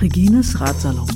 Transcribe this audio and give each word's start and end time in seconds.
Regines 0.00 0.54
Ratsalon. 0.58 1.06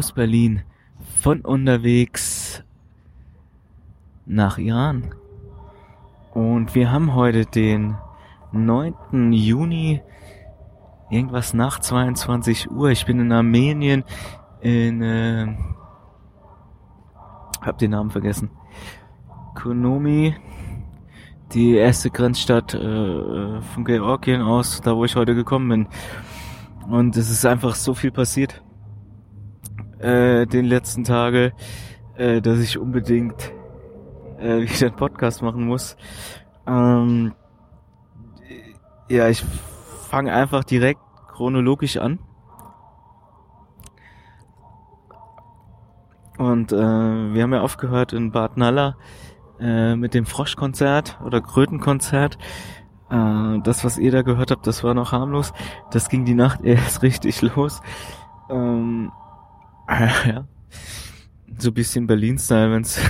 Aus 0.00 0.12
Berlin 0.12 0.62
von 1.20 1.42
unterwegs 1.42 2.64
nach 4.24 4.56
Iran. 4.56 5.14
Und 6.32 6.74
wir 6.74 6.90
haben 6.90 7.14
heute 7.14 7.44
den 7.44 7.98
9. 8.52 8.94
Juni, 9.34 10.00
irgendwas 11.10 11.52
nach 11.52 11.80
22 11.80 12.70
Uhr. 12.70 12.88
Ich 12.88 13.04
bin 13.04 13.20
in 13.20 13.30
Armenien, 13.30 14.04
in, 14.62 15.02
äh, 15.02 15.54
hab 17.60 17.76
den 17.76 17.90
Namen 17.90 18.10
vergessen. 18.10 18.48
Konomi, 19.54 20.34
die 21.52 21.74
erste 21.74 22.08
Grenzstadt 22.08 22.72
äh, 22.72 23.60
von 23.60 23.84
Georgien 23.84 24.40
aus, 24.40 24.80
da 24.80 24.96
wo 24.96 25.04
ich 25.04 25.14
heute 25.14 25.34
gekommen 25.34 25.68
bin. 25.68 25.88
Und 26.90 27.18
es 27.18 27.28
ist 27.30 27.44
einfach 27.44 27.74
so 27.74 27.92
viel 27.92 28.10
passiert 28.12 28.62
äh, 30.00 30.46
den 30.46 30.64
letzten 30.64 31.04
Tage, 31.04 31.52
äh, 32.16 32.40
dass 32.40 32.58
ich 32.58 32.78
unbedingt 32.78 33.52
äh, 34.38 34.60
wieder 34.62 34.88
einen 34.88 34.96
Podcast 34.96 35.42
machen 35.42 35.66
muss. 35.66 35.96
Ähm, 36.66 37.34
ja, 39.08 39.28
ich 39.28 39.44
fange 40.08 40.32
einfach 40.32 40.64
direkt 40.64 41.00
chronologisch 41.28 41.96
an. 41.96 42.18
Und 46.38 46.72
äh, 46.72 46.76
wir 46.76 47.42
haben 47.42 47.52
ja 47.52 47.60
aufgehört 47.60 48.12
in 48.14 48.32
Bad 48.32 48.56
Nalla 48.56 48.96
äh, 49.60 49.94
mit 49.94 50.14
dem 50.14 50.24
Froschkonzert 50.24 51.20
oder 51.24 51.42
Krötenkonzert. 51.42 52.38
Äh, 53.10 53.58
das, 53.62 53.84
was 53.84 53.98
ihr 53.98 54.10
da 54.10 54.22
gehört 54.22 54.50
habt, 54.50 54.66
das 54.66 54.82
war 54.82 54.94
noch 54.94 55.12
harmlos. 55.12 55.52
Das 55.90 56.08
ging 56.08 56.24
die 56.24 56.34
Nacht 56.34 56.60
erst 56.64 57.02
richtig 57.02 57.42
los. 57.42 57.82
Ähm, 58.48 59.12
ja. 60.26 60.46
So 61.58 61.70
ein 61.70 61.74
bisschen 61.74 62.06
Berlin-Style, 62.06 62.72
wenn's 62.72 63.00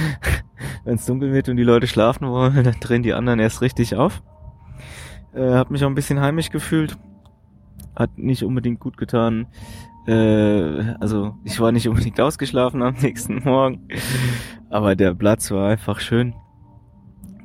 wenn's 0.84 1.06
dunkel 1.06 1.32
wird 1.32 1.48
und 1.48 1.56
die 1.56 1.62
Leute 1.62 1.86
schlafen 1.86 2.28
wollen, 2.28 2.62
dann 2.64 2.76
drehen 2.80 3.02
die 3.02 3.14
anderen 3.14 3.40
erst 3.40 3.62
richtig 3.62 3.96
auf. 3.96 4.22
Äh, 5.34 5.50
hab 5.52 5.70
mich 5.70 5.82
auch 5.84 5.88
ein 5.88 5.94
bisschen 5.94 6.20
heimisch 6.20 6.50
gefühlt. 6.50 6.96
Hat 7.96 8.16
nicht 8.18 8.42
unbedingt 8.44 8.80
gut 8.80 8.96
getan. 8.96 9.46
Äh, 10.06 10.94
also 11.00 11.36
ich 11.44 11.58
war 11.60 11.72
nicht 11.72 11.88
unbedingt 11.88 12.20
ausgeschlafen 12.20 12.82
am 12.82 12.94
nächsten 12.94 13.42
Morgen, 13.44 13.88
aber 14.68 14.96
der 14.96 15.14
Platz 15.14 15.50
war 15.50 15.70
einfach 15.70 16.00
schön. 16.00 16.34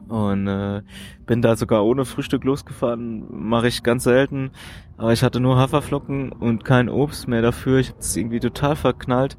Und 0.10 0.48
äh, 0.48 0.82
bin 1.26 1.42
da 1.42 1.56
sogar 1.56 1.86
ohne 1.86 2.06
Frühstück 2.06 2.44
losgefahren. 2.44 3.26
Mache 3.30 3.68
ich 3.68 3.84
ganz 3.84 4.04
selten. 4.04 4.52
Aber 4.98 5.14
ich 5.14 5.24
hatte 5.24 5.40
nur 5.40 5.58
Haferflocken 5.58 6.32
und 6.32 6.64
kein 6.64 6.90
Obst 6.90 7.28
mehr 7.28 7.42
dafür. 7.42 7.80
Ich 7.80 7.90
habe 7.90 8.00
es 8.00 8.16
irgendwie 8.16 8.40
total 8.40 8.76
verknallt, 8.76 9.38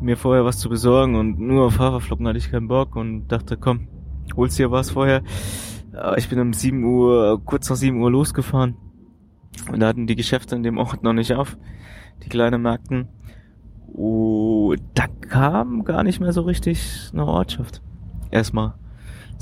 mir 0.00 0.16
vorher 0.16 0.44
was 0.44 0.58
zu 0.58 0.68
besorgen. 0.68 1.14
Und 1.16 1.38
nur 1.38 1.66
auf 1.66 1.78
Haferflocken 1.78 2.26
hatte 2.26 2.38
ich 2.38 2.50
keinen 2.50 2.68
Bock 2.68 2.96
und 2.96 3.28
dachte, 3.28 3.56
komm, 3.56 3.88
holst 4.36 4.58
dir 4.58 4.70
was 4.70 4.90
vorher. 4.90 5.22
Aber 5.94 6.16
ich 6.16 6.28
bin 6.28 6.38
um 6.38 6.52
7 6.52 6.82
Uhr, 6.84 7.40
kurz 7.44 7.68
nach 7.68 7.76
7 7.76 8.00
Uhr 8.00 8.10
losgefahren. 8.10 8.76
Und 9.70 9.80
da 9.80 9.88
hatten 9.88 10.06
die 10.06 10.16
Geschäfte 10.16 10.56
in 10.56 10.62
dem 10.62 10.78
Ort 10.78 11.02
noch 11.02 11.12
nicht 11.12 11.34
auf. 11.34 11.58
Die 12.24 12.28
kleinen 12.28 12.62
Märkten. 12.62 13.08
Oh, 13.94 14.74
da 14.94 15.06
kam 15.06 15.84
gar 15.84 16.02
nicht 16.02 16.20
mehr 16.20 16.32
so 16.32 16.42
richtig 16.42 17.10
eine 17.12 17.26
Ortschaft. 17.26 17.82
Erstmal. 18.30 18.74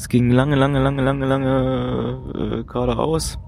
Es 0.01 0.09
ging 0.09 0.31
lange, 0.31 0.57
lange, 0.57 0.81
lange, 0.81 1.03
lange, 1.03 1.27
lange 1.27 2.23
äh, 2.35 2.65
geradeaus. 2.65 3.39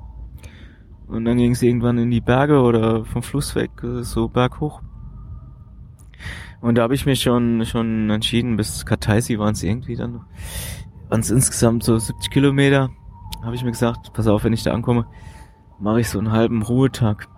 Und 1.06 1.24
dann 1.24 1.38
ging 1.38 1.52
es 1.52 1.62
irgendwann 1.62 1.96
in 1.96 2.10
die 2.10 2.20
Berge 2.20 2.60
oder 2.60 3.06
vom 3.06 3.22
Fluss 3.22 3.54
weg, 3.54 3.70
äh, 3.82 4.02
so 4.02 4.28
berghoch. 4.28 4.82
Und 6.60 6.76
da 6.76 6.82
habe 6.82 6.94
ich 6.94 7.06
mich 7.06 7.22
schon 7.22 7.64
schon 7.64 8.10
entschieden, 8.10 8.58
bis 8.58 8.84
Kataisi 8.84 9.38
waren 9.38 9.54
es 9.54 9.62
irgendwie 9.62 9.96
dann, 9.96 10.26
waren 11.08 11.20
es 11.20 11.30
insgesamt 11.30 11.84
so 11.84 11.96
70 11.96 12.30
Kilometer. 12.30 12.90
Habe 13.42 13.54
ich 13.54 13.64
mir 13.64 13.70
gesagt, 13.70 14.12
pass 14.12 14.26
auf, 14.26 14.44
wenn 14.44 14.52
ich 14.52 14.62
da 14.62 14.74
ankomme, 14.74 15.06
mache 15.80 16.00
ich 16.00 16.10
so 16.10 16.18
einen 16.18 16.32
halben 16.32 16.60
Ruhetag. 16.60 17.28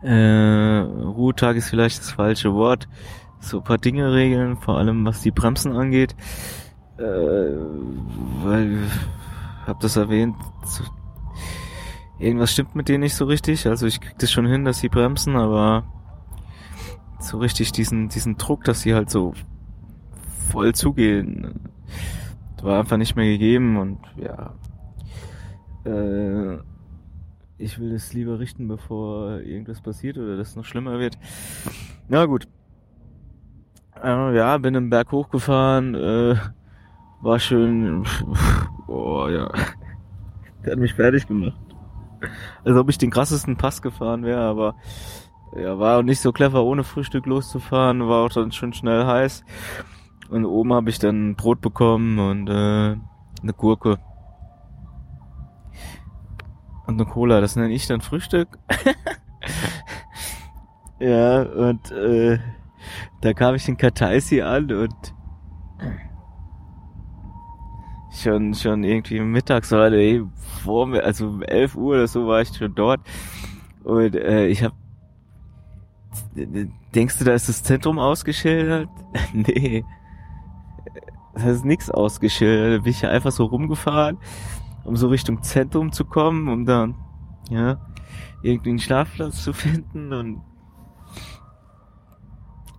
Äh, 0.00 0.78
Ruhetag 0.78 1.56
ist 1.56 1.68
vielleicht 1.68 1.98
das 1.98 2.10
falsche 2.10 2.54
Wort. 2.54 2.88
So 3.38 3.58
ein 3.58 3.64
paar 3.64 3.76
Dinge 3.76 4.14
regeln, 4.14 4.56
vor 4.56 4.78
allem 4.78 5.04
was 5.04 5.20
die 5.20 5.30
Bremsen 5.30 5.76
angeht 5.76 6.16
äh, 6.98 7.56
weil 8.42 8.78
hab 9.66 9.80
das 9.80 9.96
erwähnt, 9.96 10.36
so, 10.64 10.84
irgendwas 12.18 12.52
stimmt 12.52 12.74
mit 12.74 12.88
denen 12.88 13.00
nicht 13.00 13.14
so 13.14 13.24
richtig. 13.24 13.66
Also 13.66 13.86
ich 13.86 14.00
krieg 14.00 14.18
das 14.18 14.30
schon 14.30 14.46
hin, 14.46 14.64
dass 14.64 14.78
sie 14.78 14.88
bremsen, 14.88 15.36
aber 15.36 15.84
so 17.20 17.38
richtig 17.38 17.72
diesen 17.72 18.08
diesen 18.08 18.36
Druck, 18.36 18.64
dass 18.64 18.80
sie 18.80 18.94
halt 18.94 19.10
so 19.10 19.34
voll 20.50 20.74
zugehen, 20.74 21.68
war 22.62 22.80
einfach 22.80 22.96
nicht 22.96 23.16
mehr 23.16 23.26
gegeben 23.26 23.76
und 23.76 23.98
ja, 24.16 24.54
äh, 25.84 26.58
ich 27.58 27.78
will 27.78 27.92
das 27.92 28.12
lieber 28.12 28.38
richten, 28.38 28.68
bevor 28.68 29.40
irgendwas 29.40 29.80
passiert 29.80 30.16
oder 30.16 30.36
das 30.36 30.56
noch 30.56 30.64
schlimmer 30.64 30.98
wird. 30.98 31.18
Na 32.08 32.24
gut. 32.26 32.46
Äh, 34.02 34.36
ja, 34.36 34.56
bin 34.58 34.74
im 34.74 34.90
Berg 34.90 35.10
hochgefahren, 35.10 35.94
äh, 35.94 36.36
war 37.20 37.38
schön, 37.38 38.04
oh 38.86 39.28
ja, 39.28 39.50
der 40.64 40.72
hat 40.72 40.78
mich 40.78 40.94
fertig 40.94 41.26
gemacht. 41.26 41.58
Als 42.64 42.76
ob 42.76 42.88
ich 42.88 42.98
den 42.98 43.10
krassesten 43.10 43.56
Pass 43.56 43.82
gefahren 43.82 44.24
wäre, 44.24 44.42
aber 44.42 44.74
ja, 45.56 45.78
war 45.78 45.98
auch 45.98 46.02
nicht 46.02 46.20
so 46.20 46.32
clever, 46.32 46.64
ohne 46.64 46.84
Frühstück 46.84 47.26
loszufahren, 47.26 48.08
war 48.08 48.24
auch 48.24 48.32
dann 48.32 48.52
schon 48.52 48.72
schnell 48.72 49.06
heiß. 49.06 49.44
Und 50.30 50.44
oben 50.44 50.72
habe 50.74 50.90
ich 50.90 50.98
dann 50.98 51.36
Brot 51.36 51.60
bekommen 51.60 52.18
und 52.18 52.48
äh, 52.48 52.96
eine 53.42 53.52
Gurke. 53.56 53.98
Und 56.86 57.00
eine 57.00 57.06
Cola, 57.06 57.40
das 57.40 57.56
nenne 57.56 57.72
ich 57.72 57.86
dann 57.86 58.00
Frühstück. 58.00 58.58
ja, 61.00 61.42
und 61.42 61.90
äh, 61.92 62.38
da 63.20 63.32
kam 63.32 63.54
ich 63.54 63.68
in 63.68 63.76
Kataisi 63.76 64.42
an 64.42 64.70
und 64.70 65.14
schon 68.22 68.54
schon 68.54 68.84
irgendwie 68.84 69.20
mittags 69.20 69.72
oder 69.72 69.92
vor 70.62 70.86
mir, 70.86 71.04
also 71.04 71.28
um 71.28 71.42
11 71.42 71.76
Uhr 71.76 71.94
oder 71.94 72.08
so 72.08 72.26
war 72.26 72.40
ich 72.40 72.48
schon 72.48 72.74
dort 72.74 73.00
und 73.84 74.14
äh, 74.14 74.46
ich 74.46 74.62
habe 74.62 74.74
Denkst 76.94 77.18
du, 77.18 77.24
da 77.24 77.32
ist 77.32 77.48
das 77.48 77.62
Zentrum 77.62 77.98
ausgeschildert? 77.98 78.88
nee. 79.32 79.84
Da 81.34 81.50
ist 81.50 81.64
nichts 81.64 81.90
ausgeschildert. 81.90 82.80
Da 82.80 82.82
bin 82.82 82.90
ich 82.90 83.02
ja 83.02 83.10
einfach 83.10 83.30
so 83.30 83.44
rumgefahren, 83.44 84.18
um 84.84 84.96
so 84.96 85.08
Richtung 85.08 85.42
Zentrum 85.42 85.92
zu 85.92 86.04
kommen, 86.04 86.48
um 86.48 86.64
dann, 86.64 86.94
ja, 87.50 87.78
irgendwie 88.42 88.70
einen 88.70 88.78
Schlafplatz 88.78 89.42
zu 89.42 89.52
finden 89.52 90.12
und 90.12 90.42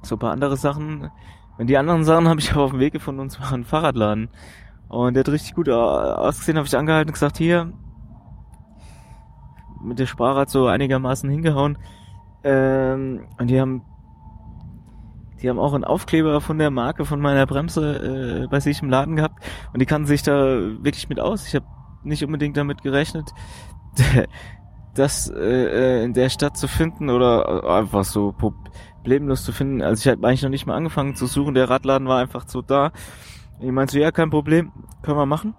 so 0.01 0.15
ein 0.15 0.19
paar 0.19 0.31
andere 0.31 0.57
Sachen. 0.57 1.09
Und 1.57 1.67
die 1.67 1.77
anderen 1.77 2.03
Sachen 2.03 2.27
habe 2.27 2.39
ich 2.39 2.55
auf 2.55 2.71
dem 2.71 2.79
Weg 2.79 2.93
gefunden 2.93 3.21
und 3.21 3.29
zwar 3.29 3.53
ein 3.53 3.65
Fahrradladen. 3.65 4.29
Und 4.89 5.13
der 5.13 5.21
hat 5.21 5.29
richtig 5.29 5.53
gut 5.53 5.69
ausgesehen, 5.69 6.57
habe 6.57 6.67
ich 6.67 6.75
angehalten 6.75 7.09
und 7.09 7.13
gesagt, 7.13 7.37
hier, 7.37 7.71
mit 9.81 9.99
der 9.99 10.07
Sprache 10.07 10.39
hat 10.39 10.49
so 10.49 10.67
einigermaßen 10.67 11.29
hingehauen. 11.29 11.77
Ähm, 12.43 13.27
und 13.37 13.47
die 13.49 13.59
haben 13.59 13.83
die 15.41 15.49
haben 15.49 15.59
auch 15.59 15.73
einen 15.73 15.85
Aufkleber 15.85 16.41
von 16.41 16.57
der 16.57 16.69
Marke 16.69 17.05
von 17.05 17.21
meiner 17.21 17.45
Bremse 17.45 18.43
äh, 18.43 18.47
bei 18.47 18.59
sich 18.59 18.81
im 18.81 18.89
Laden 18.89 19.15
gehabt 19.15 19.41
und 19.71 19.79
die 19.79 19.85
kannten 19.85 20.07
sich 20.07 20.21
da 20.21 20.33
wirklich 20.33 21.07
mit 21.07 21.19
aus. 21.19 21.47
Ich 21.47 21.55
habe 21.55 21.65
nicht 22.03 22.23
unbedingt 22.25 22.57
damit 22.57 22.81
gerechnet, 22.81 23.31
das 24.95 25.29
äh, 25.29 26.03
in 26.03 26.13
der 26.13 26.29
Stadt 26.29 26.57
zu 26.57 26.67
finden 26.67 27.09
oder 27.09 27.63
einfach 27.69 28.03
so 28.03 28.33
problemlos 28.33 29.45
zu 29.45 29.53
finden. 29.53 29.81
Also 29.81 30.01
ich 30.01 30.11
habe 30.11 30.27
eigentlich 30.27 30.43
noch 30.43 30.49
nicht 30.49 30.65
mal 30.65 30.75
angefangen 30.75 31.15
zu 31.15 31.25
suchen. 31.25 31.53
Der 31.53 31.69
Radladen 31.69 32.07
war 32.07 32.19
einfach 32.19 32.45
so 32.47 32.61
da. 32.61 32.91
Ich 33.61 33.71
meinte 33.71 33.93
so, 33.93 33.99
ja, 33.99 34.11
kein 34.11 34.29
Problem, 34.29 34.71
können 35.01 35.17
wir 35.17 35.25
machen. 35.25 35.53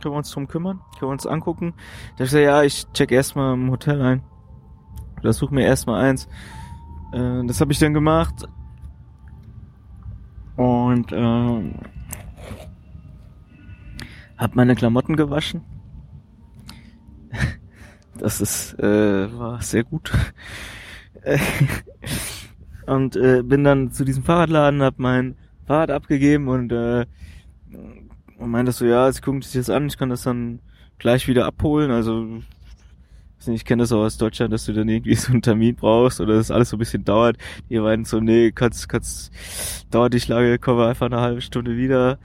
Können 0.00 0.14
wir 0.14 0.18
uns 0.18 0.30
drum 0.30 0.46
kümmern, 0.46 0.80
können 0.98 1.08
wir 1.08 1.12
uns 1.12 1.26
angucken. 1.26 1.74
Da 2.16 2.24
ich 2.24 2.30
so, 2.30 2.38
ja, 2.38 2.62
ich 2.62 2.86
check 2.92 3.10
erstmal 3.10 3.54
im 3.54 3.70
Hotel 3.70 4.00
ein. 4.02 4.22
Oder 5.20 5.32
such 5.32 5.50
mir 5.50 5.64
erstmal 5.64 6.04
eins. 6.04 6.28
Äh, 7.12 7.44
das 7.46 7.60
habe 7.60 7.72
ich 7.72 7.78
dann 7.78 7.94
gemacht. 7.94 8.46
Und 10.56 11.10
äh, 11.12 11.74
hab 14.36 14.54
meine 14.54 14.74
Klamotten 14.74 15.16
gewaschen. 15.16 15.62
Das 18.16 18.40
ist 18.40 18.78
äh, 18.78 19.36
war 19.36 19.60
sehr 19.60 19.82
gut. 19.82 20.12
und 22.86 23.16
äh, 23.16 23.42
bin 23.42 23.64
dann 23.64 23.90
zu 23.90 24.04
diesem 24.04 24.22
Fahrradladen, 24.22 24.82
hab 24.82 25.00
mein 25.00 25.34
Fahrrad 25.64 25.90
abgegeben 25.90 26.48
und 26.48 26.72
äh, 26.72 27.06
und 28.38 28.50
meinte 28.50 28.72
so, 28.72 28.84
ja, 28.84 29.10
sie 29.10 29.20
gucken 29.20 29.42
sich 29.42 29.52
das 29.54 29.70
an, 29.70 29.86
ich 29.86 29.96
kann 29.96 30.10
das 30.10 30.22
dann 30.22 30.60
gleich 30.98 31.28
wieder 31.28 31.46
abholen. 31.46 31.90
Also 31.90 32.40
ich 33.46 33.64
kenne 33.64 33.82
das 33.82 33.92
auch 33.92 34.02
aus 34.04 34.16
Deutschland, 34.16 34.52
dass 34.52 34.64
du 34.64 34.72
dann 34.72 34.88
irgendwie 34.88 35.14
so 35.14 35.32
einen 35.32 35.42
Termin 35.42 35.76
brauchst 35.76 36.20
oder 36.20 36.34
das 36.34 36.50
alles 36.50 36.70
so 36.70 36.76
ein 36.76 36.78
bisschen 36.78 37.04
dauert. 37.04 37.36
Die 37.68 37.78
meinen 37.78 38.04
so, 38.04 38.20
nee, 38.20 38.52
kannst, 38.52 38.88
kannst, 38.88 39.32
dauert 39.90 40.14
nicht 40.14 40.28
lange, 40.28 40.58
kommen 40.58 40.78
wir 40.78 40.88
einfach 40.88 41.06
eine 41.06 41.20
halbe 41.20 41.40
Stunde 41.40 41.76
wieder. 41.76 42.18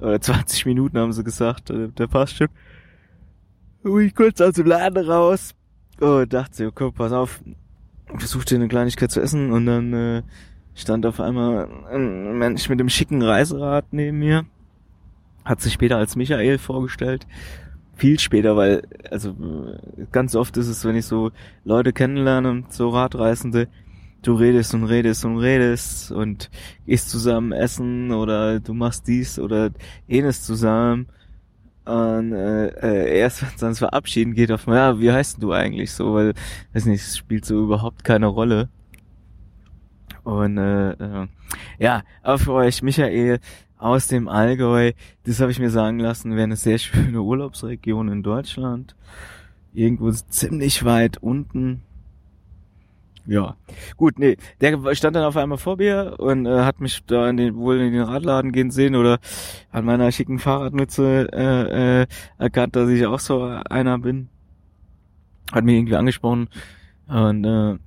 Oder 0.00 0.20
20 0.20 0.66
Minuten 0.66 0.98
haben 0.98 1.12
sie 1.12 1.24
gesagt, 1.24 1.70
äh, 1.70 1.88
der 1.88 2.06
passt 2.06 2.36
schon. 2.36 2.48
Und 3.82 4.14
kurz 4.14 4.40
aus 4.40 4.54
dem 4.54 4.66
Laden 4.66 5.06
raus 5.06 5.54
und 6.00 6.32
dachte 6.32 6.54
so, 6.54 6.72
komm, 6.72 6.92
pass 6.92 7.12
auf, 7.12 7.40
versuchte 8.16 8.54
eine 8.54 8.68
Kleinigkeit 8.68 9.10
zu 9.10 9.20
essen 9.20 9.52
und 9.52 9.66
dann 9.66 9.92
äh, 9.92 10.22
stand 10.80 11.06
auf 11.06 11.20
einmal 11.20 11.68
ein 11.90 12.38
Mensch 12.38 12.68
mit 12.68 12.80
dem 12.80 12.88
schicken 12.88 13.22
Reiserad 13.22 13.86
neben 13.92 14.18
mir. 14.18 14.44
Hat 15.44 15.60
sich 15.60 15.72
später 15.72 15.96
als 15.96 16.16
Michael 16.16 16.58
vorgestellt 16.58 17.26
viel 18.00 18.18
später, 18.18 18.56
weil, 18.56 18.82
also 19.10 19.36
ganz 20.10 20.34
oft 20.34 20.56
ist 20.56 20.68
es, 20.68 20.84
wenn 20.84 20.96
ich 20.96 21.04
so 21.04 21.30
Leute 21.64 21.92
kennenlerne, 21.92 22.64
so 22.70 22.88
Radreisende, 22.88 23.68
du 24.22 24.34
redest 24.34 24.74
und 24.74 24.84
redest 24.84 25.24
und 25.26 25.38
redest 25.38 26.10
und 26.10 26.50
gehst 26.86 27.10
zusammen 27.10 27.52
essen 27.52 28.10
oder 28.12 28.58
du 28.58 28.72
machst 28.72 29.06
dies 29.06 29.38
oder 29.38 29.70
jenes 30.08 30.42
zusammen. 30.42 31.08
Und 31.84 32.32
äh, 32.32 32.68
äh, 32.68 33.18
erst 33.18 33.42
wenn 33.42 33.50
es 33.54 33.62
ans 33.62 33.78
Verabschieden 33.80 34.34
geht, 34.34 34.50
auf 34.50 34.66
ja, 34.66 34.98
wie 34.98 35.12
heißt 35.12 35.42
du 35.42 35.52
eigentlich 35.52 35.92
so? 35.92 36.14
Weil, 36.14 36.34
weiß 36.72 36.86
nicht, 36.86 37.02
es 37.02 37.18
spielt 37.18 37.44
so 37.44 37.62
überhaupt 37.62 38.02
keine 38.04 38.26
Rolle. 38.26 38.70
Und 40.24 40.58
äh, 40.58 40.90
äh, 40.92 41.26
ja, 41.78 42.02
aber 42.22 42.38
für 42.38 42.52
euch, 42.52 42.82
Michael, 42.82 43.40
aus 43.80 44.06
dem 44.06 44.28
Allgäu. 44.28 44.92
Das 45.24 45.40
habe 45.40 45.50
ich 45.50 45.58
mir 45.58 45.70
sagen 45.70 45.98
lassen, 45.98 46.32
wäre 46.32 46.44
eine 46.44 46.56
sehr 46.56 46.78
schöne 46.78 47.22
Urlaubsregion 47.22 48.08
in 48.08 48.22
Deutschland. 48.22 48.94
Irgendwo 49.72 50.10
ziemlich 50.10 50.84
weit 50.84 51.18
unten. 51.18 51.82
Ja, 53.26 53.56
gut, 53.96 54.18
nee, 54.18 54.36
der 54.60 54.94
stand 54.94 55.14
dann 55.14 55.24
auf 55.24 55.36
einmal 55.36 55.58
vor 55.58 55.76
mir 55.76 56.16
und 56.18 56.46
äh, 56.46 56.62
hat 56.62 56.80
mich 56.80 57.04
da 57.06 57.28
in 57.28 57.36
den, 57.36 57.54
wohl 57.54 57.78
in 57.78 57.92
den 57.92 58.02
Radladen 58.02 58.50
gehen 58.50 58.70
sehen 58.70 58.96
oder 58.96 59.18
an 59.70 59.84
meiner 59.84 60.10
schicken 60.10 60.38
Fahrradmütze 60.38 61.28
äh, 61.32 62.02
äh, 62.02 62.06
erkannt, 62.38 62.74
dass 62.74 62.88
ich 62.88 63.06
auch 63.06 63.20
so 63.20 63.42
einer 63.42 63.98
bin. 63.98 64.30
Hat 65.52 65.64
mich 65.64 65.76
irgendwie 65.76 65.96
angesprochen 65.96 66.48
und 67.06 67.44
äh, 67.44 67.78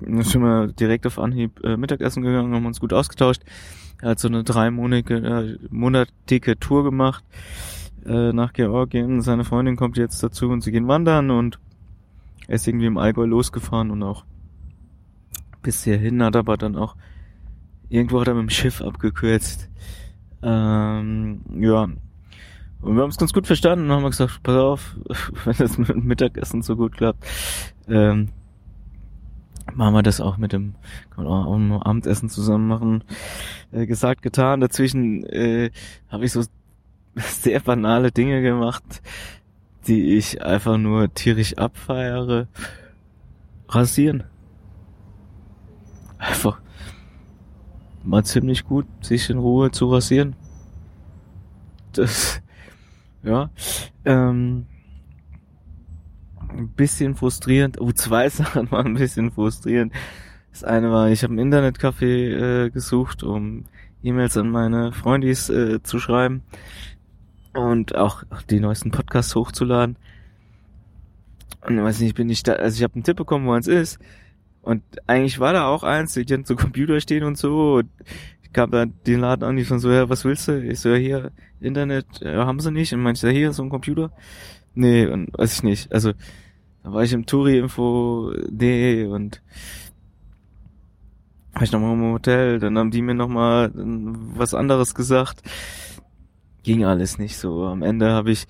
sind 0.00 0.42
wir 0.42 0.68
direkt 0.68 1.06
auf 1.06 1.18
Anhieb 1.18 1.62
äh, 1.64 1.76
Mittagessen 1.76 2.22
gegangen, 2.22 2.54
haben 2.54 2.66
uns 2.66 2.80
gut 2.80 2.92
ausgetauscht. 2.92 3.42
Er 4.00 4.10
hat 4.10 4.18
so 4.18 4.28
eine 4.28 4.44
dreimonatige 4.44 5.16
äh, 5.16 5.58
monatige 5.70 6.58
Tour 6.58 6.84
gemacht 6.84 7.24
äh, 8.06 8.32
nach 8.32 8.52
Georgien. 8.52 9.20
Seine 9.20 9.44
Freundin 9.44 9.76
kommt 9.76 9.98
jetzt 9.98 10.22
dazu 10.22 10.48
und 10.48 10.62
sie 10.62 10.72
gehen 10.72 10.88
wandern 10.88 11.30
und 11.30 11.58
er 12.48 12.54
ist 12.54 12.66
irgendwie 12.66 12.86
im 12.86 12.98
Allgäu 12.98 13.26
losgefahren 13.26 13.90
und 13.90 14.02
auch 14.02 14.24
bis 15.62 15.84
hierhin 15.84 16.22
hat 16.22 16.36
aber 16.36 16.56
dann 16.56 16.76
auch 16.76 16.96
irgendwo 17.90 18.20
hat 18.20 18.28
er 18.28 18.34
mit 18.34 18.42
dem 18.44 18.50
Schiff 18.50 18.80
abgekürzt. 18.80 19.68
Ähm, 20.42 21.42
ja. 21.60 21.88
Und 22.80 22.96
wir 22.96 23.02
haben 23.02 23.10
es 23.10 23.18
ganz 23.18 23.34
gut 23.34 23.46
verstanden 23.46 23.84
und 23.84 23.92
haben 23.92 24.06
gesagt, 24.06 24.42
pass 24.42 24.56
auf, 24.56 24.96
wenn 25.44 25.56
das 25.58 25.76
mit 25.76 26.02
Mittagessen 26.02 26.62
so 26.62 26.76
gut 26.76 26.96
klappt, 26.96 27.26
ähm, 27.88 28.30
machen 29.74 29.94
wir 29.94 30.02
das 30.02 30.20
auch 30.20 30.36
mit 30.36 30.52
dem, 30.52 30.74
kann 31.10 31.24
man 31.24 31.32
auch 31.32 31.54
ein 31.54 31.72
Abendessen 31.72 32.28
zusammen 32.28 32.68
machen. 32.68 33.04
Äh, 33.72 33.86
gesagt, 33.86 34.22
getan. 34.22 34.60
Dazwischen 34.60 35.24
äh, 35.24 35.70
habe 36.08 36.24
ich 36.24 36.32
so 36.32 36.42
sehr 37.16 37.60
banale 37.60 38.12
Dinge 38.12 38.42
gemacht, 38.42 39.02
die 39.86 40.16
ich 40.16 40.42
einfach 40.42 40.78
nur 40.78 41.12
tierisch 41.12 41.56
abfeiere. 41.58 42.48
Rasieren. 43.68 44.24
Einfach 46.18 46.60
mal 48.04 48.24
ziemlich 48.24 48.64
gut, 48.64 48.86
sich 49.00 49.30
in 49.30 49.38
Ruhe 49.38 49.70
zu 49.70 49.90
rasieren. 49.90 50.34
Das, 51.92 52.40
ja. 53.22 53.50
Ähm, 54.04 54.66
ein 56.56 56.68
bisschen 56.68 57.14
frustrierend. 57.14 57.80
Oh, 57.80 57.92
zwei 57.92 58.28
Sachen 58.30 58.70
waren 58.70 58.88
ein 58.88 58.94
bisschen 58.94 59.30
frustrierend. 59.30 59.92
Das 60.52 60.64
eine 60.64 60.90
war, 60.90 61.10
ich 61.10 61.22
habe 61.22 61.34
ein 61.34 61.38
Internetcafé 61.38 62.66
äh, 62.66 62.70
gesucht, 62.70 63.22
um 63.22 63.64
E-Mails 64.02 64.36
an 64.36 64.50
meine 64.50 64.92
Freundis 64.92 65.48
äh, 65.48 65.82
zu 65.82 66.00
schreiben 66.00 66.42
und 67.52 67.94
auch, 67.94 68.22
die 68.48 68.60
neuesten 68.60 68.90
Podcasts 68.90 69.34
hochzuladen. 69.34 69.96
Und 71.66 71.82
weiß 71.82 72.00
nicht, 72.00 72.14
bin 72.14 72.30
ich 72.30 72.42
da, 72.42 72.54
also 72.54 72.76
ich 72.76 72.82
habe 72.82 72.94
einen 72.94 73.04
Tipp 73.04 73.16
bekommen, 73.16 73.46
wo 73.46 73.52
eins 73.52 73.66
ist. 73.66 73.98
Und 74.62 74.82
eigentlich 75.06 75.40
war 75.40 75.52
da 75.52 75.66
auch 75.66 75.82
eins, 75.82 76.14
die 76.14 76.22
hatten 76.22 76.44
so 76.44 76.56
Computer 76.56 77.00
stehen 77.00 77.24
und 77.24 77.36
so. 77.36 77.74
Und 77.76 77.90
ich 78.42 78.52
kam 78.52 78.70
da 78.70 78.86
den 78.86 79.20
Laden 79.20 79.44
an, 79.44 79.56
die 79.56 79.64
von 79.64 79.78
so, 79.78 79.90
ja, 79.90 80.08
was 80.08 80.24
willst 80.24 80.48
du? 80.48 80.62
Ich 80.62 80.80
so, 80.80 80.90
ja, 80.90 80.96
hier, 80.96 81.32
Internet, 81.60 82.06
ja, 82.20 82.46
haben 82.46 82.60
sie 82.60 82.70
nicht. 82.70 82.92
Und 82.92 83.02
meinte, 83.02 83.26
ja, 83.26 83.32
hier, 83.32 83.52
so 83.52 83.62
ein 83.62 83.70
Computer. 83.70 84.12
Nee, 84.74 85.06
und 85.06 85.36
weiß 85.36 85.54
ich 85.54 85.62
nicht. 85.62 85.92
Also, 85.92 86.12
da 86.82 86.92
war 86.92 87.02
ich 87.02 87.12
im 87.12 87.26
Touri-Info.de 87.26 89.06
und 89.06 89.42
war 91.52 91.62
ich 91.62 91.72
nochmal 91.72 91.92
im 91.94 92.12
Hotel, 92.12 92.58
dann 92.58 92.78
haben 92.78 92.90
die 92.90 93.02
mir 93.02 93.14
nochmal 93.14 93.70
was 93.74 94.54
anderes 94.54 94.94
gesagt. 94.94 95.42
Ging 96.62 96.84
alles 96.84 97.18
nicht 97.18 97.36
so. 97.36 97.66
Am 97.66 97.82
Ende 97.82 98.10
habe 98.10 98.30
ich 98.30 98.46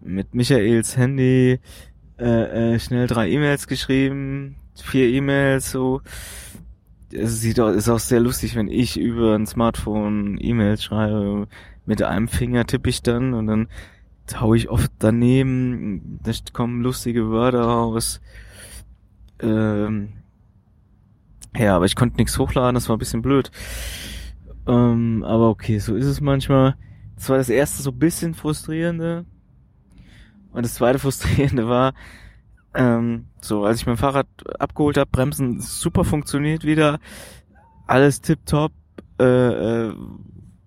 mit 0.00 0.34
Michaels 0.34 0.96
Handy 0.96 1.60
äh, 2.18 2.74
äh, 2.74 2.78
schnell 2.78 3.06
drei 3.06 3.30
E-Mails 3.30 3.66
geschrieben, 3.66 4.56
vier 4.74 5.08
E-Mails 5.08 5.70
so. 5.70 6.02
Es 7.12 7.40
sieht 7.40 7.58
auch, 7.60 7.70
ist 7.70 7.88
auch 7.88 7.98
sehr 7.98 8.20
lustig, 8.20 8.54
wenn 8.54 8.68
ich 8.68 8.98
über 8.98 9.34
ein 9.34 9.46
Smartphone 9.46 10.38
E-Mails 10.40 10.84
schreibe. 10.84 11.48
Mit 11.86 12.02
einem 12.02 12.28
Finger 12.28 12.66
tippe 12.66 12.90
ich 12.90 13.02
dann 13.02 13.34
und 13.34 13.46
dann 13.46 13.68
hau 14.38 14.54
ich 14.54 14.68
oft 14.68 14.92
daneben, 14.98 16.20
da 16.22 16.32
kommen 16.52 16.82
lustige 16.82 17.30
Wörter 17.30 17.62
raus. 17.62 18.20
Ähm, 19.40 20.10
ja, 21.56 21.74
aber 21.76 21.86
ich 21.86 21.96
konnte 21.96 22.18
nichts 22.18 22.38
hochladen, 22.38 22.74
das 22.74 22.88
war 22.88 22.96
ein 22.96 23.00
bisschen 23.00 23.22
blöd. 23.22 23.50
Ähm, 24.66 25.24
aber 25.24 25.48
okay, 25.48 25.78
so 25.78 25.96
ist 25.96 26.06
es 26.06 26.20
manchmal. 26.20 26.76
Das 27.16 27.28
war 27.28 27.38
das 27.38 27.48
erste 27.48 27.82
so 27.82 27.92
bisschen 27.92 28.34
frustrierende. 28.34 29.24
Und 30.52 30.64
das 30.64 30.74
zweite 30.74 30.98
frustrierende 31.00 31.68
war, 31.68 31.94
Ähm, 32.74 33.26
so, 33.40 33.64
als 33.64 33.80
ich 33.80 33.86
mein 33.86 33.96
Fahrrad 33.96 34.28
abgeholt 34.60 34.96
habe, 34.96 35.10
Bremsen 35.10 35.60
super 35.60 36.04
funktioniert 36.04 36.64
wieder, 36.64 37.00
alles 37.86 38.20
tipptopp, 38.20 38.72
äh, 39.18 39.24
äh, 39.88 39.94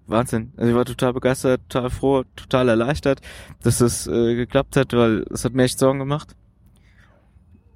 Wahnsinn. 0.07 0.51
Also 0.57 0.69
ich 0.69 0.75
war 0.75 0.85
total 0.85 1.13
begeistert, 1.13 1.61
total 1.69 1.89
froh, 1.89 2.23
total 2.35 2.69
erleichtert, 2.69 3.21
dass 3.61 3.77
das 3.77 4.07
äh, 4.07 4.35
geklappt 4.35 4.75
hat, 4.75 4.93
weil 4.93 5.25
es 5.31 5.45
hat 5.45 5.53
mir 5.53 5.63
echt 5.63 5.79
Sorgen 5.79 5.99
gemacht. 5.99 6.35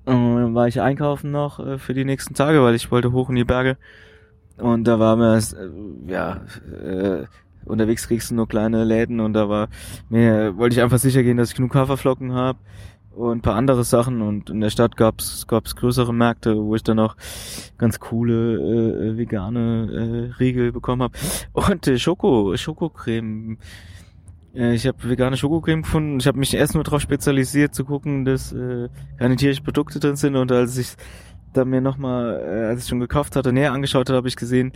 Und 0.05 0.36
dann 0.36 0.55
war 0.55 0.67
ich 0.67 0.81
einkaufen 0.81 1.31
noch 1.31 1.60
äh, 1.60 1.77
für 1.77 1.93
die 1.93 2.05
nächsten 2.05 2.34
Tage, 2.34 2.62
weil 2.62 2.75
ich 2.75 2.91
wollte 2.91 3.12
hoch 3.12 3.29
in 3.29 3.36
die 3.36 3.43
Berge. 3.43 3.77
Und 4.57 4.86
da 4.86 5.00
war 5.00 5.15
mir, 5.15 5.38
äh, 5.38 6.12
ja, 6.12 6.41
äh, 6.84 7.25
unterwegs 7.65 8.07
kriegst 8.07 8.31
du 8.31 8.36
nur 8.36 8.48
kleine 8.48 8.84
Läden 8.84 9.19
und 9.19 9.34
da 9.34 9.50
war 9.50 9.67
mir, 10.10 10.57
wollte 10.57 10.75
ich 10.75 10.81
einfach 10.81 10.98
sicher 10.98 11.24
gehen, 11.24 11.38
dass 11.38 11.50
ich 11.50 11.55
genug 11.55 11.75
Haferflocken 11.75 12.34
habe 12.34 12.60
und 13.17 13.39
ein 13.39 13.41
paar 13.41 13.55
andere 13.55 13.83
Sachen 13.83 14.21
und 14.21 14.50
in 14.50 14.62
der 14.62 14.69
Stadt 14.69 14.95
gab's 14.95 15.47
gab's 15.47 15.75
größere 15.75 16.13
Märkte, 16.13 16.55
wo 16.55 16.75
ich 16.75 16.83
dann 16.83 17.00
auch 17.00 17.15
ganz 17.77 18.00
coole 18.00 18.55
äh, 18.55 19.17
vegane 19.17 20.31
äh, 20.31 20.39
Riegel 20.39 20.71
bekommen 20.71 21.01
habe 21.01 21.17
und 21.53 21.88
äh, 21.88 21.97
Schoko 21.97 22.55
Schokocreme. 22.55 23.57
Äh, 24.53 24.75
ich 24.75 24.86
habe 24.86 25.09
vegane 25.09 25.36
Schokocreme 25.36 25.81
gefunden. 25.81 26.19
Ich 26.19 26.27
habe 26.27 26.38
mich 26.38 26.53
erst 26.53 26.75
nur 26.75 26.83
darauf 26.83 27.01
spezialisiert 27.01 27.74
zu 27.74 27.86
gucken, 27.86 28.24
dass 28.24 28.53
äh, 28.53 28.89
keine 29.17 29.36
tierischen 29.36 29.65
Produkte 29.65 30.00
drin 30.00 30.15
sind 30.15 30.36
und 30.36 30.51
als 30.51 30.77
ich 30.77 30.95
da 31.53 31.65
mir 31.65 31.81
nochmal, 31.81 32.39
äh, 32.39 32.65
als 32.67 32.83
ich 32.83 32.89
schon 32.89 33.00
gekauft 33.00 33.36
hatte, 33.36 33.51
näher 33.51 33.74
angeschaut 33.74 34.09
habe, 34.09 34.17
habe 34.17 34.27
ich 34.27 34.36
gesehen, 34.36 34.74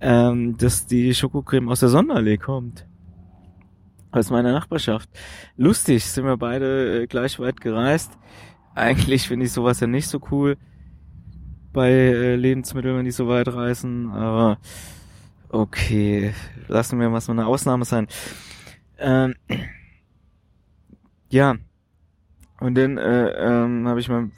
ähm, 0.00 0.56
dass 0.56 0.86
die 0.86 1.14
Schokocreme 1.14 1.68
aus 1.68 1.80
der 1.80 1.88
Sonnenallee 1.88 2.38
kommt 2.38 2.86
aus 4.12 4.30
meiner 4.30 4.52
Nachbarschaft. 4.52 5.08
Lustig, 5.56 6.04
sind 6.04 6.24
wir 6.24 6.36
beide 6.36 7.02
äh, 7.02 7.06
gleich 7.06 7.38
weit 7.38 7.60
gereist. 7.60 8.12
Eigentlich 8.74 9.26
finde 9.26 9.46
ich 9.46 9.52
sowas 9.52 9.80
ja 9.80 9.86
nicht 9.86 10.08
so 10.08 10.20
cool 10.30 10.56
bei 11.72 11.90
äh, 11.90 12.36
Lebensmitteln, 12.36 12.96
wenn 12.96 13.04
die 13.04 13.10
so 13.10 13.28
weit 13.28 13.48
reisen, 13.48 14.10
aber 14.10 14.58
okay, 15.48 16.34
lassen 16.68 17.00
wir 17.00 17.08
mal 17.08 17.20
so 17.20 17.32
eine 17.32 17.46
Ausnahme 17.46 17.84
sein. 17.84 18.06
Ähm, 18.98 19.34
ja, 21.28 21.56
und 22.60 22.76
dann 22.76 22.98
äh, 22.98 23.28
ähm, 23.30 23.88
habe 23.88 24.00
ich 24.00 24.08
mein 24.08 24.32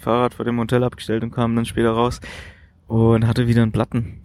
Fahrrad 0.00 0.34
vor 0.34 0.44
dem 0.44 0.58
Hotel 0.58 0.82
abgestellt 0.84 1.22
und 1.22 1.30
kam 1.30 1.54
dann 1.54 1.64
später 1.66 1.92
raus 1.92 2.20
und 2.86 3.26
hatte 3.26 3.46
wieder 3.46 3.62
einen 3.62 3.72
Platten. 3.72 4.22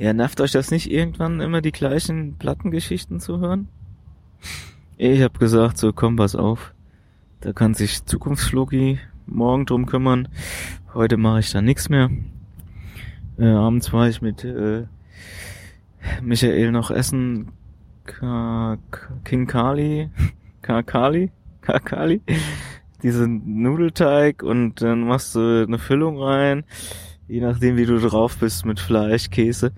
Ja, 0.00 0.14
nervt 0.14 0.40
euch 0.40 0.52
das 0.52 0.70
nicht 0.70 0.90
irgendwann 0.90 1.42
immer 1.42 1.60
die 1.60 1.72
gleichen 1.72 2.38
Plattengeschichten 2.38 3.20
zu 3.20 3.38
hören? 3.38 3.68
Ich 4.96 5.20
hab 5.20 5.38
gesagt, 5.38 5.76
so 5.76 5.92
komm, 5.92 6.16
pass 6.16 6.34
auf. 6.34 6.72
Da 7.42 7.52
kann 7.52 7.74
sich 7.74 8.06
Zukunftsflogi 8.06 8.98
morgen 9.26 9.66
drum 9.66 9.84
kümmern. 9.84 10.28
Heute 10.94 11.18
mache 11.18 11.40
ich 11.40 11.52
da 11.52 11.60
nichts 11.60 11.90
mehr. 11.90 12.08
Äh, 13.38 13.48
abends 13.48 13.92
war 13.92 14.08
ich 14.08 14.22
mit 14.22 14.42
äh, 14.42 14.86
Michael 16.22 16.72
noch 16.72 16.90
essen. 16.90 17.52
Ka 18.04 18.78
King 19.24 19.46
Kali. 19.46 20.08
Kakali? 20.62 21.30
Kakali? 21.60 22.22
Diesen 23.02 23.60
Nudelteig 23.60 24.42
und 24.42 24.80
dann 24.80 25.06
machst 25.06 25.34
du 25.34 25.66
eine 25.66 25.78
Füllung 25.78 26.16
rein. 26.22 26.64
Je 27.28 27.42
nachdem, 27.42 27.76
wie 27.76 27.84
du 27.84 27.98
drauf 27.98 28.38
bist 28.38 28.64
mit 28.64 28.80
Fleisch, 28.80 29.28
Käse 29.28 29.74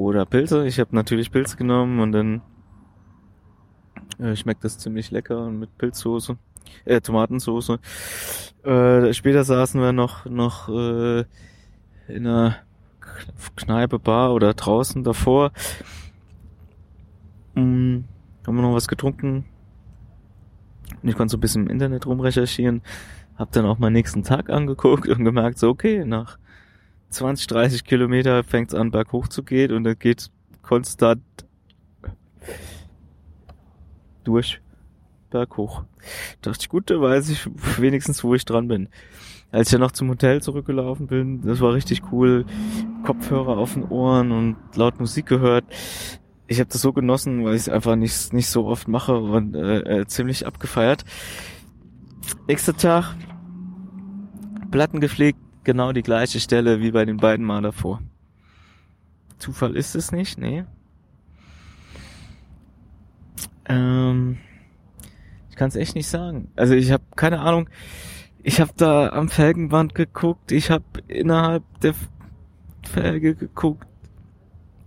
oder 0.00 0.24
Pilze. 0.24 0.66
Ich 0.66 0.80
habe 0.80 0.94
natürlich 0.96 1.30
Pilz 1.30 1.56
genommen 1.56 2.00
und 2.00 2.12
dann 2.12 2.42
äh, 4.18 4.34
schmeckt 4.34 4.64
das 4.64 4.78
ziemlich 4.78 5.10
lecker 5.10 5.50
mit 5.50 5.76
Pilzsoße, 5.76 6.38
äh, 6.86 7.00
Tomatensoße. 7.00 7.78
Äh, 8.64 9.12
später 9.12 9.44
saßen 9.44 9.80
wir 9.80 9.92
noch 9.92 10.24
noch 10.24 10.68
äh, 10.68 11.24
in 12.08 12.26
einer 12.26 12.56
Kneipe, 13.56 13.98
Bar 13.98 14.32
oder 14.32 14.54
draußen 14.54 15.04
davor. 15.04 15.52
Ähm, 17.54 18.04
haben 18.46 18.56
wir 18.56 18.62
noch 18.62 18.74
was 18.74 18.88
getrunken. 18.88 19.44
Und 21.02 21.08
ich 21.08 21.14
konnte 21.14 21.32
so 21.32 21.36
ein 21.36 21.40
bisschen 21.40 21.66
im 21.66 21.70
Internet 21.70 22.06
rumrecherchieren. 22.06 22.80
Hab 23.36 23.52
dann 23.52 23.66
auch 23.66 23.78
meinen 23.78 23.94
nächsten 23.94 24.22
Tag 24.22 24.48
angeguckt 24.48 25.08
und 25.08 25.24
gemerkt, 25.24 25.58
so 25.58 25.68
okay, 25.68 26.04
nach 26.04 26.38
20, 27.10 27.46
30 27.48 27.84
Kilometer 27.84 28.44
fängt 28.44 28.72
es 28.72 28.78
an, 28.78 28.90
berghoch 28.90 29.28
zu 29.28 29.42
gehen 29.42 29.72
und 29.72 29.84
dann 29.84 29.98
geht 29.98 30.30
konstant 30.62 31.22
durch 34.24 34.60
berghoch. 35.30 35.84
Da 36.40 36.50
dachte 36.50 36.62
ich, 36.62 36.68
gut, 36.68 36.90
da 36.90 37.00
weiß 37.00 37.28
ich 37.30 37.48
wenigstens, 37.80 38.22
wo 38.24 38.34
ich 38.34 38.44
dran 38.44 38.68
bin. 38.68 38.88
Als 39.52 39.68
ich 39.68 39.72
dann 39.72 39.80
noch 39.80 39.90
zum 39.90 40.08
Hotel 40.08 40.40
zurückgelaufen 40.42 41.08
bin, 41.08 41.42
das 41.42 41.60
war 41.60 41.74
richtig 41.74 42.02
cool. 42.12 42.44
Kopfhörer 43.04 43.58
auf 43.58 43.74
den 43.74 43.84
Ohren 43.84 44.30
und 44.30 44.56
laut 44.76 45.00
Musik 45.00 45.26
gehört. 45.26 45.64
Ich 46.46 46.60
habe 46.60 46.70
das 46.70 46.80
so 46.80 46.92
genossen, 46.92 47.44
weil 47.44 47.54
ich 47.54 47.62
es 47.62 47.68
einfach 47.68 47.96
nicht, 47.96 48.32
nicht 48.32 48.48
so 48.48 48.66
oft 48.66 48.86
mache 48.88 49.16
und 49.16 49.54
äh, 49.56 50.00
äh, 50.00 50.06
ziemlich 50.06 50.46
abgefeiert. 50.46 51.04
Nächster 52.46 52.76
Tag, 52.76 53.16
Platten 54.70 55.00
gepflegt, 55.00 55.38
genau 55.64 55.92
die 55.92 56.02
gleiche 56.02 56.40
Stelle 56.40 56.80
wie 56.80 56.90
bei 56.90 57.04
den 57.04 57.16
beiden 57.16 57.44
Mal 57.44 57.62
davor. 57.62 58.00
Zufall 59.38 59.76
ist 59.76 59.94
es 59.94 60.12
nicht, 60.12 60.38
nee. 60.38 60.64
Ähm, 63.66 64.38
ich 65.48 65.56
kann 65.56 65.68
es 65.68 65.76
echt 65.76 65.94
nicht 65.94 66.08
sagen. 66.08 66.50
Also 66.56 66.74
ich 66.74 66.90
habe 66.90 67.04
keine 67.16 67.40
Ahnung. 67.40 67.68
Ich 68.42 68.60
habe 68.60 68.72
da 68.76 69.10
am 69.10 69.28
Felgenband 69.28 69.94
geguckt. 69.94 70.52
Ich 70.52 70.70
habe 70.70 70.84
innerhalb 71.08 71.62
der 71.80 71.94
Felge 72.82 73.34
geguckt. 73.34 73.86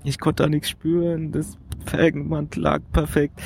Ich 0.03 0.19
konnte 0.19 0.43
da 0.43 0.49
nichts 0.49 0.69
spüren. 0.69 1.31
Das 1.31 1.57
Felgenband 1.85 2.55
lag 2.55 2.81
perfekt. 2.91 3.41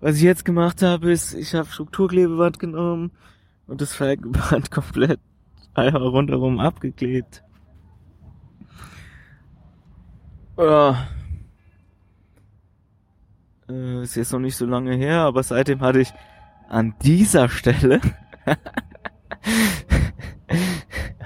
Was 0.00 0.16
ich 0.16 0.22
jetzt 0.22 0.44
gemacht 0.44 0.82
habe, 0.82 1.12
ist, 1.12 1.34
ich 1.34 1.54
habe 1.54 1.68
Strukturklebeband 1.68 2.58
genommen 2.58 3.10
und 3.66 3.80
das 3.80 3.94
Felgenband 3.94 4.70
komplett 4.72 5.20
einmal 5.74 6.02
rundherum 6.02 6.60
abgeklebt. 6.60 7.42
Ja. 10.58 11.08
Äh, 13.68 14.02
ist 14.02 14.16
jetzt 14.16 14.32
noch 14.32 14.40
nicht 14.40 14.56
so 14.56 14.66
lange 14.66 14.94
her, 14.94 15.20
aber 15.20 15.42
seitdem 15.42 15.80
hatte 15.80 16.00
ich 16.00 16.12
an 16.68 16.94
dieser 17.02 17.48
Stelle 17.48 18.00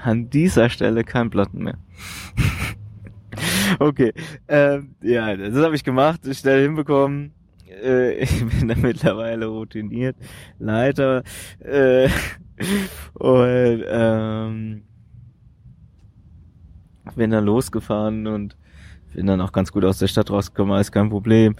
an 0.05 0.29
dieser 0.29 0.69
Stelle 0.69 1.03
kein 1.03 1.29
Platten 1.29 1.63
mehr. 1.63 1.77
okay, 3.79 4.13
ähm, 4.47 4.95
ja, 5.01 5.35
das 5.35 5.55
habe 5.55 5.75
ich 5.75 5.83
gemacht, 5.83 6.21
schnell 6.35 6.63
hinbekommen. 6.63 7.33
Äh, 7.67 8.13
ich 8.23 8.45
bin 8.45 8.67
da 8.67 8.75
mittlerweile 8.75 9.47
routiniert, 9.47 10.15
Leiter. 10.59 11.23
Äh, 11.59 12.09
und 13.13 13.83
ähm, 13.87 14.83
bin 17.15 17.31
dann 17.31 17.45
losgefahren 17.45 18.27
und 18.27 18.57
bin 19.13 19.27
dann 19.27 19.41
auch 19.41 19.51
ganz 19.51 19.71
gut 19.71 19.85
aus 19.85 19.99
der 19.99 20.07
Stadt 20.07 20.29
rausgekommen, 20.29 20.79
ist 20.79 20.91
kein 20.91 21.09
Problem. 21.09 21.55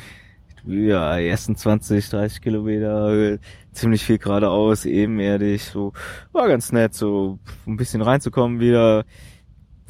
Ja, 0.66 1.18
die 1.18 1.28
ersten 1.28 1.56
20, 1.56 2.10
30 2.10 2.42
Kilometer, 2.42 3.38
ziemlich 3.72 4.04
viel 4.04 4.18
geradeaus, 4.18 4.86
ebenerdig, 4.86 5.64
so, 5.64 5.94
war 6.32 6.48
ganz 6.48 6.72
nett, 6.72 6.96
so 6.96 7.38
ein 7.68 7.78
bisschen 7.78 8.02
reinzukommen 8.02 8.60
wieder. 8.60 9.06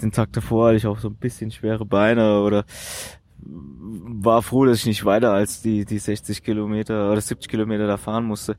Den 0.02 0.12
Tag 0.12 0.34
davor 0.34 0.68
hatte 0.68 0.78
ich 0.78 0.86
auch 0.86 1.00
so 1.00 1.08
ein 1.08 1.16
bisschen 1.16 1.50
schwere 1.52 1.86
Beine 1.86 2.42
oder 2.42 2.66
war 3.38 4.42
froh, 4.42 4.66
dass 4.66 4.80
ich 4.80 4.86
nicht 4.86 5.06
weiter 5.06 5.32
als 5.32 5.62
die, 5.62 5.86
die 5.86 6.00
60 6.00 6.44
Kilometer 6.44 7.12
oder 7.12 7.22
70 7.22 7.50
Kilometer 7.50 7.88
da 7.88 7.98
fahren 7.98 8.26
musste. 8.26 8.58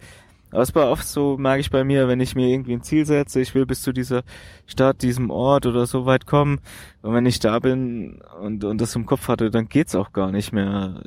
Aber 0.51 0.63
es 0.63 0.75
war 0.75 0.91
oft 0.91 1.07
so, 1.07 1.37
mag 1.39 1.61
ich 1.61 1.71
bei 1.71 1.85
mir, 1.85 2.09
wenn 2.09 2.21
ich 2.21 2.35
mir 2.35 2.49
irgendwie 2.49 2.75
ein 2.75 2.83
Ziel 2.83 3.05
setze, 3.05 3.41
ich 3.41 3.55
will 3.55 3.67
bis 3.67 3.83
zu 3.83 3.93
dieser 3.93 4.23
Stadt, 4.67 5.03
diesem 5.03 5.31
Ort 5.31 5.67
oder 5.67 5.87
so 5.87 6.07
weit 6.07 6.27
kommen. 6.27 6.61
Und 7.03 7.15
wenn 7.15 7.27
ich 7.27 7.41
da 7.41 7.59
bin 7.59 8.21
und, 8.41 8.65
und 8.65 8.81
das 8.81 8.95
im 8.95 9.07
Kopf 9.07 9.29
hatte, 9.29 9.51
dann 9.51 9.69
geht's 9.69 9.95
auch 9.95 10.13
gar 10.13 10.31
nicht 10.31 10.53
mehr, 10.53 11.03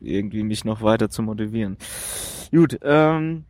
irgendwie 0.00 0.42
mich 0.42 0.64
noch 0.64 0.82
weiter 0.82 1.08
zu 1.08 1.22
motivieren. 1.22 1.76
Gut, 2.50 2.78
ähm, 2.82 3.44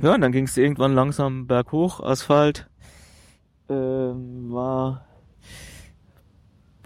ja, 0.00 0.14
und 0.14 0.20
dann 0.20 0.32
ging 0.32 0.44
es 0.44 0.56
irgendwann 0.56 0.94
langsam 0.94 1.46
berghoch, 1.46 2.00
Asphalt, 2.00 2.68
ähm, 3.68 4.52
war, 4.52 5.06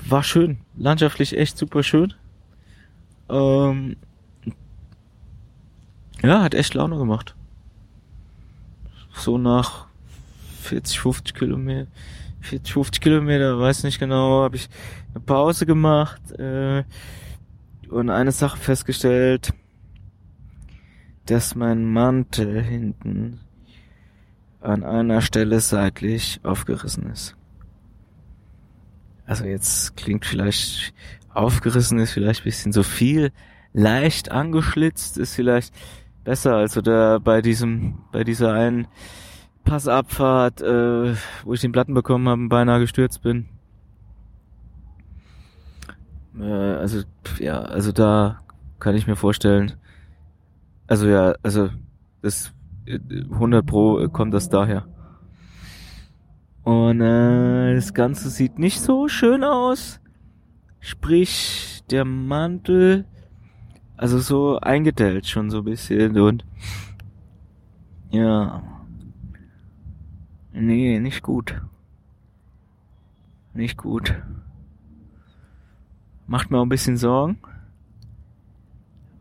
war 0.08 0.22
schön, 0.22 0.58
landschaftlich 0.76 1.36
echt 1.36 1.58
super 1.58 1.82
schön. 1.82 2.14
Ähm, 3.28 3.96
ja, 6.22 6.42
hat 6.42 6.54
echt 6.54 6.74
Laune 6.74 6.96
gemacht. 6.98 7.34
So 9.12 9.38
nach 9.38 9.86
40, 10.62 11.00
50 11.00 11.34
Kilometer, 11.34 11.90
40, 12.40 12.72
50 12.72 13.00
Kilometer, 13.00 13.58
weiß 13.58 13.84
nicht 13.84 13.98
genau, 13.98 14.42
habe 14.42 14.56
ich 14.56 14.68
eine 15.14 15.20
Pause 15.20 15.66
gemacht 15.66 16.32
äh, 16.38 16.84
und 17.88 18.10
eine 18.10 18.32
Sache 18.32 18.56
festgestellt, 18.56 19.52
dass 21.26 21.54
mein 21.54 21.84
Mantel 21.84 22.62
hinten 22.62 23.40
an 24.60 24.84
einer 24.84 25.22
Stelle 25.22 25.60
seitlich 25.60 26.40
aufgerissen 26.42 27.10
ist. 27.10 27.36
Also 29.26 29.44
jetzt 29.44 29.96
klingt 29.96 30.26
vielleicht 30.26 30.92
aufgerissen 31.32 31.98
ist 31.98 32.12
vielleicht 32.12 32.44
bisschen 32.44 32.72
so 32.72 32.82
viel, 32.82 33.32
leicht 33.72 34.30
angeschlitzt 34.30 35.16
ist 35.18 35.34
vielleicht 35.34 35.72
besser 36.24 36.56
als 36.56 36.76
oder 36.76 37.20
bei 37.20 37.42
diesem 37.42 37.98
bei 38.12 38.24
dieser 38.24 38.52
einen 38.52 38.86
Passabfahrt, 39.64 40.62
äh, 40.62 41.14
wo 41.44 41.54
ich 41.54 41.60
den 41.60 41.72
Platten 41.72 41.94
bekommen 41.94 42.28
habe 42.28 42.42
und 42.42 42.48
beinahe 42.48 42.80
gestürzt 42.80 43.22
bin. 43.22 43.48
Äh, 46.38 46.44
also 46.44 47.02
ja, 47.38 47.60
also 47.60 47.92
da 47.92 48.40
kann 48.78 48.94
ich 48.94 49.06
mir 49.06 49.16
vorstellen. 49.16 49.74
Also 50.86 51.06
ja, 51.06 51.34
also 51.42 51.70
das 52.22 52.52
100 52.86 53.64
Pro 53.64 54.08
kommt 54.08 54.34
das 54.34 54.48
daher. 54.48 54.86
Und 56.62 57.00
äh, 57.00 57.74
das 57.74 57.94
Ganze 57.94 58.30
sieht 58.30 58.58
nicht 58.58 58.80
so 58.80 59.08
schön 59.08 59.44
aus. 59.44 60.00
Sprich, 60.80 61.82
der 61.90 62.04
Mantel, 62.04 63.06
also 64.00 64.18
so 64.18 64.58
eingedellt 64.60 65.26
schon 65.26 65.50
so 65.50 65.58
ein 65.58 65.64
bisschen 65.64 66.18
und 66.18 66.42
ja. 68.10 68.62
Nee, 70.54 70.98
nicht 71.00 71.22
gut. 71.22 71.60
Nicht 73.52 73.76
gut. 73.76 74.14
Macht 76.26 76.50
mir 76.50 76.58
auch 76.58 76.62
ein 76.62 76.70
bisschen 76.70 76.96
Sorgen. 76.96 77.38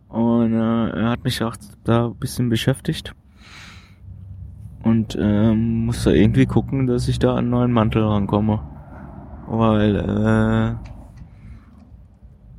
Und 0.08 0.54
äh, 0.54 0.90
er 0.92 1.10
hat 1.10 1.26
mich 1.26 1.44
auch 1.44 1.58
da 1.84 2.06
ein 2.06 2.16
bisschen 2.16 2.48
beschäftigt. 2.48 3.14
Und 4.82 5.18
ähm, 5.20 5.88
muss 5.88 6.06
da 6.06 6.12
irgendwie 6.12 6.46
gucken, 6.46 6.88
dass 6.88 7.10
ich 7.10 7.20
da 7.20 7.34
an 7.34 7.40
einen 7.40 7.50
neuen 7.50 7.74
Mantel 7.74 8.04
rankomme. 8.04 8.62
Weil, 9.46 9.96
äh, 9.98 10.76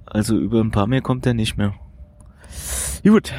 also 0.05 0.39
über 0.39 0.61
ein 0.61 0.71
paar 0.71 0.87
mehr 0.87 1.01
kommt 1.01 1.25
er 1.25 1.33
nicht 1.33 1.57
mehr. 1.57 1.73
Gut. 3.03 3.33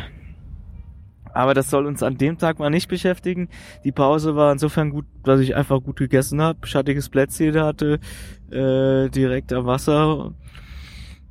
Aber 1.33 1.53
das 1.53 1.69
soll 1.69 1.85
uns 1.85 2.03
an 2.03 2.17
dem 2.17 2.37
Tag 2.37 2.59
mal 2.59 2.69
nicht 2.69 2.89
beschäftigen. 2.89 3.47
Die 3.83 3.91
Pause 3.91 4.35
war 4.35 4.51
insofern 4.51 4.89
gut, 4.89 5.05
dass 5.23 5.39
ich 5.39 5.55
einfach 5.55 5.81
gut 5.81 5.97
gegessen 5.97 6.41
habe, 6.41 6.67
schattiges 6.67 7.09
Plätzchen 7.09 7.57
hatte, 7.59 7.99
äh, 8.51 9.09
direkt 9.09 9.53
am 9.53 9.65
Wasser. 9.65 10.33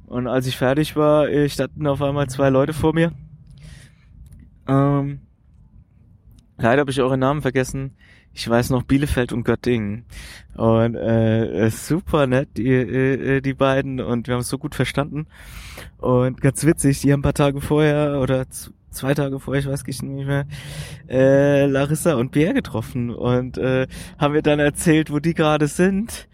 Und 0.07 0.27
als 0.27 0.47
ich 0.47 0.57
fertig 0.57 0.97
war, 0.97 1.29
äh, 1.29 1.49
standen 1.49 1.87
auf 1.87 2.03
einmal 2.03 2.29
zwei 2.29 2.49
Leute 2.49 2.73
vor 2.73 2.95
mir. 2.95 3.13
Ähm, 4.67 5.21
leider 6.57 6.81
habe 6.81 6.91
ich 6.91 7.01
eure 7.01 7.19
Namen 7.19 7.43
vergessen. 7.43 7.97
Ich 8.33 8.49
weiß 8.49 8.71
noch 8.71 8.85
Bielefeld 8.85 9.33
und 9.33 9.45
Göttingen. 9.45 10.05
Und 10.57 10.95
äh, 10.95 11.69
super 11.71 12.27
nett, 12.27 12.51
die, 12.57 12.69
äh, 12.69 13.41
die 13.41 13.55
beiden. 13.55 14.01
Und 14.01 14.29
wir 14.29 14.35
haben 14.35 14.41
es 14.41 14.49
so 14.49 14.59
gut 14.59 14.75
verstanden. 14.75 15.27
Und 15.99 16.41
ganz 16.41 16.65
witzig, 16.65 17.01
die 17.01 17.13
haben 17.13 17.21
ein 17.21 17.23
paar 17.25 17.35
Tage 17.35 17.61
vorher 17.61 18.21
oder 18.21 18.47
zwei 18.91 19.15
Tage 19.15 19.39
vorher, 19.41 19.61
ich 19.63 19.69
weiß 19.69 19.85
nicht 19.87 20.27
mehr, 20.27 20.47
äh, 21.09 21.67
Larissa 21.67 22.15
und 22.15 22.33
Pierre 22.33 22.55
getroffen 22.55 23.11
und 23.11 23.57
äh, 23.59 23.87
haben 24.19 24.35
wir 24.35 24.43
dann 24.43 24.59
erzählt, 24.59 25.13
wo 25.13 25.19
die 25.19 25.35
gerade 25.35 25.69
sind. 25.69 26.29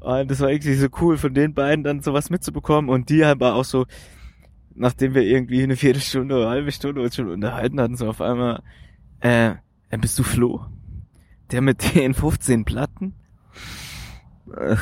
Und 0.00 0.30
das 0.30 0.40
war 0.40 0.50
irgendwie 0.50 0.74
so 0.74 0.88
cool, 1.00 1.16
von 1.16 1.32
den 1.32 1.54
beiden 1.54 1.84
dann 1.84 2.00
sowas 2.00 2.28
mitzubekommen. 2.28 2.90
Und 2.90 3.08
die 3.08 3.24
haben 3.24 3.42
auch 3.42 3.64
so, 3.64 3.86
nachdem 4.74 5.14
wir 5.14 5.22
irgendwie 5.22 5.62
eine 5.62 5.76
Viertelstunde 5.76 6.34
oder 6.34 6.46
eine 6.46 6.54
halbe 6.56 6.72
Stunde 6.72 7.02
uns 7.02 7.14
schon 7.14 7.28
unterhalten 7.28 7.80
hatten, 7.80 7.96
so 7.96 8.08
auf 8.08 8.20
einmal, 8.20 8.62
äh, 9.20 9.54
bist 10.00 10.18
du 10.18 10.24
Flo? 10.24 10.66
Der 11.52 11.60
mit 11.60 11.94
den 11.94 12.14
15 12.14 12.64
Platten? 12.64 13.14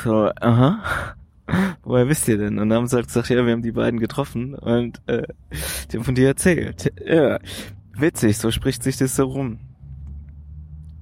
So, 0.04 0.30
aha. 0.40 1.14
Woher 1.83 2.09
wisst 2.09 2.28
ihr 2.28 2.38
denn? 2.38 2.59
Und 2.59 2.68
dann 2.68 2.78
haben 2.78 2.87
sie 2.87 2.94
halt 2.94 3.09
gesagt, 3.09 3.28
ja, 3.28 3.44
wir 3.44 3.52
haben 3.52 3.62
die 3.62 3.72
beiden 3.72 3.98
getroffen 3.98 4.54
und 4.54 5.00
äh, 5.06 5.26
die 5.90 5.96
haben 5.96 6.04
von 6.04 6.14
dir 6.14 6.28
erzählt. 6.28 6.92
Ja, 7.04 7.40
witzig, 7.96 8.38
so 8.38 8.52
spricht 8.52 8.85
sich 8.85 8.96
das 8.96 9.16
so 9.16 9.24
rum. 9.24 9.59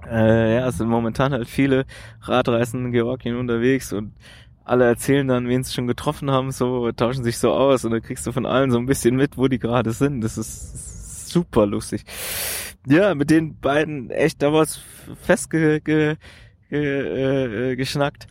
Äh, 0.09 0.55
ja, 0.55 0.67
es 0.67 0.77
sind 0.77 0.89
momentan 0.89 1.33
halt 1.33 1.47
viele 1.47 1.85
Radreisen 2.21 2.85
in 2.85 2.91
Georgien 2.91 3.35
unterwegs 3.35 3.93
und 3.93 4.13
alle 4.63 4.85
erzählen 4.85 5.27
dann, 5.27 5.47
wen 5.47 5.63
sie 5.63 5.73
schon 5.73 5.87
getroffen 5.87 6.31
haben, 6.31 6.51
so 6.51 6.91
tauschen 6.91 7.23
sich 7.23 7.37
so 7.37 7.53
aus 7.53 7.85
und 7.85 7.91
dann 7.91 8.01
kriegst 8.01 8.25
du 8.25 8.31
von 8.31 8.47
allen 8.47 8.71
so 8.71 8.79
ein 8.79 8.87
bisschen 8.87 9.15
mit, 9.15 9.37
wo 9.37 9.47
die 9.47 9.59
gerade 9.59 9.91
sind. 9.91 10.21
Das 10.21 10.37
ist 10.37 11.29
super 11.29 11.67
lustig. 11.67 12.05
Ja, 12.87 13.13
mit 13.13 13.29
den 13.29 13.59
beiden 13.59 14.09
echt 14.09 14.41
damals 14.41 14.79
festge 15.21 15.81
ge, 15.81 16.15
ge, 16.69 17.71
äh, 17.71 17.75
geschnackt. 17.75 18.27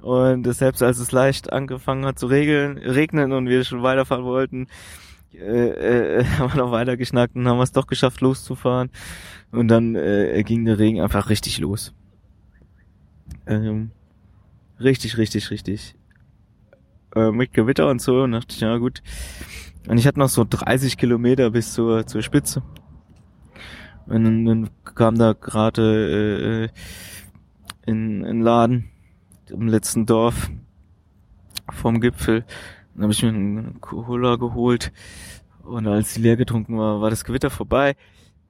Und 0.00 0.44
selbst 0.52 0.82
als 0.82 0.98
es 0.98 1.12
leicht 1.12 1.52
angefangen 1.52 2.04
hat 2.04 2.18
zu 2.18 2.26
regeln, 2.26 2.78
regnen 2.78 3.32
und 3.32 3.48
wir 3.48 3.64
schon 3.64 3.82
weiterfahren 3.82 4.24
wollten, 4.24 4.66
äh, 5.32 6.18
äh, 6.18 6.24
haben 6.38 6.52
wir 6.52 6.58
noch 6.58 6.72
weiter 6.72 6.96
geschnackt 6.96 7.36
und 7.36 7.46
haben 7.48 7.60
es 7.60 7.72
doch 7.72 7.86
geschafft 7.86 8.20
loszufahren. 8.20 8.90
Und 9.50 9.68
dann 9.68 9.94
äh, 9.94 10.42
ging 10.44 10.64
der 10.64 10.78
Regen 10.78 11.00
einfach 11.00 11.30
richtig 11.30 11.58
los. 11.58 11.94
Ähm, 13.46 13.90
richtig, 14.80 15.16
richtig, 15.18 15.50
richtig. 15.50 15.94
Äh, 17.14 17.30
mit 17.30 17.52
Gewitter 17.52 17.88
und 17.88 18.00
so. 18.00 18.22
Und 18.22 18.32
dachte 18.32 18.54
ich, 18.54 18.60
ja 18.60 18.76
gut. 18.78 19.02
Und 19.88 19.98
ich 19.98 20.06
hatte 20.06 20.18
noch 20.18 20.28
so 20.28 20.44
30 20.48 20.96
Kilometer 20.96 21.50
bis 21.50 21.72
zur, 21.74 22.06
zur 22.06 22.22
Spitze. 22.22 22.62
Und 24.06 24.44
dann, 24.44 24.70
kam 24.94 25.16
da 25.16 25.32
gerade 25.32 26.70
äh, 27.86 27.90
in, 27.90 28.24
in 28.24 28.42
Laden 28.42 28.90
im 29.50 29.68
letzten 29.68 30.06
Dorf 30.06 30.50
vom 31.70 32.00
Gipfel. 32.00 32.44
Dann 32.94 33.04
habe 33.04 33.12
ich 33.12 33.22
mir 33.22 33.30
einen 33.30 33.80
Cola 33.80 34.36
geholt 34.36 34.92
und 35.62 35.86
als 35.86 36.14
die 36.14 36.20
leer 36.20 36.36
getrunken 36.36 36.78
war, 36.78 37.00
war 37.00 37.10
das 37.10 37.24
Gewitter 37.24 37.50
vorbei. 37.50 37.96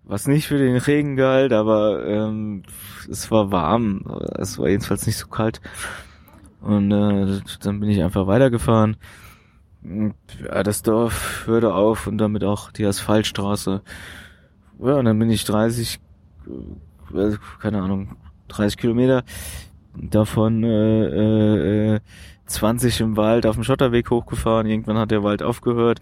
Was 0.02 0.26
nicht 0.26 0.48
für 0.48 0.58
den 0.58 0.76
Regen 0.76 1.16
galt, 1.16 1.52
aber 1.52 2.06
ähm, 2.06 2.62
es 3.10 3.30
war 3.30 3.50
warm. 3.50 4.04
Es 4.36 4.58
war 4.58 4.68
jedenfalls 4.68 5.06
nicht 5.06 5.16
so 5.16 5.28
kalt. 5.28 5.62
Und 6.60 6.90
äh, 6.92 7.40
dann 7.62 7.80
bin 7.80 7.88
ich 7.88 8.02
einfach 8.02 8.26
weitergefahren. 8.26 8.96
Ja, 9.82 10.62
das 10.62 10.82
Dorf 10.82 11.44
hörte 11.46 11.74
auf 11.74 12.06
und 12.06 12.18
damit 12.18 12.44
auch 12.44 12.70
die 12.70 12.84
Asphaltstraße. 12.84 13.82
Ja, 14.78 14.94
und 14.94 15.04
dann 15.04 15.18
bin 15.18 15.30
ich 15.30 15.44
30, 15.44 16.00
äh, 17.14 17.37
keine 17.60 17.82
Ahnung, 17.82 18.16
30 18.48 18.76
Kilometer 18.76 19.24
davon 19.96 20.64
äh, 20.64 21.94
äh, 21.94 22.00
20 22.46 23.00
im 23.00 23.16
Wald 23.16 23.46
auf 23.46 23.54
dem 23.54 23.64
Schotterweg 23.64 24.10
hochgefahren. 24.10 24.66
Irgendwann 24.66 24.98
hat 24.98 25.10
der 25.10 25.22
Wald 25.22 25.42
aufgehört. 25.42 26.00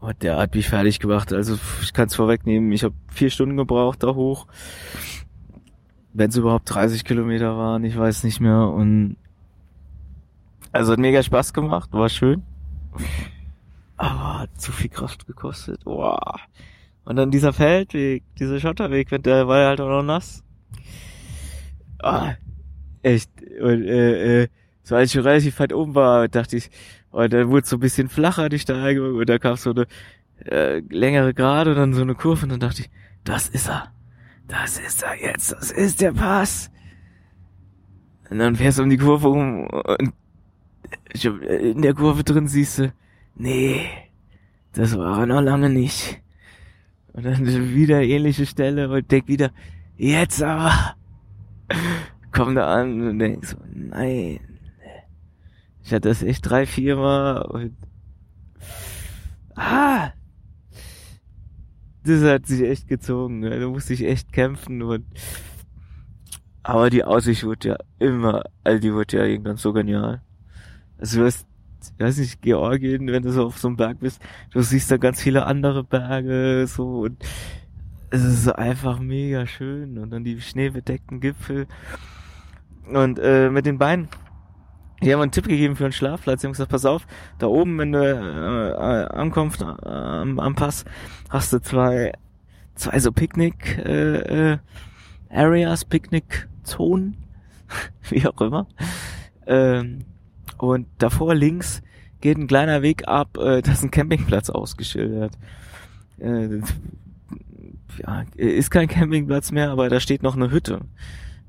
Und 0.00 0.22
der 0.22 0.36
hat 0.36 0.54
mich 0.54 0.68
fertig 0.68 1.00
gemacht. 1.00 1.32
Also 1.32 1.58
ich 1.82 1.92
kann 1.92 2.06
es 2.06 2.14
vorwegnehmen. 2.14 2.70
Ich 2.72 2.84
habe 2.84 2.94
vier 3.08 3.30
Stunden 3.30 3.56
gebraucht 3.56 4.02
da 4.02 4.14
hoch. 4.14 4.46
Wenn 6.12 6.30
es 6.30 6.36
überhaupt 6.36 6.72
30 6.72 7.04
Kilometer 7.04 7.56
waren, 7.56 7.84
ich 7.84 7.96
weiß 7.96 8.24
nicht 8.24 8.40
mehr. 8.40 8.68
Und 8.68 9.16
also 10.72 10.92
hat 10.92 10.98
mega 10.98 11.22
Spaß 11.22 11.52
gemacht, 11.52 11.92
war 11.92 12.08
schön. 12.08 12.42
Aber 13.96 14.40
hat 14.40 14.60
zu 14.60 14.70
viel 14.70 14.90
Kraft 14.90 15.26
gekostet. 15.26 15.80
Wow. 15.84 16.36
Und 17.08 17.16
dann 17.16 17.30
dieser 17.30 17.54
Feldweg, 17.54 18.22
dieser 18.38 18.60
Schotterweg, 18.60 19.08
der 19.22 19.48
war 19.48 19.66
halt 19.66 19.80
auch 19.80 19.88
noch 19.88 20.02
nass. 20.02 20.44
Ah, 22.00 22.34
Echt. 23.02 23.30
Und 23.62 23.82
äh, 23.86 24.42
äh, 24.42 24.48
so 24.82 24.94
als 24.94 25.14
ich 25.14 25.24
relativ 25.24 25.58
weit 25.58 25.72
oben 25.72 25.94
war, 25.94 26.28
dachte 26.28 26.58
ich, 26.58 26.70
und 27.10 27.32
dann 27.32 27.48
wurde 27.48 27.62
es 27.62 27.70
so 27.70 27.76
ein 27.76 27.80
bisschen 27.80 28.10
flacher 28.10 28.50
die 28.50 28.58
Steigung 28.58 29.16
und 29.16 29.26
da 29.26 29.38
kam 29.38 29.56
so 29.56 29.70
eine 29.70 29.86
äh, 30.44 30.80
längere 30.90 31.32
Gerade 31.32 31.70
und 31.70 31.76
dann 31.76 31.94
so 31.94 32.02
eine 32.02 32.14
Kurve 32.14 32.42
und 32.42 32.50
dann 32.50 32.60
dachte 32.60 32.82
ich, 32.82 32.90
das 33.24 33.48
ist 33.48 33.70
er. 33.70 33.90
Das 34.46 34.78
ist 34.78 35.02
er 35.02 35.18
jetzt, 35.18 35.52
das 35.52 35.70
ist 35.70 36.02
der 36.02 36.12
Pass. 36.12 36.70
Und 38.28 38.38
dann 38.38 38.56
fährst 38.56 38.78
du 38.78 38.82
um 38.82 38.90
die 38.90 38.98
Kurve 38.98 39.30
um 39.30 39.66
und 39.66 40.12
in 41.14 41.80
der 41.80 41.94
Kurve 41.94 42.22
drin 42.22 42.48
siehst 42.48 42.80
du, 42.80 42.92
nee, 43.34 43.86
das 44.74 44.98
war 44.98 45.20
er 45.20 45.26
noch 45.26 45.40
lange 45.40 45.70
nicht. 45.70 46.20
Und 47.18 47.24
dann 47.24 47.74
wieder 47.74 48.00
ähnliche 48.00 48.46
Stelle 48.46 48.88
und 48.88 49.10
denk 49.10 49.26
wieder, 49.26 49.50
jetzt 49.96 50.40
aber 50.40 50.94
komm 52.30 52.54
da 52.54 52.72
an 52.72 53.08
und 53.08 53.18
denk 53.18 53.44
so, 53.44 53.56
nein. 53.74 54.38
Ich 55.82 55.92
hatte 55.92 56.10
das 56.10 56.22
echt 56.22 56.48
drei, 56.48 56.64
vier 56.64 56.94
Mal 56.94 57.42
und 57.42 57.76
ah, 59.56 60.12
das 62.04 62.22
hat 62.22 62.46
sich 62.46 62.62
echt 62.62 62.86
gezogen. 62.86 63.40
Ne? 63.40 63.58
Da 63.58 63.66
musste 63.66 63.94
ich 63.94 64.04
echt 64.04 64.32
kämpfen 64.32 64.80
und 64.82 65.04
aber 66.62 66.88
die 66.88 67.02
Aussicht 67.02 67.42
wurde 67.42 67.70
ja 67.70 67.76
immer, 67.98 68.44
also 68.62 68.78
die 68.78 68.94
wurde 68.94 69.16
ja 69.16 69.24
irgendwann 69.24 69.56
so 69.56 69.72
genial. 69.72 70.22
Also 70.98 71.18
du 71.18 71.26
hast, 71.26 71.47
ich 71.80 72.04
weiß 72.04 72.18
nicht, 72.18 72.42
Georgien, 72.42 73.06
wenn 73.08 73.22
du 73.22 73.32
so 73.32 73.46
auf 73.46 73.58
so 73.58 73.68
einem 73.68 73.76
Berg 73.76 74.00
bist, 74.00 74.20
du 74.52 74.60
siehst 74.62 74.90
da 74.90 74.96
ganz 74.96 75.22
viele 75.22 75.46
andere 75.46 75.84
Berge, 75.84 76.66
so 76.66 77.00
und 77.00 77.24
es 78.10 78.24
ist 78.24 78.48
einfach 78.48 78.98
mega 78.98 79.46
schön 79.46 79.98
und 79.98 80.10
dann 80.10 80.24
die 80.24 80.40
schneebedeckten 80.40 81.20
Gipfel 81.20 81.66
und 82.86 83.18
äh, 83.18 83.50
mit 83.50 83.66
den 83.66 83.78
Beinen. 83.78 84.08
Die 85.02 85.12
haben 85.12 85.20
einen 85.20 85.30
Tipp 85.30 85.46
gegeben 85.46 85.76
für 85.76 85.84
einen 85.84 85.92
Schlafplatz. 85.92 86.40
Die 86.40 86.46
haben 86.46 86.52
gesagt, 86.52 86.72
pass 86.72 86.84
auf, 86.84 87.06
da 87.38 87.46
oben, 87.46 87.78
wenn 87.78 87.92
du 87.92 88.00
äh, 88.00 89.14
ankommst 89.14 89.62
äh, 89.62 89.64
am, 89.64 90.40
am 90.40 90.54
Pass, 90.56 90.84
hast 91.28 91.52
du 91.52 91.60
zwei, 91.60 92.12
zwei 92.74 92.98
so 92.98 93.12
Picknick 93.12 93.78
äh, 93.78 94.52
äh, 94.52 94.58
Areas, 95.30 95.84
Picknick-Zonen, 95.84 97.16
wie 98.08 98.26
auch 98.26 98.40
immer. 98.40 98.66
Ähm, 99.46 100.00
und 100.58 100.86
davor 100.98 101.34
links 101.34 101.82
geht 102.20 102.38
ein 102.38 102.46
kleiner 102.46 102.82
Weg 102.82 103.06
ab, 103.08 103.36
äh, 103.38 103.62
da 103.62 103.72
ist 103.72 103.82
ein 103.82 103.90
Campingplatz 103.90 104.50
ausgeschildert. 104.50 105.32
Äh, 106.18 106.60
ja, 107.98 108.24
ist 108.36 108.70
kein 108.70 108.88
Campingplatz 108.88 109.50
mehr, 109.50 109.70
aber 109.70 109.88
da 109.88 110.00
steht 110.00 110.22
noch 110.22 110.36
eine 110.36 110.50
Hütte. 110.50 110.80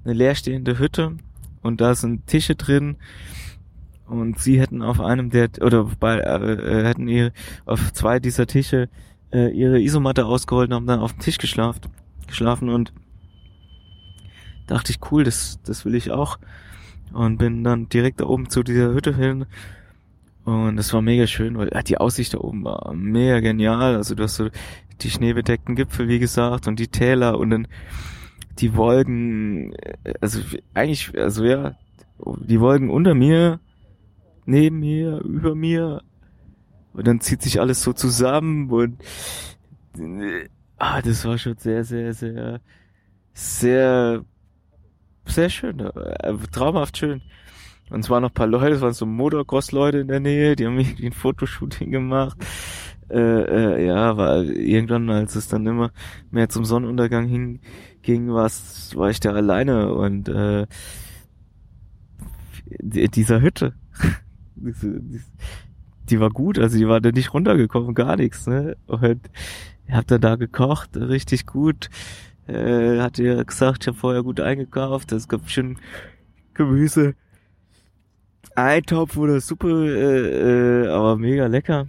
Eine 0.03 0.13
leerstehende 0.13 0.79
Hütte 0.79 1.17
und 1.61 1.81
da 1.81 1.95
sind 1.95 2.27
Tische 2.27 2.55
drin 2.55 2.97
und 4.07 4.39
sie 4.39 4.59
hätten 4.59 4.81
auf 4.81 4.99
einem 4.99 5.29
der 5.29 5.49
oder 5.61 5.85
bei 5.99 6.19
äh, 6.19 6.83
hätten 6.83 7.07
ihr 7.07 7.31
auf 7.65 7.93
zwei 7.93 8.19
dieser 8.19 8.47
Tische 8.47 8.89
äh, 9.31 9.49
ihre 9.51 9.79
Isomatte 9.79 10.25
ausgeholt 10.25 10.69
und 10.69 10.75
haben 10.75 10.87
dann 10.87 10.99
auf 10.99 11.13
dem 11.13 11.19
Tisch 11.19 11.37
geschlafen 11.37 11.81
geschlafen 12.27 12.69
und 12.69 12.93
dachte 14.67 14.91
ich 14.91 14.99
cool 15.11 15.23
das 15.23 15.59
das 15.63 15.85
will 15.85 15.95
ich 15.95 16.11
auch 16.11 16.39
und 17.13 17.37
bin 17.37 17.63
dann 17.63 17.89
direkt 17.89 18.21
da 18.21 18.25
oben 18.25 18.49
zu 18.49 18.63
dieser 18.63 18.93
Hütte 18.93 19.15
hin 19.15 19.45
und 20.45 20.77
das 20.77 20.93
war 20.93 21.01
mega 21.01 21.27
schön 21.27 21.57
weil 21.57 21.69
ja, 21.73 21.81
die 21.81 21.97
Aussicht 21.97 22.33
da 22.33 22.39
oben 22.39 22.63
war 22.63 22.93
mega 22.93 23.39
genial 23.39 23.95
also 23.95 24.15
du 24.15 24.23
hast 24.23 24.35
so 24.35 24.49
die 25.01 25.09
schneebedeckten 25.09 25.75
Gipfel 25.75 26.07
wie 26.07 26.19
gesagt 26.19 26.67
und 26.67 26.79
die 26.79 26.87
Täler 26.87 27.37
und 27.37 27.49
dann 27.49 27.67
die 28.59 28.75
Wolken 28.75 29.73
also 30.21 30.39
eigentlich 30.73 31.17
also 31.17 31.45
ja 31.45 31.75
die 32.47 32.59
Wolken 32.59 32.89
unter 32.89 33.15
mir 33.15 33.59
neben 34.49 34.79
mir, 34.79 35.19
über 35.19 35.55
mir. 35.55 36.01
Und 36.93 37.07
dann 37.07 37.21
zieht 37.21 37.41
sich 37.41 37.61
alles 37.61 37.81
so 37.81 37.93
zusammen 37.93 38.69
und 38.69 38.97
ah, 40.77 41.01
das 41.01 41.23
war 41.23 41.37
schon 41.37 41.55
sehr, 41.57 41.83
sehr, 41.83 42.13
sehr, 42.13 42.59
sehr, 43.33 44.25
sehr 45.29 45.49
schön. 45.49 45.79
Äh, 45.79 46.33
traumhaft 46.51 46.97
schön. 46.97 47.21
Und 47.89 48.01
es 48.01 48.09
waren 48.09 48.21
noch 48.21 48.33
paar 48.33 48.47
Leute, 48.47 48.75
es 48.75 48.81
waren 48.81 48.93
so 48.93 49.05
Motocross-Leute 49.05 49.99
in 49.99 50.07
der 50.07 50.19
Nähe, 50.19 50.55
die 50.55 50.65
haben 50.67 50.77
irgendwie 50.77 51.07
ein 51.07 51.13
Fotoshooting 51.13 51.91
gemacht. 51.91 52.37
Äh, 53.09 53.17
äh, 53.17 53.87
ja, 53.87 54.17
war 54.17 54.43
irgendwann, 54.43 55.09
als 55.09 55.35
es 55.35 55.47
dann 55.47 55.65
immer 55.65 55.91
mehr 56.29 56.49
zum 56.49 56.65
Sonnenuntergang 56.65 57.27
hinging, 57.27 58.31
war's, 58.31 58.95
war 58.95 59.09
ich 59.09 59.19
da 59.19 59.33
alleine 59.33 59.91
und 59.93 60.29
äh, 60.29 60.67
dieser 62.81 63.41
Hütte 63.41 63.73
die 66.09 66.19
war 66.19 66.29
gut, 66.29 66.59
also 66.59 66.77
die 66.77 66.87
war 66.87 67.01
da 67.01 67.11
nicht 67.11 67.33
runtergekommen, 67.33 67.93
gar 67.93 68.15
nichts, 68.15 68.47
ne? 68.47 68.77
Und 68.87 69.29
ihr 69.87 69.95
habt 69.95 70.11
dann 70.11 70.21
da 70.21 70.35
gekocht, 70.35 70.95
richtig 70.97 71.45
gut. 71.45 71.89
Äh, 72.49 72.99
hat 72.99 73.19
ihr 73.19 73.45
gesagt, 73.45 73.83
ich 73.83 73.88
habe 73.88 73.97
vorher 73.97 74.23
gut 74.23 74.39
eingekauft, 74.39 75.12
es 75.12 75.27
gab 75.27 75.47
schön 75.49 75.77
Gemüse, 76.55 77.13
Eintopf 78.55 79.17
oder 79.17 79.39
Suppe, 79.39 79.69
äh, 79.69 80.85
äh, 80.85 80.88
aber 80.88 81.15
mega 81.15 81.45
lecker. 81.45 81.88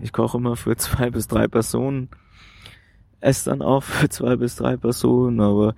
Ich 0.00 0.12
koche 0.12 0.38
immer 0.38 0.56
für 0.56 0.74
zwei 0.76 1.10
bis 1.10 1.28
drei 1.28 1.46
Personen, 1.46 2.08
esse 3.20 3.50
dann 3.50 3.62
auch 3.62 3.84
für 3.84 4.08
zwei 4.08 4.34
bis 4.34 4.56
drei 4.56 4.76
Personen, 4.76 5.40
aber 5.40 5.76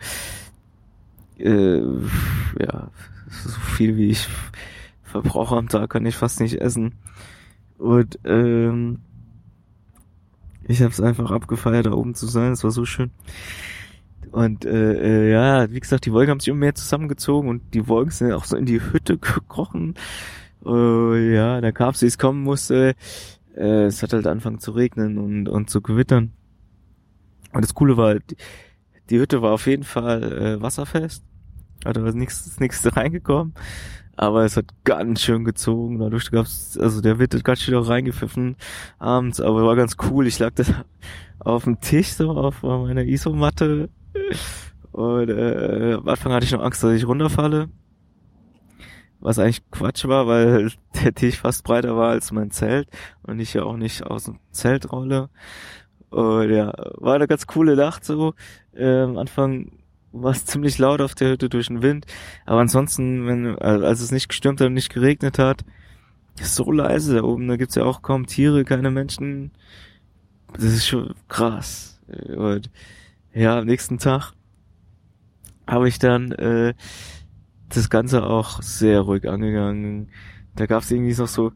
äh, 1.39 1.81
ja, 2.59 2.91
so 3.29 3.61
viel 3.77 3.99
wie 3.99 4.11
ich 4.11 4.29
verbrauche 5.03 5.57
am 5.57 5.69
Tag, 5.69 5.91
kann 5.91 6.07
ich 6.07 6.17
fast 6.17 6.41
nicht 6.41 6.59
essen. 6.61 6.95
Und 7.77 8.19
ähm, 8.25 9.03
ich 10.67 10.81
habe 10.83 10.93
es 10.93 11.01
einfach 11.01 11.31
abgefeiert, 11.31 11.87
da 11.87 11.93
oben 11.93 12.15
zu 12.15 12.27
sein. 12.27 12.53
Es 12.53 12.65
war 12.65 12.71
so 12.71 12.85
schön. 12.85 13.11
Und 14.31 14.65
äh, 14.65 15.29
äh, 15.29 15.31
ja, 15.31 15.71
wie 15.71 15.81
gesagt, 15.81 16.07
die 16.07 16.13
Wolken 16.13 16.31
haben 16.31 16.41
sich 16.41 16.49
immer 16.49 16.59
mehr 16.59 16.75
zusammengezogen 16.75 17.49
und 17.49 17.75
die 17.75 17.87
Wolken 17.87 18.11
sind 18.11 18.33
auch 18.33 18.45
so 18.45 18.57
in 18.57 18.67
die 18.67 18.81
Hütte 18.81 19.19
gekrochen. 19.19 19.95
Äh, 20.65 21.35
ja, 21.35 21.61
da 21.61 21.71
wie 21.71 22.07
es 22.07 22.19
kommen 22.19 22.43
musste. 22.43 22.95
Äh, 23.57 23.85
es 23.85 24.03
hat 24.03 24.13
halt 24.13 24.27
angefangen 24.27 24.59
zu 24.59 24.73
regnen 24.73 25.19
und, 25.19 25.49
und 25.49 25.71
zu 25.71 25.81
gewittern. 25.83 26.33
Und 27.53 27.63
das 27.63 27.75
Coole 27.75 27.97
war, 27.97 28.17
die, 28.17 28.37
die 29.11 29.19
Hütte 29.19 29.43
war 29.43 29.53
auf 29.53 29.67
jeden 29.67 29.85
Fall 29.85 30.33
äh, 30.33 30.63
wasserfest. 30.63 31.25
Also 31.85 32.01
da 32.01 32.09
ist 32.09 32.17
nichts, 32.17 32.59
nichts 32.59 32.97
reingekommen 32.97 33.55
aber 34.17 34.45
es 34.45 34.57
hat 34.57 34.67
ganz 34.85 35.23
schön 35.23 35.45
gezogen. 35.45 35.99
Dadurch 35.99 36.31
gab's, 36.31 36.79
also 36.79 37.01
der 37.01 37.19
hat 37.19 37.45
ganz 37.45 37.61
schön 37.61 37.75
auch 37.75 37.89
reingepfiffen 37.89 38.57
abends, 38.99 39.41
aber 39.41 39.65
war 39.65 39.77
ganz 39.77 39.97
cool. 40.11 40.27
Ich 40.27 40.39
lag 40.39 40.53
da 40.55 40.65
auf 41.39 41.65
dem 41.65 41.81
Tisch 41.81 42.13
so 42.13 42.31
auf 42.31 42.63
meiner 42.63 43.05
Isomatte 43.05 43.89
und 44.93 45.29
äh, 45.29 45.95
am 45.95 46.09
Anfang 46.09 46.33
hatte 46.33 46.47
ich 46.47 46.53
noch 46.53 46.63
Angst, 46.63 46.85
dass 46.85 46.93
ich 46.93 47.07
runterfalle. 47.07 47.69
Was 49.19 49.41
eigentlich 49.41 49.69
Quatsch 49.71 50.05
war, 50.07 50.29
weil 50.29 50.71
der 51.03 51.15
Tisch 51.15 51.41
fast 51.41 51.65
breiter 51.65 51.97
war 51.97 52.11
als 52.11 52.31
mein 52.31 52.53
Zelt 52.53 52.89
und 53.23 53.41
ich 53.41 53.55
ja 53.55 53.65
auch 53.65 53.77
nicht 53.77 54.05
aus 54.05 54.25
dem 54.25 54.39
Zelt 54.53 54.93
rolle. 54.93 55.31
Und 56.11 56.49
ja, 56.51 56.73
war 56.99 57.15
eine 57.15 57.27
ganz 57.27 57.49
coole 57.49 57.75
Nacht 57.75 58.05
so. 58.05 58.35
Äh, 58.73 59.01
am 59.01 59.19
Anfang 59.19 59.73
war 60.15 60.33
es 60.33 60.45
ziemlich 60.47 60.79
laut 60.79 61.01
auf 61.01 61.15
der 61.15 61.31
Hütte 61.31 61.49
durch 61.49 61.69
den 61.69 61.83
Wind. 61.83 62.07
Aber 62.47 62.61
ansonsten, 62.61 63.27
wenn, 63.27 63.59
als 63.59 64.01
es 64.01 64.11
nicht 64.11 64.29
gestürmt 64.29 64.61
hat 64.61 64.69
und 64.69 64.75
nicht 64.75 64.93
geregnet 64.93 65.39
hat, 65.39 65.65
ist 66.41 66.55
so 66.55 66.71
leise 66.71 67.17
da 67.17 67.23
oben. 67.23 67.49
Da 67.49 67.57
gibt's 67.57 67.75
ja 67.75 67.85
auch 67.85 68.03
kaum 68.03 68.27
Tiere, 68.27 68.65
keine 68.65 68.91
Menschen. 68.91 69.53
Das 70.53 70.65
ist 70.65 70.87
schon 70.87 71.15
krass. 71.29 72.01
Und 72.29 72.71
ja, 73.33 73.59
am 73.59 73.67
nächsten 73.67 73.99
Tag 73.99 74.33
habe 75.67 75.89
ich 75.89 75.99
dann 75.99 76.33
äh, 76.33 76.75
das 77.69 77.91
Ganze 77.91 78.25
auch 78.25 78.63
sehr 78.63 79.01
ruhig 79.01 79.29
angegangen. 79.29 80.09
Da 80.57 80.67
gab's 80.67 80.91
irgendwie 80.91 81.15
noch 81.15 81.29
so 81.29 81.53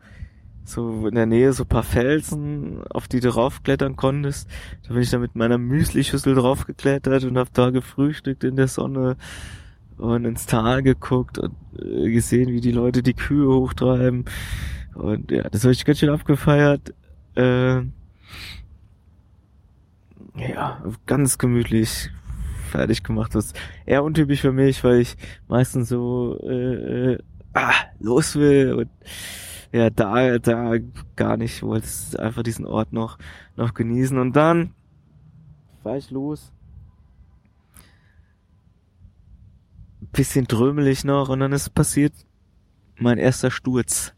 so 0.68 1.06
in 1.06 1.14
der 1.14 1.26
Nähe 1.26 1.52
so 1.52 1.64
paar 1.64 1.82
Felsen, 1.82 2.82
auf 2.90 3.08
die 3.08 3.20
du 3.20 3.30
raufklettern 3.30 3.96
konntest. 3.96 4.48
Da 4.86 4.94
bin 4.94 5.02
ich 5.02 5.10
dann 5.10 5.20
mit 5.20 5.34
meiner 5.34 5.58
Müsli-Schüssel 5.58 6.34
draufgeklettert 6.34 7.24
und 7.24 7.38
hab 7.38 7.52
da 7.54 7.70
gefrühstückt 7.70 8.44
in 8.44 8.56
der 8.56 8.68
Sonne 8.68 9.16
und 9.96 10.24
ins 10.24 10.46
Tal 10.46 10.82
geguckt 10.82 11.38
und 11.38 11.54
äh, 11.80 12.10
gesehen, 12.10 12.52
wie 12.52 12.60
die 12.60 12.72
Leute 12.72 13.02
die 13.02 13.14
Kühe 13.14 13.48
hochtreiben. 13.48 14.26
Und 14.94 15.30
ja, 15.30 15.48
das 15.48 15.64
habe 15.64 15.72
ich 15.72 15.84
ganz 15.84 15.98
schön 15.98 16.10
abgefeiert. 16.10 16.94
Äh, 17.34 17.82
ja, 20.36 20.82
ganz 21.06 21.38
gemütlich 21.38 22.10
fertig 22.68 23.02
gemacht. 23.02 23.34
Das 23.34 23.46
ist 23.46 23.56
eher 23.86 24.04
untypisch 24.04 24.42
für 24.42 24.52
mich, 24.52 24.84
weil 24.84 25.00
ich 25.00 25.16
meistens 25.48 25.88
so 25.88 26.38
äh, 26.42 27.12
äh, 27.12 27.18
ah, 27.54 27.72
los 27.98 28.36
will 28.36 28.74
und 28.74 28.90
ja, 29.72 29.90
da, 29.90 30.38
da 30.38 30.74
gar 31.16 31.36
nicht, 31.36 31.62
wollte 31.62 31.86
einfach 32.18 32.42
diesen 32.42 32.66
Ort 32.66 32.92
noch, 32.92 33.18
noch 33.56 33.74
genießen. 33.74 34.18
Und 34.18 34.34
dann 34.34 34.74
fahr 35.82 35.96
ich 35.96 36.10
los. 36.10 36.52
Bisschen 40.12 40.46
drömelig 40.46 41.04
noch 41.04 41.28
und 41.28 41.40
dann 41.40 41.52
ist 41.52 41.74
passiert 41.74 42.14
mein 42.98 43.18
erster 43.18 43.50
Sturz. 43.50 44.14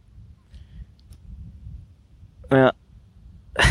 Ja. 2.50 2.72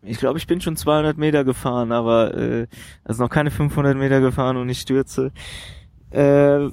Ich 0.00 0.18
glaube, 0.18 0.38
ich 0.38 0.46
bin 0.46 0.58
schon 0.62 0.74
200 0.76 1.18
Meter 1.18 1.44
gefahren, 1.44 1.92
aber 1.92 2.34
äh, 2.34 2.66
also 3.04 3.22
noch 3.22 3.28
keine 3.28 3.50
500 3.50 3.94
Meter 3.94 4.20
gefahren 4.20 4.56
und 4.56 4.68
ich 4.70 4.80
stürze. 4.80 5.32
Äh, 6.10 6.70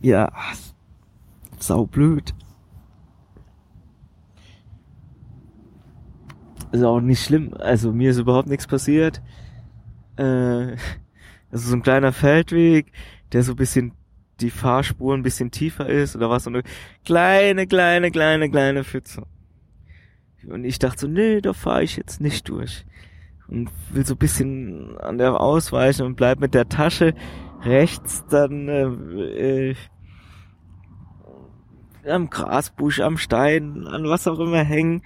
ja, 0.00 0.32
saublöd. 1.62 2.34
Ist 6.72 6.82
auch 6.82 7.00
nicht 7.00 7.22
schlimm. 7.22 7.54
Also 7.54 7.92
mir 7.92 8.10
ist 8.10 8.18
überhaupt 8.18 8.48
nichts 8.48 8.66
passiert. 8.66 9.22
Äh, 10.16 10.76
also 11.50 11.68
so 11.70 11.76
ein 11.76 11.82
kleiner 11.82 12.12
Feldweg, 12.12 12.92
der 13.32 13.42
so 13.42 13.52
ein 13.52 13.56
bisschen 13.56 13.92
die 14.40 14.50
Fahrspur 14.50 15.14
ein 15.14 15.22
bisschen 15.22 15.50
tiefer 15.50 15.88
ist 15.88 16.16
oder 16.16 16.28
was 16.28 16.44
so 16.44 16.50
eine 16.50 16.62
kleine, 17.04 17.66
kleine, 17.66 18.10
kleine, 18.10 18.50
kleine 18.50 18.84
Pfütze. 18.84 19.22
Und 20.46 20.64
ich 20.64 20.78
dachte 20.78 21.00
so, 21.00 21.08
nee, 21.08 21.40
da 21.40 21.52
fahre 21.52 21.82
ich 21.82 21.96
jetzt 21.96 22.20
nicht 22.20 22.48
durch. 22.48 22.84
Und 23.48 23.70
will 23.90 24.04
so 24.04 24.14
ein 24.14 24.18
bisschen 24.18 24.98
an 24.98 25.18
der 25.18 25.40
ausweichen 25.40 26.04
und 26.04 26.16
bleib 26.16 26.40
mit 26.40 26.54
der 26.54 26.68
Tasche 26.68 27.14
rechts 27.62 28.24
dann 28.28 28.68
äh, 28.68 29.70
äh, 29.70 29.74
am 32.06 32.30
Grasbusch, 32.30 33.00
am 33.00 33.18
Stein, 33.18 33.86
an 33.86 34.08
was 34.08 34.26
auch 34.26 34.38
immer 34.38 34.62
hängen 34.62 35.02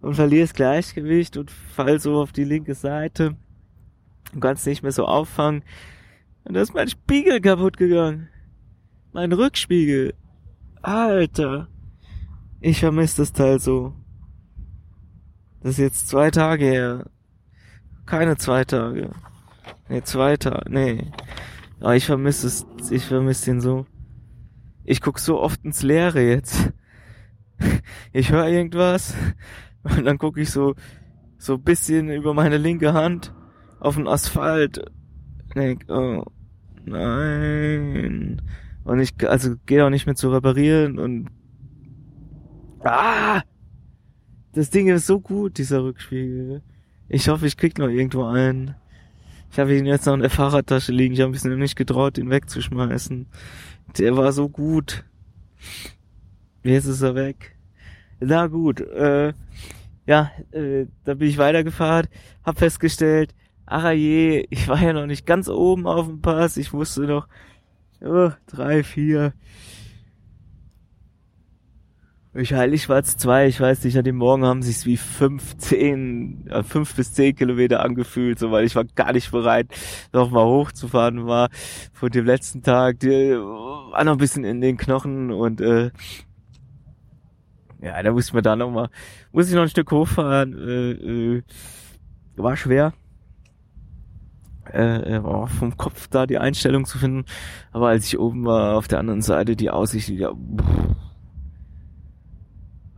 und 0.00 0.14
verliere 0.14 0.44
das 0.44 0.54
Gleichgewicht 0.54 1.36
und 1.36 1.50
fall 1.50 2.00
so 2.00 2.20
auf 2.20 2.32
die 2.32 2.44
linke 2.44 2.74
Seite 2.74 3.36
und 4.32 4.40
kann 4.40 4.54
es 4.54 4.66
nicht 4.66 4.82
mehr 4.82 4.92
so 4.92 5.04
auffangen. 5.04 5.62
Und 6.44 6.54
da 6.54 6.60
ist 6.60 6.74
mein 6.74 6.88
Spiegel 6.88 7.40
kaputt 7.40 7.76
gegangen. 7.76 8.28
Mein 9.12 9.32
Rückspiegel. 9.32 10.14
Alter. 10.82 11.68
Ich 12.60 12.80
vermisse 12.80 13.22
das 13.22 13.32
Teil 13.32 13.58
so. 13.58 13.94
Das 15.60 15.72
ist 15.72 15.78
jetzt 15.78 16.08
zwei 16.08 16.30
Tage 16.30 16.64
her. 16.64 17.10
Keine 18.04 18.36
zwei 18.36 18.64
Tage. 18.64 19.10
Nee, 19.88 20.02
zwei 20.02 20.36
Tage. 20.36 20.70
Nee. 20.70 21.10
Aber 21.80 21.96
ich 21.96 22.06
vermisse 22.06 22.46
es. 22.46 22.66
Ich 22.90 23.04
vermisse 23.04 23.46
den 23.46 23.60
so. 23.60 23.86
Ich 24.88 25.00
guck 25.00 25.18
so 25.18 25.40
oft 25.40 25.64
ins 25.64 25.82
Leere 25.82 26.22
jetzt. 26.22 26.72
Ich 28.12 28.30
höre 28.30 28.48
irgendwas 28.48 29.14
und 29.82 30.04
dann 30.04 30.18
gucke 30.18 30.40
ich 30.40 30.50
so 30.50 30.74
so 31.38 31.58
bisschen 31.58 32.08
über 32.10 32.34
meine 32.34 32.56
linke 32.56 32.94
Hand 32.94 33.34
auf 33.80 33.96
den 33.96 34.06
Asphalt. 34.06 34.84
Denk, 35.54 35.84
oh, 35.88 36.24
nein. 36.84 38.42
Und 38.84 39.00
ich 39.00 39.14
also 39.28 39.56
gehe 39.66 39.84
auch 39.84 39.90
nicht 39.90 40.06
mehr 40.06 40.14
zu 40.14 40.30
reparieren 40.30 40.98
und 40.98 41.30
ah, 42.84 43.42
das 44.52 44.70
Ding 44.70 44.88
ist 44.88 45.06
so 45.06 45.20
gut, 45.20 45.58
dieser 45.58 45.82
Rückspiegel. 45.82 46.62
Ich 47.08 47.28
hoffe, 47.28 47.46
ich 47.46 47.56
krieg 47.56 47.78
noch 47.78 47.88
irgendwo 47.88 48.24
einen. 48.24 48.76
Ich 49.56 49.60
habe 49.60 49.74
ihn 49.74 49.86
jetzt 49.86 50.04
noch 50.04 50.12
in 50.12 50.20
der 50.20 50.28
Fahrradtasche 50.28 50.92
liegen. 50.92 51.14
Ich 51.14 51.22
habe 51.22 51.32
bisschen 51.32 51.58
nicht 51.58 51.76
getraut, 51.76 52.18
ihn 52.18 52.28
wegzuschmeißen. 52.28 53.26
Der 53.96 54.14
war 54.14 54.30
so 54.32 54.50
gut. 54.50 55.02
Jetzt 56.62 56.84
ist 56.84 57.00
er 57.00 57.14
weg. 57.14 57.56
Na 58.20 58.48
gut, 58.48 58.82
äh, 58.82 59.32
ja, 60.06 60.30
äh, 60.50 60.84
da 61.04 61.14
bin 61.14 61.30
ich 61.30 61.38
weitergefahren, 61.38 62.06
hab 62.44 62.58
festgestellt, 62.58 63.34
ach 63.64 63.92
je, 63.92 64.46
ich 64.50 64.68
war 64.68 64.78
ja 64.78 64.92
noch 64.92 65.06
nicht 65.06 65.24
ganz 65.24 65.48
oben 65.48 65.86
auf 65.86 66.06
dem 66.06 66.20
Pass, 66.20 66.58
ich 66.58 66.74
wusste 66.74 67.04
noch, 67.04 67.26
oh, 68.02 68.32
drei, 68.46 68.82
vier. 68.84 69.32
Ich 72.38 72.52
heilig 72.52 72.90
war 72.90 72.98
es 72.98 73.16
zwei, 73.16 73.46
ich 73.46 73.60
weiß 73.60 73.84
nicht, 73.84 73.96
an 73.96 74.04
dem 74.04 74.16
Morgen 74.16 74.44
haben 74.44 74.60
sich's 74.60 74.84
wie 74.84 74.98
fünf, 74.98 75.56
zehn, 75.56 76.46
äh, 76.48 76.62
fünf 76.62 76.94
bis 76.94 77.14
zehn 77.14 77.34
Kilometer 77.34 77.80
angefühlt, 77.80 78.38
so, 78.38 78.50
weil 78.50 78.66
ich 78.66 78.76
war 78.76 78.84
gar 78.84 79.12
nicht 79.12 79.30
bereit, 79.30 79.68
noch 80.12 80.30
mal 80.30 80.44
hochzufahren, 80.44 81.26
war 81.26 81.48
von 81.94 82.10
dem 82.10 82.26
letzten 82.26 82.62
Tag, 82.62 83.00
die, 83.00 83.08
war 83.08 84.04
noch 84.04 84.12
ein 84.12 84.18
bisschen 84.18 84.44
in 84.44 84.60
den 84.60 84.76
Knochen 84.76 85.30
und, 85.30 85.62
äh, 85.62 85.90
ja, 87.80 88.02
da 88.02 88.12
musste 88.12 88.34
man 88.34 88.42
da 88.42 88.54
noch 88.54 88.70
mal, 88.70 88.90
muss 89.32 89.48
ich 89.48 89.54
noch 89.54 89.62
ein 89.62 89.70
Stück 89.70 89.90
hochfahren, 89.90 90.52
äh, 90.58 90.90
äh, 90.90 91.42
war 92.36 92.56
schwer. 92.56 92.92
Äh, 94.72 95.20
oh, 95.20 95.46
vom 95.46 95.76
Kopf 95.76 96.08
da 96.08 96.26
die 96.26 96.38
Einstellung 96.38 96.84
zu 96.84 96.98
finden, 96.98 97.24
aber 97.72 97.88
als 97.88 98.06
ich 98.06 98.18
oben 98.18 98.44
war, 98.44 98.76
auf 98.76 98.88
der 98.88 98.98
anderen 98.98 99.22
Seite 99.22 99.56
die 99.56 99.70
Aussicht 99.70 100.08
wieder, 100.08 100.34
pff, 100.34 100.96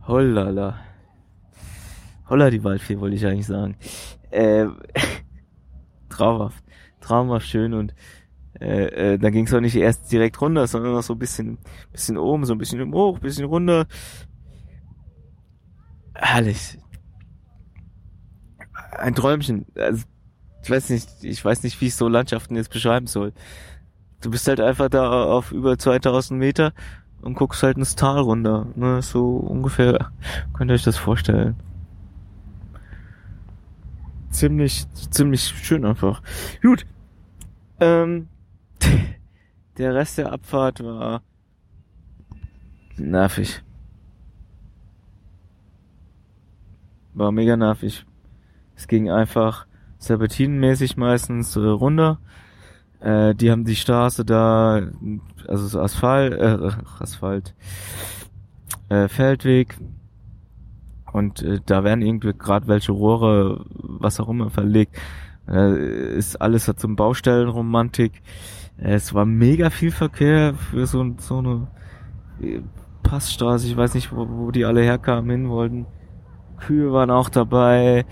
hollala. 0.09 0.79
Holla 2.29 2.49
die 2.49 2.63
Waldfee, 2.63 2.99
wollte 2.99 3.15
ich 3.15 3.25
eigentlich 3.25 3.47
sagen. 3.47 3.75
Äh, 4.31 4.65
traumhaft. 6.09 6.63
Traumhaft 6.99 7.47
schön 7.47 7.73
und 7.73 7.93
äh, 8.59 9.13
äh, 9.13 9.17
dann 9.17 9.31
ging 9.31 9.45
es 9.45 9.53
auch 9.53 9.61
nicht 9.61 9.75
erst 9.75 10.11
direkt 10.11 10.41
runter, 10.41 10.67
sondern 10.67 10.93
noch 10.93 11.03
so 11.03 11.13
ein 11.13 11.19
bisschen, 11.19 11.57
bisschen 11.91 12.17
oben, 12.17 12.45
so 12.45 12.53
ein 12.53 12.57
bisschen 12.57 12.93
hoch, 12.93 13.19
bisschen 13.19 13.45
runter, 13.45 13.87
herrlich. 16.13 16.77
Ein 18.91 19.15
Träumchen. 19.15 19.65
Also, 19.75 20.03
ich 20.63 20.69
weiß 20.69 20.89
nicht, 20.89 21.09
ich 21.21 21.43
weiß 21.43 21.63
nicht, 21.63 21.79
wie 21.79 21.87
ich 21.87 21.95
so 21.95 22.09
Landschaften 22.09 22.55
jetzt 22.55 22.71
beschreiben 22.71 23.07
soll. 23.07 23.33
Du 24.19 24.29
bist 24.29 24.47
halt 24.47 24.59
einfach 24.59 24.89
da 24.89 25.23
auf 25.23 25.53
über 25.53 25.77
2000 25.77 26.37
Meter 26.37 26.73
und 27.21 27.33
guckst 27.35 27.63
halt 27.63 27.77
ins 27.77 27.95
Tal 27.95 28.19
runter. 28.19 28.67
Ne, 28.75 29.01
so 29.01 29.37
ungefähr. 29.37 30.11
Könnt 30.53 30.71
ihr 30.71 30.75
euch 30.75 30.83
das 30.83 30.97
vorstellen? 30.97 31.55
Ziemlich, 34.29 34.85
ziemlich 35.09 35.43
schön 35.43 35.85
einfach. 35.85 36.21
Gut. 36.61 36.85
Ähm, 37.79 38.27
der 39.77 39.95
Rest 39.95 40.17
der 40.17 40.31
Abfahrt 40.31 40.83
war 40.83 41.21
nervig. 42.97 43.63
war 47.19 47.31
mega 47.31 47.55
nervig. 47.55 48.05
Es 48.75 48.87
ging 48.87 49.11
einfach 49.11 49.67
serpentinenmäßig 49.99 50.97
meistens 50.97 51.55
äh, 51.55 51.59
runter. 51.59 52.19
Äh, 53.01 53.35
die 53.35 53.51
haben 53.51 53.65
die 53.65 53.75
Straße 53.75 54.25
da, 54.25 54.81
also 55.47 55.67
so 55.67 55.79
Asphalt, 55.79 56.33
äh, 56.33 56.71
Asphalt, 56.99 57.55
äh, 58.89 59.07
Feldweg. 59.07 59.77
Und 61.11 61.41
äh, 61.41 61.59
da 61.65 61.83
werden 61.83 62.01
irgendwie 62.01 62.33
gerade 62.33 62.67
welche 62.67 62.91
Rohre, 62.91 63.65
was 63.69 64.19
auch 64.19 64.29
immer, 64.29 64.49
verlegt. 64.49 64.97
Äh, 65.47 66.15
ist 66.17 66.39
alles 66.41 66.65
so 66.65 66.73
eine 66.83 66.95
Baustellenromantik. 66.95 68.21
Äh, 68.77 68.93
es 68.93 69.13
war 69.13 69.25
mega 69.25 69.69
viel 69.69 69.91
Verkehr 69.91 70.53
für 70.53 70.85
so, 70.85 71.15
so 71.17 71.37
eine 71.39 71.67
äh, 72.41 72.61
Passstraße. 73.03 73.67
Ich 73.67 73.77
weiß 73.77 73.95
nicht, 73.95 74.11
wo, 74.11 74.27
wo 74.29 74.51
die 74.51 74.65
alle 74.65 74.81
herkamen, 74.81 75.29
hin 75.31 75.49
wollten. 75.49 75.85
Kühe 76.59 76.91
waren 76.91 77.09
auch 77.09 77.29
dabei 77.29 78.05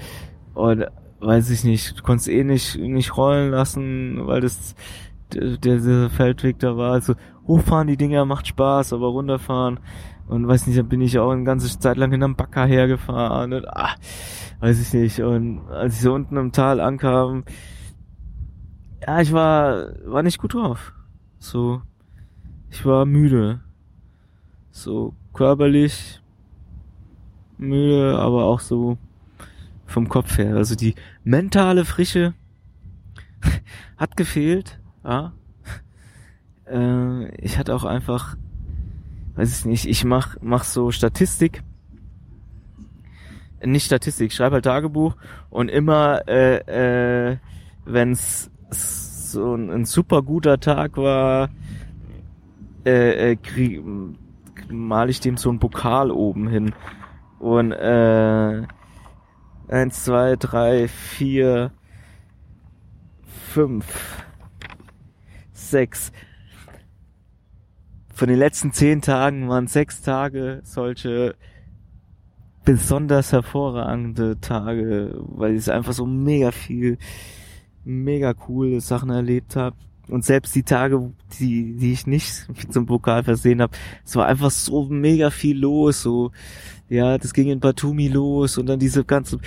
und 0.54 0.86
weiß 1.20 1.50
ich 1.50 1.64
nicht, 1.64 2.00
du 2.00 2.04
konntest 2.04 2.30
eh 2.30 2.44
nicht, 2.44 2.78
nicht 2.78 3.18
rollen 3.18 3.52
lassen, 3.52 4.26
weil 4.28 4.42
das 4.42 4.76
der, 5.34 5.58
der 5.58 6.10
Feldweg 6.10 6.60
da 6.60 6.78
war. 6.78 6.94
Also 6.94 7.16
hochfahren 7.48 7.88
die 7.88 7.98
Dinger 7.98 8.26
macht 8.26 8.48
Spaß, 8.48 8.94
aber 8.94 9.08
runterfahren 9.08 9.80
und 10.28 10.48
weiß 10.48 10.68
nicht, 10.68 10.78
da 10.78 10.84
bin 10.84 11.02
ich 11.02 11.18
auch 11.20 11.32
eine 11.32 11.44
ganze 11.44 11.80
Zeit 11.80 11.98
lang 11.98 12.12
hinterm 12.12 12.36
Backer 12.36 12.66
hergefahren 12.66 13.54
und 13.54 13.68
ah, 13.68 13.96
weiß 14.60 14.80
ich 14.82 14.94
nicht. 14.94 15.22
Und 15.22 15.68
als 15.70 15.96
ich 15.96 16.02
so 16.02 16.14
unten 16.14 16.38
im 16.38 16.52
Tal 16.52 16.80
ankam, 16.82 17.46
ja, 19.06 19.22
ich 19.22 19.32
war, 19.32 19.94
war 20.06 20.24
nicht 20.24 20.40
gut 20.40 20.54
drauf. 20.54 20.94
So, 21.40 21.82
ich 22.70 22.86
war 22.86 23.06
müde. 23.06 23.62
So 24.72 25.14
körperlich, 25.34 26.22
müde, 27.58 28.18
aber 28.20 28.46
auch 28.46 28.60
so 28.60 28.98
vom 29.86 30.10
Kopf 30.10 30.38
her. 30.38 30.56
Also 30.58 30.76
die 30.76 30.96
mentale 31.24 31.86
Frische 31.86 32.34
hat 33.98 34.18
gefehlt, 34.18 34.77
ja. 35.04 35.34
Äh, 36.70 37.36
ich 37.38 37.58
hatte 37.58 37.74
auch 37.74 37.86
einfach, 37.86 38.36
weiß 39.36 39.60
ich 39.60 39.66
nicht, 39.66 39.86
ich 39.88 40.04
mach, 40.04 40.38
mach 40.42 40.64
so 40.64 40.92
Statistik. 40.92 41.64
Nicht 43.64 43.86
Statistik, 43.86 44.28
ich 44.28 44.36
schreibe 44.36 44.56
halt 44.56 44.66
Tagebuch 44.66 45.16
und 45.50 45.70
immer, 45.70 46.28
äh, 46.28 47.32
äh, 47.32 47.38
wenn 47.86 48.12
es 48.12 48.52
so 48.70 49.56
ein, 49.56 49.72
ein, 49.72 49.86
super 49.86 50.22
guter 50.22 50.60
Tag 50.60 50.98
war, 50.98 51.50
äh, 52.86 53.32
äh, 53.32 53.36
krieg, 53.36 53.82
mal 54.70 55.10
ich 55.10 55.20
dem 55.20 55.38
so 55.38 55.50
einen 55.50 55.60
Pokal 55.60 56.12
oben 56.12 56.48
hin 56.48 56.74
und 57.40 57.72
äh, 57.72 58.64
eins, 59.68 60.04
zwei, 60.04 60.36
drei, 60.36 60.88
vier, 60.88 61.72
fünf, 63.26 64.27
sechs. 65.70 66.12
Von 68.14 68.30
den 68.30 68.40
letzten 68.40 68.72
zehn 68.72 69.02
Tagen 69.02 69.48
waren 69.48 69.68
sechs 69.68 70.02
Tage 70.02 70.62
solche 70.64 71.36
besonders 72.66 73.32
hervorragende 73.32 74.40
Tage, 74.42 75.16
weil 75.20 75.56
ich 75.56 75.72
einfach 75.72 75.94
so 75.94 76.06
mega 76.06 76.52
viel, 76.52 76.98
mega 77.86 78.34
coole 78.34 78.82
Sachen 78.82 79.10
erlebt 79.10 79.56
habe. 79.56 79.76
Und 80.10 80.26
selbst 80.26 80.56
die 80.56 80.64
Tage, 80.64 81.14
die, 81.40 81.76
die 81.76 81.94
ich 81.94 82.08
nicht 82.08 82.48
zum 82.70 82.86
Pokal 82.86 83.24
versehen 83.24 83.62
habe, 83.62 83.74
es 84.04 84.16
war 84.16 84.26
einfach 84.26 84.52
so 84.52 84.86
mega 84.86 85.30
viel 85.30 85.60
los, 85.60 86.02
so 86.02 86.32
ja, 86.90 87.18
das 87.18 87.34
ging 87.34 87.50
in 87.50 87.60
Batumi 87.60 88.08
los 88.08 88.58
und 88.58 88.68
dann 88.68 88.80
diese 88.80 89.04
ganzen 89.04 89.42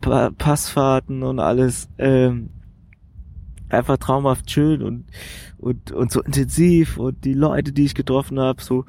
pa 0.00 0.30
Passfahrten 0.30 1.22
und 1.22 1.40
alles. 1.40 1.88
Ähm, 1.98 2.50
einfach 3.72 3.96
traumhaft 3.96 4.50
schön 4.50 4.82
und, 4.82 5.04
und, 5.58 5.92
und 5.92 6.12
so 6.12 6.22
intensiv 6.22 6.98
und 6.98 7.24
die 7.24 7.34
Leute, 7.34 7.72
die 7.72 7.84
ich 7.84 7.94
getroffen 7.94 8.38
habe, 8.38 8.62
so, 8.62 8.84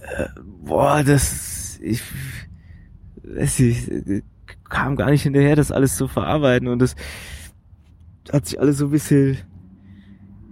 äh, 0.00 0.26
boah, 0.64 1.02
das, 1.02 1.78
ich, 1.82 2.02
weiß 3.22 3.60
ich, 3.60 4.22
kam 4.68 4.96
gar 4.96 5.10
nicht 5.10 5.22
hinterher, 5.22 5.56
das 5.56 5.72
alles 5.72 5.96
zu 5.96 6.08
verarbeiten 6.08 6.68
und 6.68 6.78
das 6.78 6.96
hat 8.32 8.46
sich 8.46 8.60
alles 8.60 8.78
so 8.78 8.86
ein 8.86 8.90
bisschen, 8.90 9.38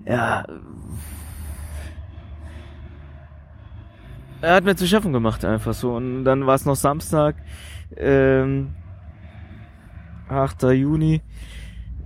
ja, 0.06 0.44
er 4.40 4.54
hat 4.54 4.64
mir 4.64 4.74
zu 4.74 4.86
schaffen 4.86 5.12
gemacht 5.12 5.44
einfach 5.44 5.74
so. 5.74 5.94
Und 5.94 6.24
dann 6.24 6.46
war 6.46 6.54
es 6.54 6.64
noch 6.64 6.76
Samstag, 6.76 7.36
ähm, 7.96 8.74
8. 10.28 10.62
Juni. 10.62 11.22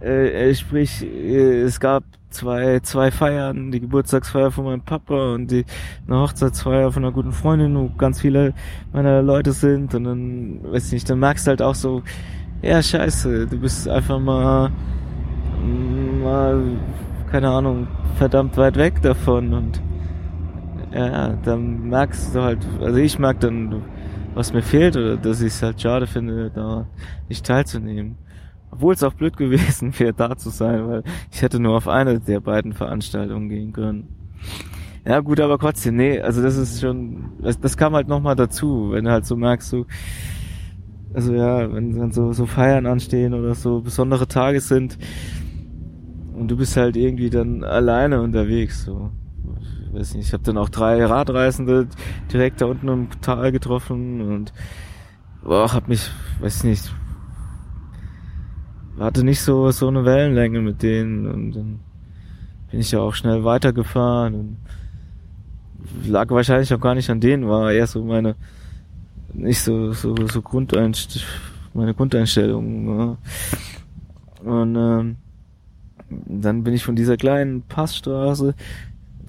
Äh, 0.05 0.51
äh, 0.51 0.55
sprich, 0.55 1.03
äh, 1.03 1.63
es 1.63 1.81
gab 1.81 2.05
zwei, 2.29 2.81
zwei 2.81 3.11
Feiern, 3.11 3.71
die 3.71 3.81
Geburtstagsfeier 3.81 4.51
von 4.51 4.67
meinem 4.67 4.83
Papa 4.83 5.33
und 5.33 5.51
die 5.51 5.65
eine 6.07 6.21
Hochzeitsfeier 6.21 6.93
von 6.93 7.05
einer 7.05 7.13
guten 7.13 7.33
Freundin, 7.33 7.75
wo 7.75 7.89
ganz 7.97 8.21
viele 8.21 8.53
meiner 8.93 9.23
Leute 9.23 9.53
sind. 9.53 9.95
Und 9.95 10.05
dann, 10.05 10.61
weiß 10.63 10.89
ich 10.89 10.93
nicht, 10.93 11.09
dann 11.09 11.21
merkst 11.21 11.47
du 11.47 11.51
halt 11.51 11.63
auch 11.63 11.75
so, 11.75 12.03
ja, 12.61 12.83
scheiße, 12.83 13.47
du 13.47 13.59
bist 13.59 13.89
einfach 13.89 14.21
mal, 14.21 14.71
mal, 16.23 16.63
keine 17.31 17.49
Ahnung, 17.49 17.87
verdammt 18.17 18.59
weit 18.59 18.77
weg 18.77 19.01
davon 19.01 19.55
und 19.55 19.81
ja, 20.93 21.31
dann 21.45 21.89
merkst 21.89 22.35
du 22.35 22.43
halt, 22.43 22.59
also 22.81 22.99
ich 22.99 23.19
merk 23.19 23.41
dann, 23.41 23.83
was 24.35 24.53
mir 24.53 24.63
fehlt 24.63 24.97
oder 24.97 25.17
dass 25.17 25.41
ich 25.41 25.49
es 25.49 25.63
halt 25.63 25.81
schade 25.81 26.07
finde, 26.07 26.51
da 26.51 26.87
nicht 27.29 27.47
teilzunehmen. 27.47 28.17
Obwohl 28.75 28.95
es 28.95 29.05
auch 29.05 29.15
blöd 29.15 29.37
gewesen 29.37 29.93
wäre, 29.99 30.13
da 30.13 30.37
zu 30.37 30.51
sein, 30.51 30.89
weil 30.89 31.05
ich 31.31 31.43
hätte 31.43 31.61
nur 31.61 31.77
auf 31.77 31.87
eine 31.87 32.19
der 32.19 32.41
beiden 32.41 32.73
Veranstaltungen 32.73 33.49
gehen 33.49 33.73
können. 33.73 34.09
Ja 35.07 35.21
gut, 35.21 35.39
aber 35.39 35.59
trotzdem, 35.59 35.97
nee, 35.97 36.21
also 36.21 36.43
das 36.43 36.57
ist 36.57 36.81
schon, 36.81 37.33
das, 37.41 37.61
das 37.61 37.77
kam 37.77 37.95
halt 37.95 38.09
nochmal 38.09 38.35
dazu, 38.35 38.91
wenn 38.91 39.05
du 39.05 39.13
halt 39.13 39.27
so 39.27 39.37
merkst, 39.37 39.69
so, 39.69 39.87
also 41.13 41.35
ja, 41.35 41.73
wenn 41.73 41.97
dann 41.97 42.11
so, 42.11 42.33
so 42.33 42.47
Feiern 42.47 42.87
anstehen 42.87 43.33
oder 43.33 43.55
so 43.55 43.81
besondere 43.81 44.27
Tage 44.27 44.61
sind 44.61 44.99
und 46.33 46.49
du 46.51 46.57
bist 46.57 46.77
halt 46.77 46.97
irgendwie 46.97 47.31
dann 47.31 47.63
alleine 47.63 48.23
unterwegs, 48.23 48.85
so. 48.85 49.11
Ich 49.87 50.01
weiß 50.01 50.15
nicht, 50.17 50.27
ich 50.27 50.33
habe 50.33 50.43
dann 50.43 50.59
auch 50.59 50.69
drei 50.69 51.05
Radreisende 51.05 51.87
direkt 52.33 52.61
da 52.61 52.67
unten 52.67 52.89
im 52.89 53.09
Tal 53.21 53.53
getroffen 53.53 54.21
und 54.21 54.53
boah, 55.45 55.73
hab 55.73 55.87
mich, 55.87 56.11
weiß 56.41 56.65
nicht, 56.65 56.93
hatte 58.99 59.25
nicht 59.25 59.41
so 59.41 59.71
so 59.71 59.89
eine 59.89 60.05
Wellenlänge 60.05 60.61
mit 60.61 60.83
denen 60.83 61.27
und 61.27 61.53
dann 61.53 61.81
bin 62.71 62.81
ich 62.81 62.93
ja 62.93 63.01
auch 63.01 63.15
schnell 63.15 63.45
weitergefahren 63.45 64.35
und 64.35 64.57
lag 66.07 66.31
wahrscheinlich 66.31 66.73
auch 66.73 66.81
gar 66.81 66.95
nicht 66.95 67.11
an 67.11 67.21
denen, 67.21 67.49
war 67.49 67.73
eher 67.73 67.87
so 67.87 68.05
meine 68.05 68.37
nicht 69.33 69.61
so 69.61 69.93
so 69.93 70.15
so 70.27 70.43
Grundeinst 70.43 71.25
meine 71.75 71.95
Grundeinstellung. 71.95 72.99
Ja. 72.99 73.17
Und 74.45 74.77
ähm, 74.77 75.17
dann 76.09 76.63
bin 76.63 76.75
ich 76.75 76.85
von 76.85 76.97
dieser 76.97 77.17
kleinen 77.17 77.63
Passstraße, 77.63 78.55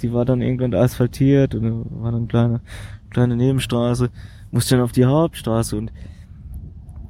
die 0.01 0.13
war 0.13 0.25
dann 0.25 0.41
irgendwann 0.41 0.73
asphaltiert 0.75 1.55
und 1.55 1.85
war 2.01 2.11
dann 2.11 2.21
eine 2.21 2.27
kleine 2.27 2.61
kleine 3.09 3.35
Nebenstraße, 3.35 4.09
musste 4.51 4.75
dann 4.75 4.83
auf 4.83 4.91
die 4.91 5.05
Hauptstraße 5.05 5.77
und 5.77 5.91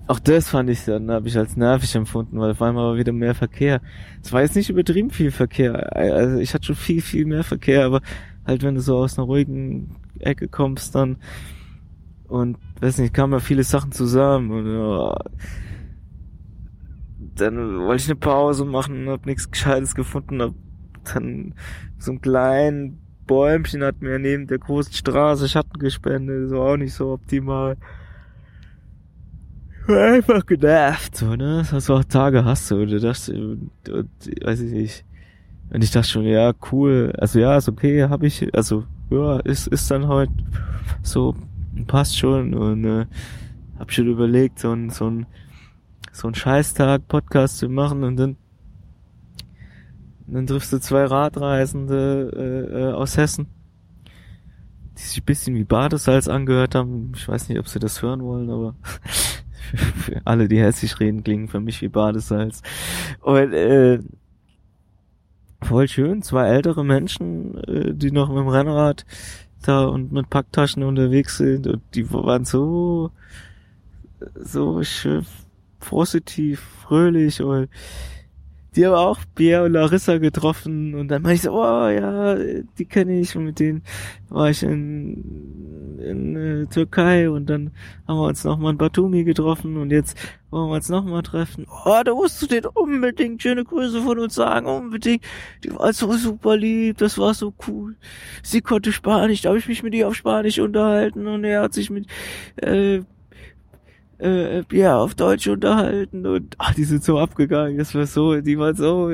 auch 0.07 0.19
das 0.19 0.49
fand 0.49 0.69
ich 0.69 0.85
dann, 0.85 1.09
habe 1.09 1.27
ich 1.27 1.37
als 1.37 1.57
nervig 1.57 1.95
empfunden, 1.95 2.39
weil 2.39 2.51
auf 2.51 2.61
einmal 2.61 2.91
war 2.91 2.97
wieder 2.97 3.11
mehr 3.11 3.33
Verkehr. 3.33 3.81
Es 4.21 4.31
war 4.31 4.41
jetzt 4.41 4.55
nicht 4.55 4.69
übertrieben 4.69 5.09
viel 5.09 5.31
Verkehr. 5.31 5.95
Also 5.95 6.37
ich 6.37 6.53
hatte 6.53 6.65
schon 6.65 6.75
viel, 6.75 7.01
viel 7.01 7.25
mehr 7.25 7.43
Verkehr, 7.43 7.85
aber 7.85 8.01
halt 8.45 8.63
wenn 8.63 8.75
du 8.75 8.81
so 8.81 8.97
aus 8.97 9.17
einer 9.17 9.25
ruhigen 9.25 9.95
Ecke 10.19 10.47
kommst 10.47 10.95
dann 10.95 11.17
und 12.27 12.57
weiß 12.81 12.99
nicht, 12.99 13.13
kamen 13.13 13.33
ja 13.33 13.39
viele 13.39 13.63
Sachen 13.63 13.91
zusammen 13.91 14.51
und 14.51 14.73
ja, 14.73 15.17
dann 17.35 17.79
wollte 17.79 18.03
ich 18.03 18.09
eine 18.09 18.15
Pause 18.15 18.65
machen, 18.65 19.09
hab 19.09 19.25
nichts 19.25 19.49
Gescheites 19.49 19.95
gefunden, 19.95 20.41
hab 20.41 20.53
dann 21.13 21.53
so 21.97 22.11
ein 22.11 22.21
kleinen 22.21 23.01
Bäumchen 23.25 23.83
hat 23.83 24.01
mir 24.01 24.19
neben 24.19 24.47
der 24.47 24.59
großen 24.59 24.93
Straße 24.93 25.49
Schatten 25.49 25.79
gespendet, 25.79 26.49
so 26.49 26.61
auch 26.61 26.77
nicht 26.77 26.93
so 26.93 27.13
optimal 27.13 27.77
einfach 29.87 30.45
genervt, 30.45 31.17
so, 31.17 31.35
ne? 31.35 31.57
Das 31.59 31.71
hast 31.71 31.89
du 31.89 31.93
auch 31.93 32.03
Tage 32.03 32.43
hast 32.45 32.71
du, 32.71 32.81
und 32.81 32.89
du 32.89 32.99
dachtest, 32.99 33.29
und, 33.29 33.71
und, 33.89 34.09
weiß 34.43 34.61
ich 34.61 34.71
nicht. 34.71 35.05
Und 35.69 35.83
ich 35.83 35.91
dachte 35.91 36.09
schon, 36.09 36.25
ja, 36.25 36.53
cool, 36.71 37.13
also 37.17 37.39
ja, 37.39 37.57
ist 37.57 37.69
okay, 37.69 38.03
hab 38.03 38.23
ich, 38.23 38.53
also, 38.55 38.85
ja, 39.09 39.39
ist, 39.39 39.67
ist 39.67 39.89
dann 39.91 40.07
heute 40.07 40.31
so, 41.01 41.35
passt 41.87 42.17
schon, 42.17 42.53
und, 42.53 42.85
äh, 42.85 43.05
hab 43.79 43.91
schon 43.91 44.07
überlegt, 44.07 44.59
so 44.59 44.71
ein, 44.71 44.89
so 44.89 45.09
ein, 45.09 45.25
so 46.11 46.27
ein 46.27 46.35
Scheißtag 46.35 47.07
Podcast 47.07 47.57
zu 47.57 47.69
machen, 47.69 48.03
und 48.03 48.17
dann, 48.17 48.37
dann 50.27 50.47
triffst 50.47 50.73
du 50.73 50.79
zwei 50.79 51.05
Radreisende, 51.05 52.31
äh, 52.35 52.81
äh, 52.81 52.93
aus 52.93 53.17
Hessen, 53.17 53.47
die 54.97 55.01
sich 55.01 55.21
ein 55.21 55.25
bisschen 55.25 55.55
wie 55.55 55.63
Badesalz 55.63 56.27
angehört 56.27 56.75
haben. 56.75 57.11
Ich 57.15 57.27
weiß 57.27 57.49
nicht, 57.49 57.59
ob 57.59 57.67
sie 57.67 57.79
das 57.79 58.01
hören 58.01 58.23
wollen, 58.23 58.49
aber 58.49 58.75
für 59.95 60.21
alle, 60.25 60.47
die 60.47 60.59
hessisch 60.59 60.99
reden, 60.99 61.23
klingen 61.23 61.47
für 61.47 61.59
mich 61.59 61.81
wie 61.81 61.87
Badesalz. 61.87 62.61
Und 63.21 63.53
äh, 63.53 63.99
voll 65.61 65.87
schön, 65.87 66.21
zwei 66.21 66.47
ältere 66.47 66.83
Menschen, 66.83 67.57
äh, 67.63 67.93
die 67.93 68.11
noch 68.11 68.29
mit 68.29 68.39
dem 68.39 68.47
Rennrad 68.47 69.05
da 69.63 69.85
und 69.85 70.11
mit 70.11 70.29
Packtaschen 70.29 70.83
unterwegs 70.83 71.37
sind 71.37 71.65
und 71.67 71.81
die 71.95 72.11
waren 72.11 72.45
so 72.45 73.11
so 74.35 74.83
schön 74.83 75.25
positiv, 75.79 76.61
fröhlich 76.83 77.41
und 77.41 77.69
die 78.75 78.85
haben 78.85 78.95
auch 78.95 79.19
Bea 79.35 79.63
und 79.63 79.73
Larissa 79.73 80.17
getroffen 80.17 80.95
und 80.95 81.07
dann 81.07 81.21
meinte 81.21 81.35
ich 81.35 81.41
so, 81.43 81.51
oh 81.51 81.87
ja, 81.87 82.35
die 82.35 82.85
kenne 82.85 83.19
ich 83.19 83.35
und 83.35 83.45
mit 83.45 83.59
denen 83.59 83.83
war 84.29 84.49
ich 84.49 84.63
in, 84.63 85.97
in 85.99 86.35
äh, 86.35 86.65
Türkei 86.67 87.29
und 87.29 87.49
dann 87.49 87.71
haben 88.07 88.17
wir 88.17 88.27
uns 88.27 88.43
nochmal 88.43 88.73
in 88.73 88.77
Batumi 88.77 89.23
getroffen 89.23 89.77
und 89.77 89.91
jetzt 89.91 90.17
wollen 90.49 90.69
wir 90.69 90.75
uns 90.75 90.89
nochmal 90.89 91.23
treffen. 91.23 91.65
Oh, 91.85 92.01
da 92.03 92.13
musst 92.13 92.41
du 92.41 92.47
denen 92.47 92.67
unbedingt 92.67 93.41
schöne 93.41 93.63
Grüße 93.63 94.01
von 94.01 94.19
uns 94.19 94.35
sagen, 94.35 94.67
unbedingt. 94.67 95.23
Die 95.63 95.73
war 95.73 95.93
so 95.93 96.11
super 96.13 96.57
lieb, 96.57 96.97
das 96.97 97.17
war 97.17 97.33
so 97.33 97.53
cool. 97.67 97.95
Sie 98.43 98.61
konnte 98.61 98.91
Spanisch, 98.91 99.41
da 99.41 99.49
habe 99.49 99.59
ich 99.59 99.67
mich 99.67 99.83
mit 99.83 99.93
ihr 99.93 100.07
auf 100.07 100.15
Spanisch 100.15 100.59
unterhalten 100.59 101.27
und 101.27 101.43
er 101.43 101.61
hat 101.61 101.73
sich 101.73 101.89
mit 101.89 102.07
äh, 102.57 103.01
äh, 104.19 104.63
ja, 104.71 104.97
auf 104.97 105.15
Deutsch 105.15 105.47
unterhalten 105.47 106.25
und 106.25 106.55
ach, 106.57 106.73
die 106.73 106.85
sind 106.85 107.03
so 107.03 107.19
abgegangen, 107.19 107.77
das 107.77 107.93
war 107.95 108.05
so, 108.05 108.39
die 108.41 108.57
waren 108.57 108.75
so, 108.75 109.09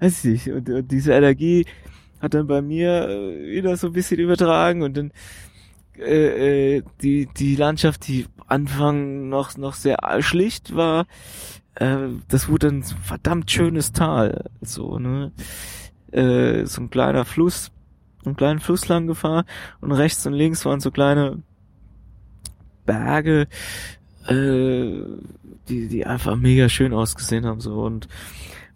weiß 0.00 0.24
ich 0.24 0.46
nicht, 0.46 0.54
und, 0.54 0.68
und 0.68 0.90
diese 0.90 1.12
Energie 1.12 1.66
hat 2.20 2.34
dann 2.34 2.46
bei 2.46 2.62
mir 2.62 3.08
äh, 3.08 3.50
wieder 3.56 3.76
so 3.76 3.88
ein 3.88 3.92
bisschen 3.92 4.20
übertragen 4.20 4.82
und 4.82 4.96
dann 4.96 5.12
äh, 5.98 6.76
äh, 6.76 6.82
die 7.02 7.26
die 7.26 7.56
Landschaft, 7.56 8.06
die 8.08 8.26
Anfang 8.46 9.28
noch 9.28 9.56
noch 9.56 9.74
sehr 9.74 9.98
schlicht 10.20 10.74
war, 10.74 11.06
äh, 11.74 12.08
das 12.28 12.48
wurde 12.48 12.68
ein 12.68 12.82
verdammt 12.82 13.50
schönes 13.50 13.92
Tal, 13.92 14.44
so 14.60 14.98
ne, 14.98 15.32
äh, 16.12 16.64
so 16.66 16.82
ein 16.82 16.90
kleiner 16.90 17.24
Fluss, 17.24 17.70
einen 18.24 18.36
kleinen 18.36 18.60
Fluss 18.60 18.88
lang 18.88 19.06
gefahren 19.06 19.44
und 19.80 19.92
rechts 19.92 20.26
und 20.26 20.34
links 20.34 20.64
waren 20.64 20.80
so 20.80 20.90
kleine 20.90 21.42
Berge, 22.86 23.46
äh, 24.26 25.02
die, 25.68 25.88
die 25.88 26.06
einfach 26.06 26.36
mega 26.36 26.68
schön 26.68 26.92
ausgesehen 26.92 27.46
haben. 27.46 27.60
so 27.60 27.82
Und 27.82 28.08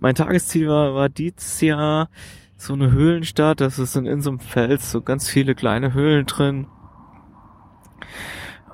mein 0.00 0.14
Tagesziel 0.14 0.68
war, 0.68 0.94
war 0.94 1.08
dieses 1.08 1.60
Jahr 1.60 2.08
so 2.56 2.72
eine 2.72 2.92
Höhlenstadt, 2.92 3.60
das 3.60 3.78
ist 3.78 3.96
in, 3.96 4.06
in 4.06 4.22
so 4.22 4.30
einem 4.30 4.40
Fels, 4.40 4.90
so 4.90 5.02
ganz 5.02 5.28
viele 5.28 5.54
kleine 5.54 5.92
Höhlen 5.92 6.26
drin. 6.26 6.66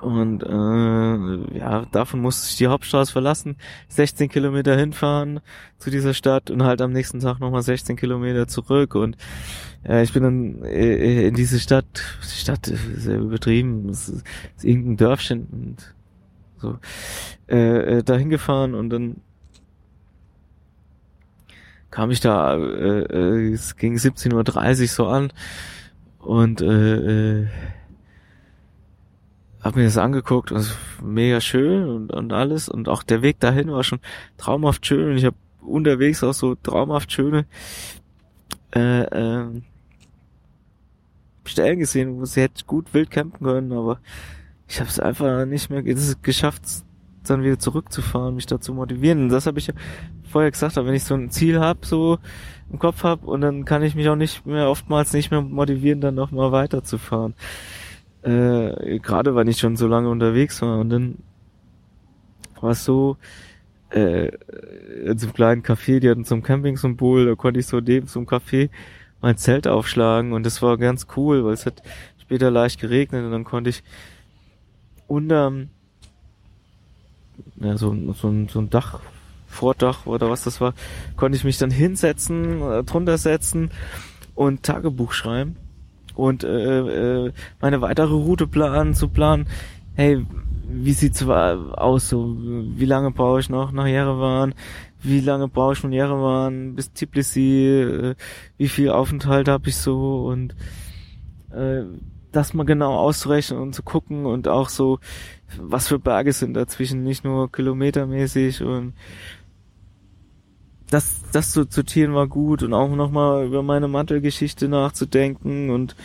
Und 0.01 0.41
äh, 0.41 1.57
ja, 1.59 1.85
davon 1.91 2.21
musste 2.21 2.49
ich 2.49 2.57
die 2.57 2.67
Hauptstraße 2.67 3.11
verlassen, 3.11 3.55
16 3.89 4.29
Kilometer 4.29 4.75
hinfahren 4.75 5.41
zu 5.77 5.91
dieser 5.91 6.15
Stadt 6.15 6.49
und 6.49 6.63
halt 6.63 6.81
am 6.81 6.91
nächsten 6.91 7.19
Tag 7.19 7.39
nochmal 7.39 7.61
16 7.61 7.97
Kilometer 7.97 8.47
zurück. 8.47 8.95
Und 8.95 9.15
ja, 9.87 10.01
ich 10.01 10.11
bin 10.11 10.23
dann 10.23 10.63
äh, 10.63 11.27
in 11.27 11.35
diese 11.35 11.59
Stadt, 11.59 11.85
die 12.23 12.39
Stadt 12.39 12.67
ist 12.67 13.03
sehr 13.03 13.19
übertrieben, 13.19 13.89
es 13.89 14.09
ist, 14.09 14.25
ist 14.57 14.65
irgendein 14.65 14.97
Dörfchen 14.97 15.47
und 15.51 15.93
so. 16.61 16.77
Äh, 17.47 17.97
äh, 17.97 18.03
dahin 18.03 18.29
gefahren 18.29 18.73
und 18.73 18.89
dann 18.89 19.17
kam 21.89 22.09
ich 22.11 22.21
da, 22.21 22.55
äh, 22.55 23.01
äh, 23.01 23.53
es 23.53 23.75
ging 23.75 23.95
17.30 23.95 24.81
Uhr 24.81 24.87
so 24.87 25.07
an 25.07 25.33
und 26.19 26.61
äh, 26.61 27.41
äh, 27.41 27.47
hab 29.61 29.75
mir 29.75 29.83
das 29.83 29.97
angeguckt 29.97 30.51
und 30.51 30.75
mega 31.03 31.41
schön 31.41 31.87
und, 31.87 32.13
und 32.13 32.33
alles 32.33 32.69
und 32.69 32.87
auch 32.87 33.03
der 33.03 33.21
Weg 33.21 33.39
dahin 33.39 33.71
war 33.71 33.83
schon 33.83 33.99
traumhaft 34.37 34.85
schön 34.85 35.11
und 35.11 35.17
ich 35.17 35.25
habe 35.25 35.35
unterwegs 35.61 36.23
auch 36.23 36.33
so 36.33 36.55
traumhaft 36.55 37.11
schöne 37.11 37.45
äh, 38.73 39.01
äh, 39.01 39.61
Stellen 41.43 41.79
gesehen, 41.79 42.19
wo 42.19 42.25
sie 42.25 42.41
hätte 42.41 42.63
gut 42.65 42.93
wild 42.93 43.11
campen 43.11 43.45
können, 43.45 43.73
aber 43.73 43.99
ich 44.71 44.79
habe 44.79 44.89
es 44.89 45.01
einfach 45.01 45.45
nicht 45.45 45.69
mehr 45.69 45.83
geschafft, 45.83 46.63
dann 47.25 47.43
wieder 47.43 47.59
zurückzufahren, 47.59 48.35
mich 48.35 48.45
dazu 48.45 48.73
motivieren. 48.73 49.27
Das 49.27 49.45
habe 49.45 49.59
ich 49.59 49.67
ja 49.67 49.73
vorher 50.23 50.49
gesagt, 50.49 50.77
wenn 50.77 50.93
ich 50.93 51.03
so 51.03 51.13
ein 51.13 51.29
Ziel 51.29 51.59
habe, 51.59 51.85
so 51.85 52.19
im 52.71 52.79
Kopf 52.79 53.03
habe, 53.03 53.27
und 53.27 53.41
dann 53.41 53.65
kann 53.65 53.83
ich 53.83 53.95
mich 53.95 54.07
auch 54.07 54.15
nicht 54.15 54.45
mehr 54.45 54.69
oftmals 54.69 55.11
nicht 55.11 55.29
mehr 55.29 55.41
motivieren, 55.41 55.99
dann 55.99 56.15
nochmal 56.15 56.53
weiterzufahren. 56.53 57.33
Äh, 58.21 58.99
Gerade 58.99 59.35
weil 59.35 59.49
ich 59.49 59.57
schon 59.57 59.75
so 59.75 59.87
lange 59.87 60.09
unterwegs 60.09 60.61
war 60.61 60.79
und 60.79 60.89
dann 60.89 61.17
war 62.61 62.71
es 62.71 62.85
so, 62.85 63.17
äh, 63.89 64.27
in 65.03 65.17
so 65.17 65.27
einem 65.27 65.33
kleinen 65.33 65.63
Café, 65.63 65.99
die 65.99 66.09
hatten 66.09 66.23
so 66.23 66.35
ein 66.35 66.43
Camping-Symbol, 66.43 67.25
da 67.25 67.35
konnte 67.35 67.59
ich 67.59 67.67
so 67.67 67.81
neben 67.81 68.07
so 68.07 68.21
Café 68.21 68.69
mein 69.19 69.35
Zelt 69.35 69.67
aufschlagen 69.67 70.31
und 70.31 70.45
das 70.45 70.61
war 70.61 70.77
ganz 70.77 71.07
cool, 71.17 71.43
weil 71.43 71.55
es 71.55 71.65
hat 71.65 71.83
später 72.19 72.49
leicht 72.49 72.79
geregnet 72.79 73.25
und 73.25 73.31
dann 73.31 73.43
konnte 73.43 73.69
ich 73.69 73.83
unterm 75.11 75.69
ja, 77.59 77.77
so, 77.77 77.95
so, 78.13 78.33
so 78.47 78.59
ein 78.59 78.69
Dach, 78.69 78.99
Vordach 79.47 80.05
oder 80.05 80.29
was 80.29 80.43
das 80.43 80.61
war, 80.61 80.73
konnte 81.17 81.37
ich 81.37 81.43
mich 81.43 81.57
dann 81.57 81.71
hinsetzen, 81.71 82.61
äh, 82.61 82.83
drunter 82.83 83.17
setzen 83.17 83.71
und 84.35 84.63
Tagebuch 84.63 85.11
schreiben 85.11 85.57
und 86.15 86.43
äh, 86.43 87.25
äh, 87.25 87.31
meine 87.59 87.81
weitere 87.81 88.13
Route 88.13 88.47
planen, 88.47 88.93
zu 88.93 89.09
planen, 89.09 89.47
hey, 89.95 90.25
wie 90.73 90.93
sieht's 90.93 91.23
aus, 91.23 92.09
so, 92.09 92.37
wie 92.39 92.85
lange 92.85 93.11
brauche 93.11 93.41
ich 93.41 93.49
noch 93.49 93.73
nach 93.73 93.87
Jerewan, 93.87 94.53
wie 95.03 95.19
lange 95.19 95.49
brauche 95.49 95.73
ich 95.73 95.79
von 95.79 95.91
Jerewan 95.91 96.75
bis 96.75 96.93
Tbilisi, 96.93 97.65
äh, 97.67 98.15
wie 98.57 98.69
viel 98.69 98.89
Aufenthalt 98.89 99.49
habe 99.49 99.67
ich 99.67 99.75
so? 99.75 100.25
Und 100.27 100.55
äh, 101.51 101.83
das 102.31 102.53
mal 102.53 102.65
genau 102.65 102.95
auszurechnen 102.95 103.59
und 103.59 103.75
zu 103.75 103.83
gucken 103.83 104.25
und 104.25 104.47
auch 104.47 104.69
so, 104.69 104.99
was 105.59 105.87
für 105.87 105.99
Berge 105.99 106.33
sind 106.33 106.53
dazwischen, 106.53 107.03
nicht 107.03 107.23
nur 107.23 107.51
kilometermäßig 107.51 108.61
und 108.63 108.93
das, 110.89 111.21
das 111.31 111.51
zu 111.51 111.65
sortieren 111.69 112.13
war 112.13 112.27
gut 112.27 112.63
und 112.63 112.73
auch 112.73 112.93
nochmal 112.95 113.45
über 113.45 113.63
meine 113.63 113.87
Mantelgeschichte 113.87 114.67
nachzudenken 114.67 115.69
und 115.69 115.95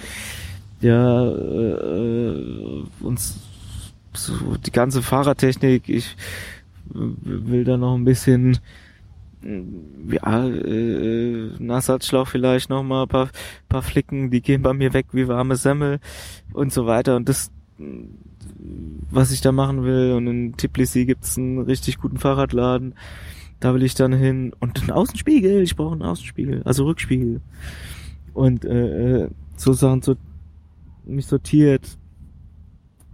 ja, 0.81 1.27
äh, 1.27 2.85
uns 3.01 3.41
so 4.13 4.57
die 4.57 4.71
ganze 4.71 5.03
Fahrradtechnik, 5.03 5.89
ich 5.89 6.17
will 6.89 7.65
da 7.65 7.77
noch 7.77 7.95
ein 7.95 8.05
bisschen 8.05 8.59
ja, 10.09 10.47
äh, 10.47 11.51
Nassatzschlauch 11.59 12.29
vielleicht 12.29 12.71
noch 12.71 12.83
mal 12.83 13.03
ein 13.03 13.09
paar, 13.09 13.29
paar 13.69 13.83
Flicken, 13.83 14.31
die 14.31 14.41
gehen 14.41 14.63
bei 14.63 14.73
mir 14.73 14.93
weg 14.93 15.07
wie 15.13 15.29
warme 15.29 15.57
Semmel 15.57 16.01
und 16.53 16.73
so 16.73 16.87
weiter. 16.87 17.17
Und 17.17 17.29
das, 17.29 17.51
was 19.11 19.31
ich 19.31 19.41
da 19.41 19.53
machen 19.53 19.85
will. 19.85 20.13
Und 20.13 20.27
in 20.27 20.57
Tbilisi 20.57 21.07
gibt's 21.07 21.39
einen 21.39 21.59
richtig 21.61 21.99
guten 21.99 22.19
Fahrradladen. 22.19 22.95
Da 23.61 23.75
will 23.75 23.83
ich 23.83 23.95
dann 23.95 24.13
hin. 24.13 24.53
Und 24.59 24.81
einen 24.81 24.91
Außenspiegel, 24.91 25.63
ich 25.63 25.77
brauche 25.77 25.93
einen 25.93 26.03
Außenspiegel, 26.03 26.63
also 26.65 26.85
Rückspiegel. 26.85 27.41
Und 28.35 28.65
äh, 28.65 29.25
äh 29.25 29.29
so 29.57 29.73
Sachen 29.73 30.03
so 30.03 30.17
mich 31.07 31.27
sortiert, 31.27 31.97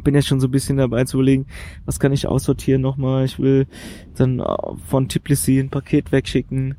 bin 0.03 0.15
jetzt 0.15 0.29
schon 0.29 0.41
so 0.41 0.49
ein 0.49 0.53
bisschen 0.53 0.77
dabei 0.77 1.05
zu 1.05 1.17
überlegen, 1.17 1.47
was 1.85 2.01
kann 2.01 2.13
ich 2.13 2.27
aussortieren 2.27 2.83
nochmal. 2.83 3.25
Ich 3.25 3.39
will 3.39 3.67
dann 4.17 4.41
äh, 4.41 4.45
von 4.89 5.09
Tbilisi 5.09 5.59
ein 5.59 5.71
Paket 5.71 6.13
wegschicken. 6.13 6.77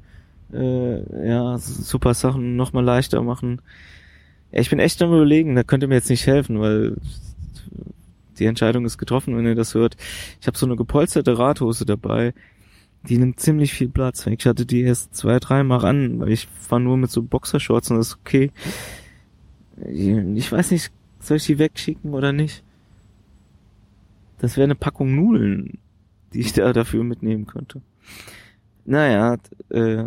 Äh, 0.54 1.28
ja, 1.28 1.58
super 1.58 2.14
Sachen 2.14 2.56
nochmal 2.56 2.84
leichter 2.84 3.22
machen. 3.22 3.62
Ich 4.52 4.70
bin 4.70 4.80
echt 4.80 5.02
am 5.02 5.14
überlegen, 5.14 5.56
da 5.56 5.64
könnt 5.64 5.84
ihr 5.84 5.90
mir 5.90 5.96
jetzt 5.96 6.10
nicht 6.10 6.28
helfen, 6.28 6.60
weil 6.60 6.96
die 8.38 8.46
Entscheidung 8.46 8.86
ist 8.86 8.98
getroffen, 8.98 9.36
wenn 9.36 9.46
ihr 9.46 9.56
das 9.56 9.74
hört. 9.74 9.98
Ich 10.42 10.48
habe 10.48 10.58
so 10.58 10.66
eine 10.66 10.76
gepolsterte 10.76 11.38
Radhose 11.38 11.86
dabei. 11.86 12.34
Die 13.08 13.18
nimmt 13.18 13.40
ziemlich 13.40 13.74
viel 13.74 13.90
Platz 13.90 14.26
weg. 14.26 14.40
Ich 14.40 14.46
hatte 14.46 14.66
die 14.66 14.82
erst 14.82 15.16
zwei, 15.16 15.40
dreimal 15.40 15.84
an, 15.86 16.20
weil 16.20 16.32
ich 16.32 16.48
fahre 16.60 16.82
nur 16.82 16.98
mit 16.98 17.12
so 17.12 17.22
Boxershorts 17.22 17.92
und 17.92 17.98
das 17.98 18.10
ist 18.10 18.18
okay. 18.22 18.52
Ich 19.92 20.52
weiß 20.52 20.72
nicht, 20.72 20.92
soll 21.20 21.38
ich 21.38 21.46
die 21.46 21.60
wegschicken 21.60 22.14
oder 22.14 22.32
nicht? 22.32 22.64
Das 24.44 24.58
wäre 24.58 24.66
eine 24.66 24.76
Packung 24.76 25.16
Nudeln, 25.16 25.80
die 26.34 26.42
ich 26.42 26.52
da 26.52 26.74
dafür 26.74 27.06
mitnehmen 27.06 27.46
könnte. 27.46 27.82
Naja, 28.84 29.38
äh, 29.70 30.04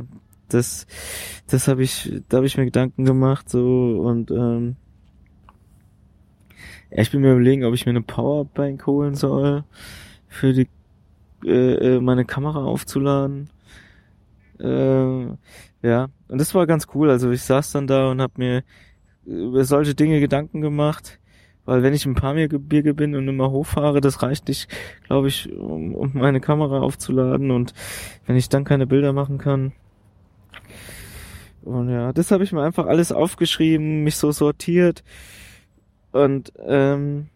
das, 0.50 0.86
das 1.46 1.68
habe 1.68 1.82
ich, 1.82 2.20
da 2.28 2.36
habe 2.36 2.46
ich 2.46 2.58
mir 2.58 2.66
Gedanken 2.66 3.06
gemacht 3.06 3.48
so 3.48 3.98
und 3.98 4.30
ähm, 4.30 4.76
ja, 6.90 7.00
ich 7.00 7.10
bin 7.10 7.22
mir 7.22 7.32
überlegen, 7.32 7.64
ob 7.64 7.72
ich 7.72 7.86
mir 7.86 7.90
eine 7.92 8.02
Powerbank 8.02 8.86
holen 8.86 9.14
soll 9.14 9.64
für 10.28 10.52
die 10.52 10.68
äh, 11.42 11.94
äh 11.94 12.00
meine 12.02 12.26
Kamera 12.26 12.62
aufzuladen. 12.62 13.48
Äh, 14.60 15.28
ja, 15.80 16.08
und 16.28 16.38
das 16.38 16.54
war 16.54 16.66
ganz 16.66 16.88
cool. 16.94 17.08
Also 17.08 17.30
ich 17.30 17.40
saß 17.40 17.72
dann 17.72 17.86
da 17.86 18.10
und 18.10 18.20
habe 18.20 18.34
mir 18.36 18.64
über 19.24 19.64
solche 19.64 19.94
Dinge 19.94 20.20
Gedanken 20.20 20.60
gemacht 20.60 21.20
weil 21.66 21.82
wenn 21.82 21.92
ich 21.92 22.06
ein 22.06 22.14
paar 22.14 22.34
bin 22.94 23.14
und 23.14 23.28
immer 23.28 23.50
hochfahre, 23.50 24.00
das 24.00 24.22
reicht 24.22 24.48
nicht, 24.48 24.68
glaube 25.06 25.28
ich, 25.28 25.52
um, 25.52 25.94
um 25.94 26.12
meine 26.14 26.40
Kamera 26.40 26.80
aufzuladen. 26.80 27.50
Und 27.50 27.74
wenn 28.24 28.36
ich 28.36 28.48
dann 28.48 28.64
keine 28.64 28.86
Bilder 28.86 29.12
machen 29.12 29.38
kann. 29.38 29.72
Und 31.62 31.90
ja, 31.90 32.12
das 32.12 32.30
habe 32.30 32.44
ich 32.44 32.52
mir 32.52 32.62
einfach 32.62 32.86
alles 32.86 33.10
aufgeschrieben, 33.10 34.04
mich 34.04 34.16
so 34.16 34.30
sortiert. 34.30 35.02
Und 36.12 36.52
ähm, 36.64 37.26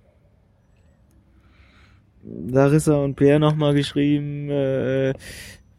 Larissa 2.23 2.97
und 2.97 3.17
Pierre 3.17 3.41
nochmal 3.41 3.75
geschrieben, 3.75 4.49
äh, 4.49 5.13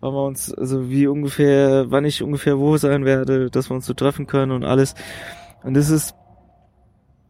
wann 0.02 0.14
wir 0.14 0.26
uns, 0.26 0.54
also 0.54 0.90
wie 0.90 1.08
ungefähr, 1.08 1.86
wann 1.90 2.04
ich 2.04 2.22
ungefähr 2.22 2.60
wo 2.60 2.76
sein 2.76 3.06
werde, 3.06 3.50
dass 3.50 3.70
wir 3.70 3.76
uns 3.76 3.86
so 3.86 3.94
treffen 3.94 4.28
können 4.28 4.52
und 4.52 4.66
alles. 4.66 4.96
Und 5.64 5.76
das 5.76 5.90
ist 5.90 6.16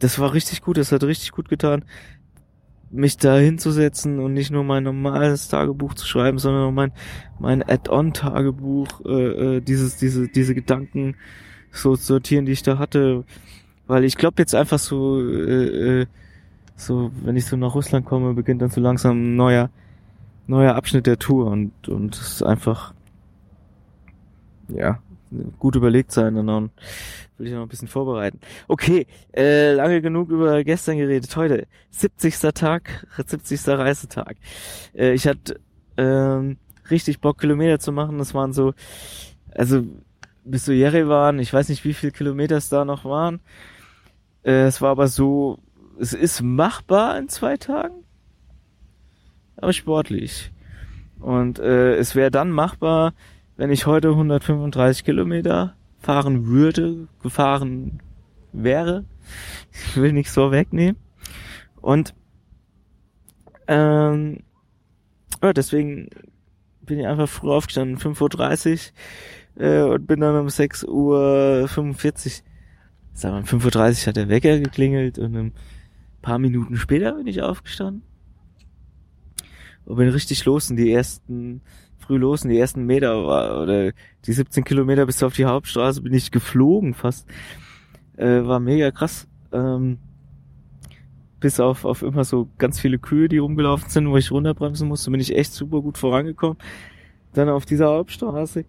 das 0.01 0.19
war 0.19 0.33
richtig 0.33 0.61
gut, 0.61 0.77
das 0.77 0.91
hat 0.91 1.03
richtig 1.03 1.31
gut 1.31 1.47
getan, 1.47 1.85
mich 2.89 3.17
da 3.17 3.37
hinzusetzen 3.37 4.19
und 4.19 4.33
nicht 4.33 4.51
nur 4.51 4.63
mein 4.63 4.83
normales 4.83 5.47
Tagebuch 5.47 5.93
zu 5.93 6.05
schreiben, 6.05 6.39
sondern 6.39 6.63
auch 6.63 6.71
mein, 6.71 6.91
mein 7.39 7.63
Add-on-Tagebuch, 7.63 9.05
äh, 9.05 9.57
äh, 9.57 9.61
dieses, 9.61 9.95
diese, 9.97 10.27
diese 10.27 10.53
Gedanken 10.53 11.15
so 11.71 11.95
sortieren, 11.95 12.45
die 12.45 12.51
ich 12.51 12.63
da 12.63 12.77
hatte. 12.77 13.23
Weil 13.87 14.03
ich 14.03 14.17
glaube 14.17 14.35
jetzt 14.39 14.55
einfach 14.55 14.79
so, 14.79 15.21
äh, 15.21 16.01
äh, 16.01 16.05
so, 16.75 17.11
wenn 17.23 17.37
ich 17.37 17.45
so 17.45 17.55
nach 17.55 17.75
Russland 17.75 18.05
komme, 18.05 18.33
beginnt 18.33 18.61
dann 18.61 18.71
so 18.71 18.81
langsam 18.81 19.17
ein 19.17 19.35
neuer, 19.35 19.69
neuer 20.47 20.75
Abschnitt 20.75 21.07
der 21.07 21.19
Tour 21.19 21.47
und, 21.47 21.87
und 21.87 22.15
es 22.15 22.33
ist 22.33 22.43
einfach, 22.43 22.93
ja, 24.67 24.99
gut 25.59 25.75
überlegt 25.75 26.11
sein 26.11 26.35
und 26.37 26.47
dann 26.47 26.71
will 27.37 27.47
ich 27.47 27.53
noch 27.53 27.61
ein 27.61 27.67
bisschen 27.67 27.87
vorbereiten. 27.87 28.39
Okay, 28.67 29.07
äh, 29.35 29.73
lange 29.73 30.01
genug 30.01 30.29
über 30.29 30.63
gestern 30.63 30.97
geredet. 30.97 31.35
Heute, 31.35 31.67
70. 31.91 32.37
Tag, 32.53 33.07
70. 33.25 33.67
Reisetag. 33.67 34.37
Äh, 34.93 35.13
ich 35.13 35.27
hatte 35.27 35.59
ähm, 35.97 36.57
richtig 36.89 37.19
Bock, 37.21 37.39
Kilometer 37.39 37.79
zu 37.79 37.91
machen. 37.91 38.17
Das 38.17 38.33
waren 38.33 38.53
so, 38.53 38.73
also 39.55 39.83
bis 40.43 40.65
zu 40.65 40.73
Jerewan, 40.73 41.39
ich 41.39 41.53
weiß 41.53 41.69
nicht, 41.69 41.85
wie 41.85 41.93
viele 41.93 42.11
Kilometer 42.11 42.57
es 42.57 42.69
da 42.69 42.85
noch 42.85 43.05
waren. 43.05 43.39
Äh, 44.43 44.63
es 44.63 44.81
war 44.81 44.91
aber 44.91 45.07
so, 45.07 45.59
es 45.99 46.13
ist 46.13 46.41
machbar 46.41 47.17
in 47.17 47.29
zwei 47.29 47.57
Tagen, 47.57 48.03
aber 49.55 49.73
sportlich. 49.73 50.51
Und 51.19 51.59
äh, 51.59 51.95
es 51.97 52.15
wäre 52.15 52.31
dann 52.31 52.49
machbar, 52.49 53.13
wenn 53.61 53.69
ich 53.69 53.85
heute 53.85 54.09
135 54.09 55.03
Kilometer 55.03 55.75
fahren 55.99 56.47
würde, 56.47 57.07
gefahren 57.21 58.01
wäre. 58.51 59.05
Ich 59.71 59.97
will 60.01 60.13
nichts 60.13 60.33
so 60.33 60.51
wegnehmen. 60.51 60.99
Und 61.79 62.15
ähm, 63.67 64.39
ja, 65.43 65.53
deswegen 65.53 66.09
bin 66.81 67.01
ich 67.01 67.05
einfach 67.05 67.29
früh 67.29 67.51
aufgestanden, 67.51 67.99
5.30 67.99 68.93
Uhr 69.57 69.63
äh, 69.63 69.83
und 69.83 70.07
bin 70.07 70.21
dann 70.21 70.39
um 70.39 70.47
6.45 70.47 70.87
Uhr, 70.87 71.69
sagen 73.13 73.45
wir, 73.45 73.53
um 73.53 73.61
5.30 73.61 74.01
Uhr 74.01 74.07
hat 74.07 74.15
der 74.15 74.29
Wecker 74.29 74.57
geklingelt 74.57 75.19
und 75.19 75.37
ein 75.37 75.53
paar 76.23 76.39
Minuten 76.39 76.77
später 76.77 77.13
bin 77.13 77.27
ich 77.27 77.43
aufgestanden 77.43 78.01
und 79.85 79.97
bin 79.97 80.09
richtig 80.09 80.45
los 80.45 80.71
in 80.71 80.77
die 80.77 80.91
ersten 80.91 81.61
früh 82.01 82.17
los 82.17 82.43
und 82.43 82.49
die 82.49 82.59
ersten 82.59 82.85
Meter 82.85 83.25
war, 83.25 83.61
oder 83.61 83.91
die 84.25 84.33
17 84.33 84.63
Kilometer 84.63 85.05
bis 85.05 85.23
auf 85.23 85.33
die 85.33 85.45
Hauptstraße 85.45 86.01
bin 86.01 86.13
ich 86.13 86.31
geflogen 86.31 86.93
fast. 86.93 87.27
Äh, 88.17 88.45
war 88.45 88.59
mega 88.59 88.91
krass. 88.91 89.27
Ähm, 89.51 89.97
bis 91.39 91.59
auf, 91.59 91.85
auf 91.85 92.03
immer 92.03 92.23
so 92.23 92.47
ganz 92.57 92.79
viele 92.79 92.99
Kühe, 92.99 93.27
die 93.27 93.39
rumgelaufen 93.39 93.89
sind, 93.89 94.09
wo 94.09 94.17
ich 94.17 94.31
runterbremsen 94.31 94.87
musste, 94.87 95.11
bin 95.11 95.19
ich 95.19 95.35
echt 95.35 95.53
super 95.53 95.81
gut 95.81 95.97
vorangekommen. 95.97 96.57
Dann 97.33 97.49
auf 97.49 97.65
dieser 97.65 97.87
Hauptstraße 97.87 98.65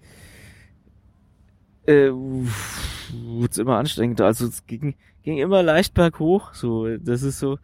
äh, 1.87 2.11
wurde 2.11 3.61
immer 3.61 3.77
anstrengender. 3.77 4.27
Also 4.27 4.47
es 4.47 4.67
ging, 4.67 4.95
ging 5.23 5.39
immer 5.39 5.63
leicht 5.63 5.95
berghoch. 5.95 6.55
So, 6.55 6.97
das 6.97 7.23
ist 7.23 7.39
so, 7.39 7.59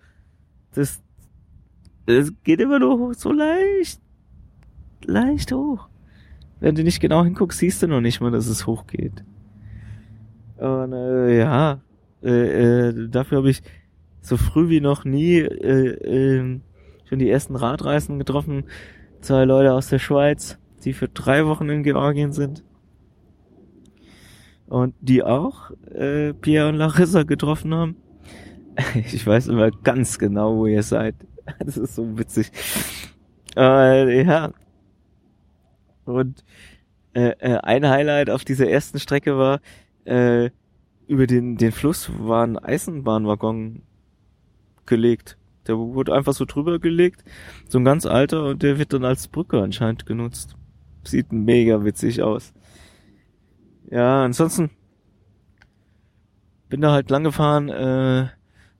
das, 0.75 1.03
es 2.07 2.33
geht 2.45 2.61
immer 2.61 2.79
nur 2.79 3.15
so 3.15 3.33
leicht 3.33 4.01
leicht 5.05 5.53
hoch. 5.53 5.89
Wenn 6.61 6.75
du 6.75 6.83
nicht 6.83 7.01
genau 7.01 7.25
hinguckst, 7.25 7.59
siehst 7.59 7.83
du 7.83 7.87
noch 7.87 8.01
nicht 8.01 8.21
mal, 8.21 8.31
dass 8.31 8.47
es 8.49 8.67
hochgeht. 8.67 9.25
Und 10.57 10.93
äh, 10.93 11.39
ja, 11.39 11.81
äh, 12.23 12.89
äh, 12.89 13.09
dafür 13.09 13.39
habe 13.39 13.51
ich 13.51 13.63
so 14.21 14.37
früh 14.37 14.69
wie 14.69 14.81
noch 14.81 15.05
nie 15.05 15.39
äh, 15.39 16.39
äh, 16.39 16.61
schon 17.05 17.19
die 17.19 17.31
ersten 17.31 17.57
Radreisen 17.57 18.19
getroffen. 18.19 18.65
Zwei 19.21 19.45
Leute 19.45 19.73
aus 19.73 19.89
der 19.89 19.99
Schweiz, 19.99 20.59
die 20.85 20.93
für 20.93 21.09
drei 21.09 21.47
Wochen 21.47 21.69
in 21.69 21.83
Georgien 21.83 22.33
sind. 22.33 22.65
Und 24.67 24.95
die 25.01 25.23
auch 25.23 25.71
äh, 25.95 26.35
Pierre 26.35 26.69
und 26.69 26.75
Larissa 26.75 27.23
getroffen 27.23 27.75
haben. 27.75 27.97
Ich 29.13 29.27
weiß 29.27 29.49
immer 29.49 29.71
ganz 29.71 30.19
genau, 30.19 30.57
wo 30.57 30.67
ihr 30.67 30.83
seid. 30.83 31.15
Das 31.65 31.77
ist 31.77 31.95
so 31.95 32.19
witzig. 32.19 32.53
Äh, 33.57 34.25
ja. 34.25 34.53
Und 36.09 36.45
äh, 37.15 37.31
äh, 37.39 37.59
ein 37.59 37.89
Highlight 37.89 38.31
auf 38.31 38.45
dieser 38.45 38.69
ersten 38.69 38.99
Strecke 38.99 39.39
war, 39.39 39.61
äh, 40.05 40.51
über 41.07 41.27
den, 41.27 41.57
den 41.57 41.73
Fluss 41.73 42.11
war 42.19 42.47
ein 42.47 42.59
Eisenbahnwaggon 42.59 43.83
gelegt. 44.87 45.37
Der 45.67 45.79
wurde 45.79 46.15
einfach 46.15 46.33
so 46.33 46.45
drüber 46.45 46.79
gelegt, 46.79 47.25
so 47.69 47.79
ein 47.79 47.85
ganz 47.85 48.07
alter, 48.07 48.47
und 48.47 48.63
der 48.63 48.79
wird 48.79 48.93
dann 48.93 49.05
als 49.05 49.29
Brücke 49.29 49.61
anscheinend 49.63 50.07
genutzt. 50.07 50.57
Sieht 51.05 51.33
mega 51.33 51.85
witzig 51.85 52.23
aus. 52.23 52.53
Ja, 53.91 54.25
ansonsten 54.25 54.71
bin 56.69 56.81
da 56.81 56.93
halt 56.93 57.11
lang 57.11 57.25
gefahren, 57.25 57.69
äh, 57.69 58.29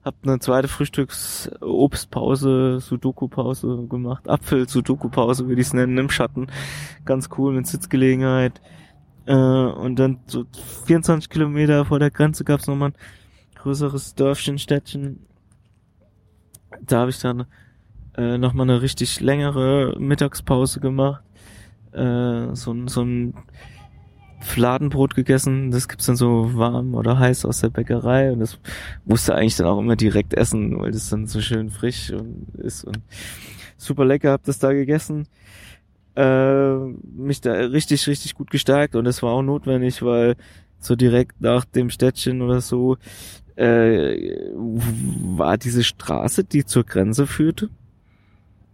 hab 0.03 0.15
eine 0.23 0.39
zweite 0.39 0.67
Frühstücks-Obstpause, 0.67 2.79
Sudoku-Pause 2.79 3.85
gemacht, 3.89 4.29
Apfel-Sudoku-Pause 4.29 5.47
würde 5.47 5.61
ich 5.61 5.67
es 5.67 5.73
nennen, 5.73 5.97
im 5.97 6.09
Schatten. 6.09 6.47
Ganz 7.05 7.29
cool, 7.37 7.53
mit 7.53 7.67
Sitzgelegenheit. 7.67 8.61
Äh, 9.25 9.33
und 9.33 9.97
dann 9.97 10.19
so 10.25 10.45
24 10.85 11.29
Kilometer 11.29 11.85
vor 11.85 11.99
der 11.99 12.11
Grenze 12.11 12.43
gab's 12.43 12.67
nochmal 12.67 12.89
ein 12.89 12.95
größeres 13.55 14.15
Dörfchen, 14.15 14.57
Städtchen, 14.57 15.25
da 16.85 17.01
habe 17.01 17.09
ich 17.09 17.19
dann 17.19 17.45
äh, 18.15 18.37
nochmal 18.37 18.69
eine 18.69 18.81
richtig 18.81 19.19
längere 19.19 19.97
Mittagspause 19.99 20.79
gemacht. 20.79 21.23
Äh, 21.91 22.55
so, 22.55 22.87
so 22.87 23.01
ein 23.01 23.33
Fladenbrot 24.41 25.15
gegessen, 25.15 25.71
das 25.71 25.87
gibt's 25.87 26.05
dann 26.05 26.15
so 26.15 26.55
warm 26.55 26.95
oder 26.95 27.19
heiß 27.19 27.45
aus 27.45 27.61
der 27.61 27.69
Bäckerei 27.69 28.31
und 28.31 28.39
das 28.39 28.57
musste 29.05 29.35
eigentlich 29.35 29.57
dann 29.57 29.67
auch 29.67 29.79
immer 29.79 29.95
direkt 29.95 30.33
essen, 30.33 30.79
weil 30.79 30.91
das 30.91 31.09
dann 31.09 31.27
so 31.27 31.41
schön 31.41 31.69
frisch 31.69 32.11
und 32.11 32.47
ist 32.57 32.85
und 32.85 32.99
super 33.77 34.05
lecker, 34.05 34.31
hab 34.31 34.43
das 34.43 34.59
da 34.59 34.71
gegessen. 34.71 35.27
Äh, 36.15 36.75
mich 36.75 37.41
da 37.41 37.53
richtig, 37.53 38.07
richtig 38.07 38.33
gut 38.35 38.49
gestärkt 38.49 38.95
und 38.95 39.05
das 39.05 39.21
war 39.21 39.31
auch 39.31 39.41
notwendig, 39.41 40.01
weil 40.01 40.35
so 40.79 40.95
direkt 40.95 41.41
nach 41.41 41.65
dem 41.65 41.89
Städtchen 41.89 42.41
oder 42.41 42.61
so 42.61 42.97
äh, 43.55 44.51
war 44.55 45.57
diese 45.57 45.83
Straße, 45.83 46.45
die 46.45 46.65
zur 46.65 46.85
Grenze 46.85 47.27
führte, 47.27 47.69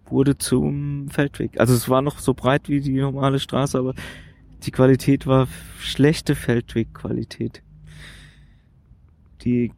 wurde 0.05 0.37
zum 0.37 1.09
Feldweg. 1.09 1.59
Also 1.59 1.73
es 1.73 1.89
war 1.89 2.03
noch 2.03 2.19
so 2.19 2.35
breit 2.35 2.69
wie 2.69 2.81
die 2.81 2.99
normale 2.99 3.39
Straße, 3.39 3.77
aber 3.77 3.95
die 4.65 4.71
Qualität 4.71 5.27
war 5.27 5.47
schlechte 5.79 6.35
Feldwegqualität. 6.35 7.61
Die, 9.41 9.71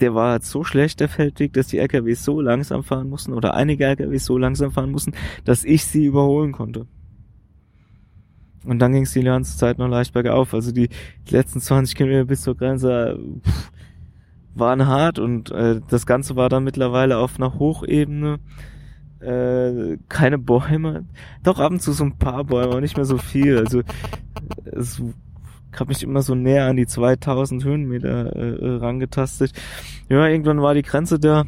der 0.00 0.14
war 0.14 0.40
so 0.40 0.64
schlecht, 0.64 1.00
der 1.00 1.08
Feldweg, 1.08 1.52
dass 1.52 1.68
die 1.68 1.78
LKWs 1.78 2.24
so 2.24 2.40
langsam 2.40 2.82
fahren 2.82 3.08
mussten 3.08 3.32
oder 3.32 3.54
einige 3.54 3.84
LKWs 3.84 4.24
so 4.24 4.38
langsam 4.38 4.72
fahren 4.72 4.90
mussten, 4.90 5.12
dass 5.44 5.64
ich 5.64 5.84
sie 5.84 6.06
überholen 6.06 6.52
konnte. 6.52 6.86
Und 8.64 8.78
dann 8.78 8.92
ging 8.92 9.04
es 9.04 9.12
die 9.12 9.22
ganze 9.22 9.56
Zeit 9.56 9.78
noch 9.78 9.88
leicht 9.88 10.12
bergauf. 10.12 10.52
Also 10.54 10.72
die 10.72 10.90
letzten 11.28 11.60
20 11.60 11.96
Kilometer 11.96 12.24
bis 12.26 12.42
zur 12.42 12.56
Grenze 12.56 13.18
pff, 13.42 13.72
waren 14.54 14.86
hart 14.86 15.18
und 15.18 15.50
äh, 15.50 15.80
das 15.88 16.06
Ganze 16.06 16.36
war 16.36 16.48
dann 16.48 16.64
mittlerweile 16.64 17.18
auf 17.18 17.36
einer 17.36 17.58
Hochebene. 17.58 18.38
Äh, 19.20 19.98
keine 20.08 20.38
Bäume. 20.38 21.04
Doch 21.42 21.58
ab 21.58 21.72
und 21.72 21.82
zu 21.82 21.92
so 21.92 22.04
ein 22.04 22.16
paar 22.16 22.44
Bäume, 22.44 22.72
aber 22.72 22.80
nicht 22.80 22.96
mehr 22.96 23.04
so 23.04 23.18
viel. 23.18 23.58
Also 23.58 23.82
es 24.64 25.02
habe 25.78 25.88
mich 25.88 26.02
immer 26.02 26.22
so 26.22 26.34
näher 26.34 26.66
an 26.66 26.76
die 26.76 26.86
2000 26.86 27.64
Höhenmeter 27.64 28.34
äh, 28.34 28.48
äh, 28.56 28.76
rangetastet. 28.76 29.52
Ja, 30.08 30.26
irgendwann 30.26 30.62
war 30.62 30.74
die 30.74 30.82
Grenze 30.82 31.18
da. 31.18 31.44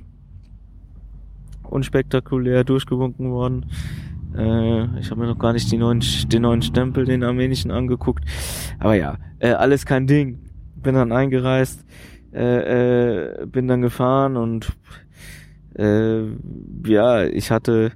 Unspektakulär 1.65 2.65
durchgewunken 2.65 3.31
worden. 3.31 3.67
Äh, 4.37 5.01
ich 5.01 5.11
habe 5.11 5.21
mir 5.21 5.27
noch 5.27 5.39
gar 5.39 5.53
nicht 5.53 5.73
die 5.73 5.79
neuen, 5.79 6.03
den 6.27 6.43
neuen 6.43 6.63
Stempel, 6.63 7.05
den 7.05 7.25
armenischen, 7.25 7.71
angeguckt. 7.71 8.25
Aber 8.79 8.95
ja, 8.95 9.17
äh, 9.39 9.53
alles 9.53 9.87
kein 9.87 10.07
Ding. 10.07 10.39
Bin 10.77 10.95
dann 10.95 11.13
eingereist 11.13 11.85
äh, 12.35 13.43
äh, 13.43 13.47
bin 13.47 13.69
dann 13.69 13.83
gefahren 13.83 14.37
und 14.37 14.73
äh, 15.75 16.25
ja, 16.85 17.25
ich 17.25 17.51
hatte 17.51 17.93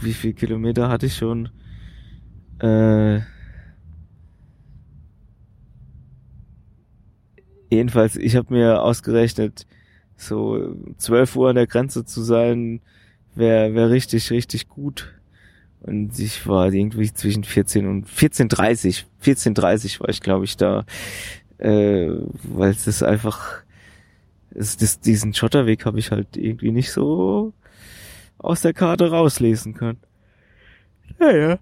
wie 0.00 0.12
viel 0.12 0.34
Kilometer 0.34 0.88
hatte 0.88 1.06
ich 1.06 1.16
schon? 1.16 1.48
Äh, 2.60 3.20
jedenfalls, 7.70 8.16
ich 8.16 8.36
habe 8.36 8.54
mir 8.54 8.82
ausgerechnet, 8.82 9.66
so 10.16 10.76
12 10.98 11.36
Uhr 11.36 11.50
an 11.50 11.56
der 11.56 11.66
Grenze 11.66 12.04
zu 12.04 12.22
sein, 12.22 12.80
wäre 13.34 13.74
wär 13.74 13.90
richtig, 13.90 14.30
richtig 14.30 14.68
gut. 14.68 15.12
Und 15.80 16.18
ich 16.18 16.46
war 16.46 16.72
irgendwie 16.72 17.12
zwischen 17.12 17.44
14 17.44 17.86
und 17.86 18.06
14.30, 18.06 19.04
14.30 19.22 20.00
war 20.00 20.08
ich, 20.08 20.20
glaube 20.20 20.44
ich, 20.44 20.56
da 20.56 20.86
äh, 21.58 22.10
weil 22.42 22.70
es 22.70 22.86
ist 22.86 23.02
einfach, 23.02 23.63
es, 24.54 24.76
das, 24.76 25.00
diesen 25.00 25.34
Schotterweg 25.34 25.84
habe 25.84 25.98
ich 25.98 26.10
halt 26.10 26.36
irgendwie 26.36 26.72
nicht 26.72 26.92
so 26.92 27.52
aus 28.38 28.62
der 28.62 28.72
Karte 28.72 29.10
rauslesen 29.10 29.74
können. 29.74 29.98
Naja. 31.18 31.58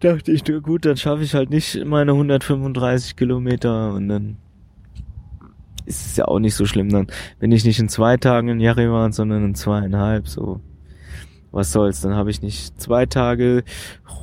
Dachte 0.00 0.32
ich, 0.32 0.44
gut, 0.62 0.84
dann 0.84 0.96
schaffe 0.96 1.22
ich 1.22 1.34
halt 1.34 1.50
nicht 1.50 1.84
meine 1.84 2.12
135 2.12 3.14
Kilometer 3.16 3.92
und 3.94 4.08
dann 4.08 4.36
ist 5.86 6.06
es 6.06 6.16
ja 6.16 6.26
auch 6.26 6.40
nicht 6.40 6.54
so 6.54 6.66
schlimm. 6.66 6.88
Dann 6.88 7.06
bin 7.38 7.52
ich 7.52 7.64
nicht 7.64 7.78
in 7.78 7.88
zwei 7.88 8.16
Tagen 8.16 8.48
in 8.48 8.60
Jerewan, 8.60 9.12
sondern 9.12 9.44
in 9.44 9.54
zweieinhalb, 9.54 10.28
so. 10.28 10.60
Was 11.52 11.70
soll's, 11.70 12.00
dann 12.00 12.14
habe 12.14 12.30
ich 12.30 12.42
nicht 12.42 12.80
zwei 12.80 13.06
Tage 13.06 13.62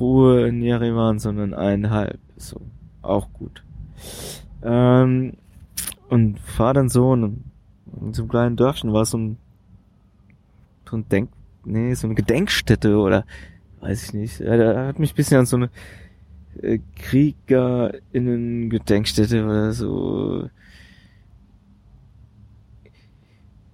Ruhe 0.00 0.46
in 0.48 0.62
Jerewan, 0.62 1.18
sondern 1.18 1.54
eineinhalb, 1.54 2.18
so. 2.36 2.60
Auch 3.02 3.32
gut. 3.32 3.62
Ähm, 4.62 5.34
und 6.08 6.38
fahr 6.40 6.74
dann 6.74 6.88
so 6.88 7.14
in, 7.14 7.49
in 8.00 8.12
so 8.12 8.22
einem 8.22 8.30
kleinen 8.30 8.56
Dörfchen 8.56 8.92
war 8.92 9.04
so 9.04 9.18
ein, 9.18 9.36
so 10.88 10.96
ein 10.96 11.08
Denk, 11.08 11.30
nee, 11.64 11.94
so 11.94 12.06
eine 12.06 12.14
Gedenkstätte 12.14 12.96
oder 12.96 13.24
weiß 13.80 14.04
ich 14.04 14.14
nicht. 14.14 14.38
Ja, 14.40 14.56
da 14.56 14.86
hat 14.86 14.98
mich 14.98 15.14
bisschen 15.14 15.38
an 15.38 15.46
so 15.46 15.56
eine 15.56 15.70
äh, 16.60 16.80
KriegerInnen-Gedenkstätte 16.96 19.44
oder 19.44 19.72
so. 19.72 20.50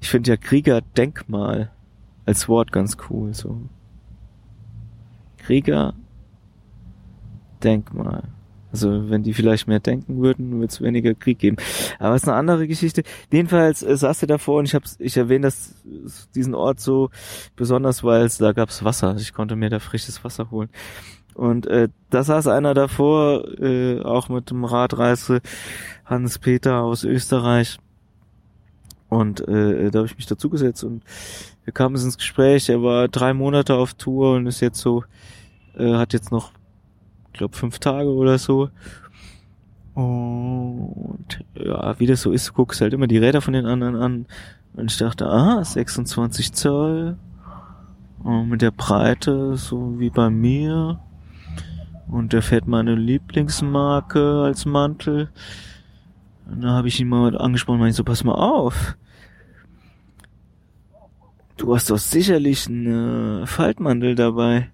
Ich 0.01 0.11
finde 0.11 0.31
ja 0.31 0.37
Krieger-Denkmal 0.37 1.73
als 2.27 2.49
Wort 2.49 2.71
ganz 2.73 2.97
cool, 3.09 3.33
so. 3.35 3.61
Krieger-Denkmal. 5.39 8.36
Also 8.77 9.09
wenn 9.09 9.23
die 9.23 9.33
vielleicht 9.33 9.69
mehr 9.69 9.81
denken 9.81 10.21
würden, 10.21 10.61
wird 10.61 10.71
es 10.71 10.83
weniger 10.83 11.15
Krieg 11.15 11.39
geben. 11.39 11.57
Aber 11.99 12.15
es 12.15 12.25
ist 12.25 12.29
eine 12.29 12.37
andere 12.37 12.69
Geschichte. 12.69 13.05
Jedenfalls 13.33 13.83
äh, 13.83 13.97
saß 13.97 14.21
er 14.21 14.29
davor 14.29 14.59
und 14.59 14.67
ich 14.67 14.75
hab's, 14.75 14.97
ich 14.99 15.17
erwähne 15.17 15.47
das, 15.47 15.83
diesen 16.35 16.55
Ort 16.55 16.79
so 16.79 17.09
besonders, 17.57 18.05
weil 18.05 18.27
es 18.27 18.37
da 18.37 18.53
gab's 18.53 18.85
Wasser. 18.85 19.17
Ich 19.19 19.33
konnte 19.33 19.57
mir 19.57 19.71
da 19.71 19.79
frisches 19.79 20.23
Wasser 20.25 20.51
holen. 20.51 20.69
Und 21.33 21.67
äh, 21.67 21.89
da 22.11 22.23
saß 22.23 22.49
einer 22.49 22.75
davor, 22.75 23.49
äh, 23.59 24.03
auch 24.03 24.29
mit 24.29 24.51
dem 24.51 24.67
Radreise, 24.67 25.41
Hans 26.05 26.39
Peter 26.39 26.83
aus 26.83 27.03
Österreich. 27.03 27.79
Und 29.09 29.41
äh, 29.49 29.91
da 29.91 30.01
habe 30.01 30.07
ich 30.07 30.17
mich 30.17 30.27
dazugesetzt 30.27 30.85
und 30.85 31.03
wir 31.65 31.73
kamen 31.73 31.95
ins 31.95 32.19
Gespräch. 32.19 32.69
Er 32.69 32.83
war 32.83 33.09
drei 33.09 33.33
Monate 33.33 33.75
auf 33.75 33.95
Tour 33.95 34.35
und 34.35 34.47
ist 34.47 34.61
jetzt 34.61 34.81
so, 34.81 35.05
äh, 35.79 35.95
hat 35.95 36.13
jetzt 36.13 36.31
noch 36.31 36.53
glaube 37.37 37.57
fünf 37.57 37.79
Tage 37.79 38.09
oder 38.09 38.39
so. 38.39 38.71
Und 39.95 41.45
ja, 41.55 41.99
wie 41.99 42.07
das 42.07 42.21
so 42.21 42.31
ist, 42.31 42.49
du 42.49 42.53
guckst 42.53 42.81
halt 42.81 42.93
immer 42.93 43.07
die 43.07 43.19
Räder 43.19 43.41
von 43.41 43.55
den 43.55 43.65
anderen 43.67 43.97
an. 43.97 44.27
Und 44.75 44.91
ich 44.91 44.99
dachte, 44.99 45.27
ah, 45.27 45.65
26 45.65 46.53
Zoll. 46.53 47.17
Und 48.23 48.49
mit 48.49 48.61
der 48.61 48.73
Breite, 48.73 49.57
so 49.57 49.99
wie 49.99 50.11
bei 50.11 50.29
mir. 50.29 51.01
Und 52.09 52.33
der 52.33 52.43
fährt 52.43 52.67
meine 52.67 52.95
Lieblingsmarke 52.95 54.43
als 54.45 54.67
Mantel. 54.67 55.31
Und 56.51 56.63
da 56.63 56.71
habe 56.71 56.89
ich 56.89 57.01
ihn 57.01 57.09
mal 57.09 57.37
angesprochen, 57.37 57.79
meine 57.79 57.91
ich 57.91 57.97
so, 57.97 58.05
pass 58.05 58.23
mal 58.23 58.35
auf. 58.35 58.97
Du 61.57 61.75
hast 61.75 61.89
doch 61.91 61.99
sicherlich 61.99 62.69
einen 62.69 63.47
Faltmantel 63.47 64.15
dabei. 64.15 64.71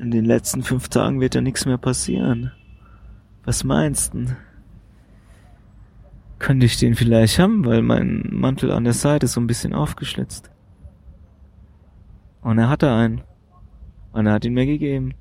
In 0.00 0.10
den 0.10 0.24
letzten 0.24 0.62
fünf 0.62 0.88
Tagen 0.88 1.20
wird 1.20 1.34
ja 1.34 1.42
nichts 1.42 1.66
mehr 1.66 1.76
passieren. 1.76 2.52
Was 3.44 3.64
meinst 3.64 4.14
du? 4.14 4.26
könnte 6.38 6.64
ich 6.64 6.78
den 6.78 6.94
vielleicht 6.94 7.38
haben, 7.38 7.66
weil 7.66 7.82
mein 7.82 8.26
Mantel 8.32 8.72
an 8.72 8.84
der 8.84 8.94
Seite 8.94 9.26
so 9.26 9.40
ein 9.40 9.46
bisschen 9.46 9.74
aufgeschlitzt. 9.74 10.50
Und 12.40 12.58
er 12.58 12.70
hatte 12.70 12.90
einen. 12.90 13.20
Und 14.12 14.26
er 14.26 14.32
hat 14.32 14.46
ihn 14.46 14.54
mir 14.54 14.64
gegeben. 14.64 15.12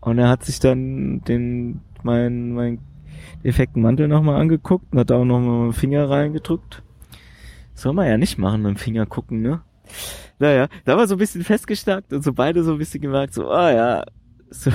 Und 0.00 0.18
er 0.18 0.28
hat 0.28 0.44
sich 0.44 0.58
dann 0.58 1.20
den, 1.20 1.82
mein, 2.02 2.52
mein 2.52 2.80
defekten 3.44 3.80
Mantel 3.80 4.08
nochmal 4.08 4.40
angeguckt 4.40 4.92
und 4.92 4.98
hat 4.98 5.12
auch 5.12 5.24
nochmal 5.24 5.66
mit 5.66 5.76
dem 5.76 5.78
Finger 5.78 6.10
reingedrückt. 6.10 6.82
Soll 7.74 7.92
man 7.92 8.08
ja 8.08 8.18
nicht 8.18 8.38
machen, 8.38 8.62
mit 8.62 8.70
dem 8.70 8.76
Finger 8.76 9.06
gucken, 9.06 9.40
ne? 9.40 9.60
Naja, 10.42 10.66
da 10.84 10.96
war 10.96 11.06
so 11.06 11.14
ein 11.14 11.18
bisschen 11.18 11.44
festgestackt 11.44 12.12
und 12.12 12.24
so 12.24 12.32
beide 12.32 12.64
so 12.64 12.72
ein 12.72 12.78
bisschen 12.78 13.00
gemerkt, 13.00 13.32
so, 13.32 13.48
ah 13.48 13.68
oh 13.68 13.72
ja, 13.72 14.04
so, 14.50 14.72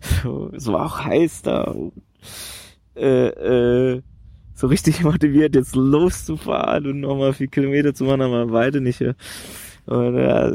so, 0.00 0.50
so 0.56 0.76
auch 0.76 1.04
heiß 1.04 1.42
da. 1.42 1.72
Äh, 2.96 3.28
äh, 3.28 4.02
so 4.54 4.66
richtig 4.66 5.04
motiviert, 5.04 5.54
jetzt 5.54 5.76
loszufahren 5.76 6.86
und 6.86 6.98
nochmal 6.98 7.32
vier 7.32 7.46
Kilometer 7.46 7.94
zu 7.94 8.02
machen, 8.02 8.22
aber 8.22 8.48
beide 8.48 8.80
nicht. 8.80 8.98
Ja. 8.98 9.12
Und, 9.86 10.16
ja, 10.16 10.52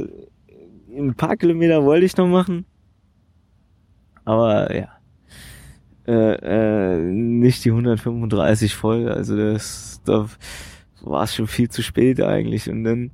ein 0.93 1.13
paar 1.15 1.37
Kilometer 1.37 1.85
wollte 1.85 2.05
ich 2.05 2.17
noch 2.17 2.27
machen. 2.27 2.65
Aber 4.25 4.75
ja. 4.75 4.89
Äh, 6.05 6.97
äh, 6.97 6.97
nicht 6.97 7.63
die 7.63 7.71
135 7.71 8.75
voll. 8.75 9.07
Also 9.07 9.37
das, 9.37 10.01
da 10.03 10.27
war 11.01 11.23
es 11.23 11.33
schon 11.33 11.47
viel 11.47 11.69
zu 11.69 11.81
spät 11.81 12.21
eigentlich. 12.21 12.69
Und 12.69 12.83
dann 12.83 13.11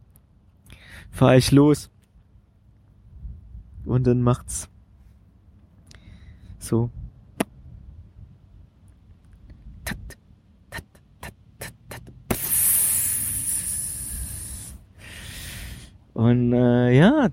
fahre 1.16 1.38
ich 1.38 1.52
los. 1.52 1.90
Und 3.86 4.06
dann 4.06 4.22
macht's 4.22 4.68
so. 6.60 6.90
Und 16.14 16.54
äh, 16.54 16.98
ja, 16.98 17.30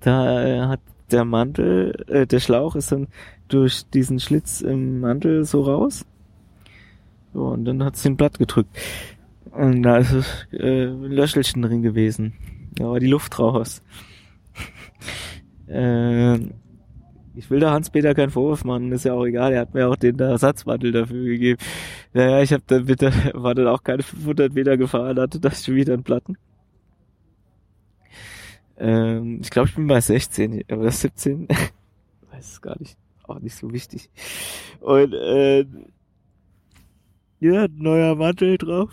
da 0.00 0.68
hat 0.68 0.80
der 1.10 1.24
Mantel, 1.24 2.04
äh, 2.08 2.26
der 2.26 2.40
Schlauch 2.40 2.74
ist 2.76 2.92
dann 2.92 3.08
durch 3.48 3.86
diesen 3.86 4.20
Schlitz 4.20 4.60
im 4.60 5.00
Mantel 5.00 5.44
so 5.44 5.62
raus. 5.62 6.06
So, 7.34 7.48
und 7.48 7.64
dann 7.64 7.82
hat's 7.82 8.02
den 8.02 8.16
Blatt 8.16 8.38
gedrückt. 8.38 8.70
Und 9.52 9.82
da 9.82 9.98
ist 9.98 10.12
es 10.12 10.46
äh, 10.52 10.86
ein 10.86 11.10
Löschelchen 11.10 11.62
drin 11.62 11.82
gewesen. 11.82 12.34
Da 12.72 12.84
war 12.84 13.00
die 13.00 13.08
Luft 13.08 13.38
raus. 13.38 13.82
äh, 15.66 16.38
ich 17.34 17.48
will 17.48 17.60
da 17.60 17.72
Hans-Peter 17.72 18.14
keinen 18.14 18.30
Vorwurf 18.30 18.64
machen, 18.64 18.92
ist 18.92 19.04
ja 19.04 19.14
auch 19.14 19.24
egal, 19.24 19.52
er 19.52 19.60
hat 19.60 19.74
mir 19.74 19.88
auch 19.88 19.96
den 19.96 20.18
Ersatzmantel 20.18 20.92
dafür 20.92 21.24
gegeben. 21.24 21.58
Naja, 22.12 22.42
ich 22.42 22.52
hab 22.52 22.66
dann 22.66 22.86
bitte, 22.86 23.12
war 23.34 23.54
dann 23.54 23.68
auch 23.68 23.82
keine 23.82 24.02
500 24.02 24.52
Meter 24.52 24.76
gefahren, 24.76 25.18
hatte 25.18 25.40
das 25.40 25.64
schon 25.64 25.74
wieder 25.76 25.94
einen 25.94 26.02
Platten. 26.02 26.36
Ähm, 28.78 29.40
ich 29.42 29.50
glaube, 29.50 29.68
ich 29.68 29.74
bin 29.74 29.86
bei 29.86 30.00
16 30.00 30.64
oder 30.70 30.90
17. 30.90 31.48
Weiß 32.30 32.52
es 32.52 32.60
gar 32.62 32.78
nicht. 32.80 32.96
Auch 33.24 33.38
nicht 33.38 33.54
so 33.54 33.72
wichtig. 33.72 34.10
Und 34.80 35.12
äh, 35.12 35.66
ja, 37.40 37.68
neuer 37.68 38.16
Mantel 38.16 38.58
drauf. 38.58 38.90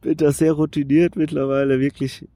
Bin 0.00 0.16
da 0.16 0.32
sehr 0.32 0.52
routiniert 0.52 1.16
mittlerweile, 1.16 1.80
wirklich. 1.80 2.28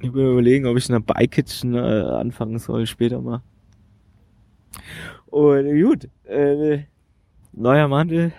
Ich 0.00 0.12
will 0.12 0.32
überlegen, 0.32 0.66
ob 0.66 0.76
ich 0.76 0.88
in 0.88 0.94
der 0.94 1.00
Bike 1.00 1.30
Kitchen 1.30 1.74
äh, 1.74 1.78
anfangen 1.78 2.58
soll, 2.58 2.86
später 2.86 3.20
mal. 3.20 3.42
Und 5.26 5.80
gut, 5.80 6.08
äh, 6.24 6.84
neuer 7.52 7.86
Mantel, 7.86 8.32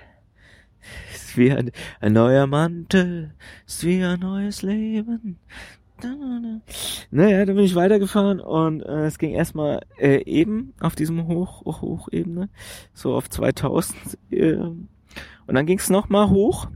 ist 1.13 1.37
wie 1.37 1.51
ein, 1.51 1.71
ein 1.99 2.13
neuer 2.13 2.47
Mantel, 2.47 3.33
ist 3.65 3.85
wie 3.85 4.03
ein 4.03 4.19
neues 4.19 4.61
Leben. 4.63 5.37
Naja, 7.11 7.45
dann 7.45 7.55
bin 7.55 7.65
ich 7.65 7.75
weitergefahren 7.75 8.39
und 8.39 8.81
äh, 8.81 9.05
es 9.05 9.19
ging 9.19 9.31
erstmal 9.31 9.81
äh, 9.99 10.23
eben 10.25 10.73
auf 10.79 10.95
diesem 10.95 11.27
Hoch, 11.27 11.63
Hoch 11.63 11.81
Hochebene, 11.81 12.49
so 12.93 13.15
auf 13.15 13.29
2000. 13.29 14.17
Äh, 14.31 14.55
und 14.55 14.89
dann 15.47 15.65
ging 15.65 15.77
es 15.77 15.89
nochmal 15.91 16.29
hoch 16.29 16.69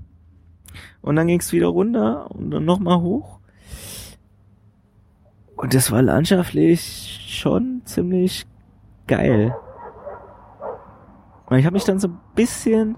und 1.02 1.16
dann 1.16 1.28
ging 1.28 1.40
es 1.40 1.52
wieder 1.52 1.68
runter 1.68 2.30
und 2.32 2.52
dann 2.52 2.66
nochmal 2.66 3.02
hoch. 3.02 3.40
Und 5.56 5.74
das 5.74 5.92
war 5.92 6.02
landschaftlich 6.02 7.26
schon 7.28 7.82
ziemlich 7.86 8.46
geil. 9.08 9.56
Und 11.48 11.58
ich 11.58 11.66
habe 11.66 11.76
mich 11.76 11.86
dann 11.86 12.00
so 12.00 12.10
ein 12.10 12.20
bisschen 12.36 12.98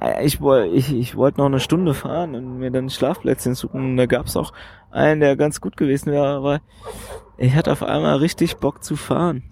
äh, 0.00 0.24
ich 0.24 0.40
wollte 0.40 0.74
ich, 0.74 0.92
ich 0.92 1.16
wollte 1.16 1.38
noch 1.38 1.46
eine 1.46 1.60
Stunde 1.60 1.94
fahren 1.94 2.34
und 2.34 2.58
mir 2.58 2.70
dann 2.70 2.90
Schlafplätzchen 2.90 3.54
suchen. 3.54 3.84
Und 3.84 3.96
da 3.96 4.06
gab's 4.06 4.36
auch 4.36 4.52
einen, 4.90 5.20
der 5.20 5.36
ganz 5.36 5.60
gut 5.60 5.76
gewesen 5.76 6.12
wäre, 6.12 6.28
aber 6.28 6.60
ich 7.36 7.54
hatte 7.54 7.72
auf 7.72 7.82
einmal 7.82 8.16
richtig 8.16 8.56
Bock 8.56 8.82
zu 8.82 8.96
fahren. 8.96 9.42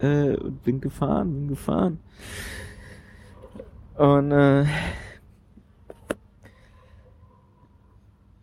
Äh, 0.00 0.36
und 0.36 0.62
bin 0.62 0.80
gefahren, 0.80 1.32
bin 1.32 1.48
gefahren. 1.48 2.00
Und 3.96 4.32
äh, 4.32 4.64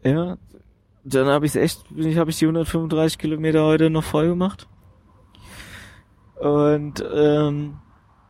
ja, 0.04 0.38
dann 1.04 1.28
habe 1.28 1.46
ich 1.46 1.56
echt, 1.56 1.84
habe 1.90 2.30
ich 2.30 2.40
die 2.40 2.46
135 2.46 3.18
Kilometer 3.18 3.64
heute 3.64 3.90
noch 3.90 4.04
voll 4.04 4.28
gemacht. 4.28 4.68
Und 6.40 7.04
ähm, 7.14 7.80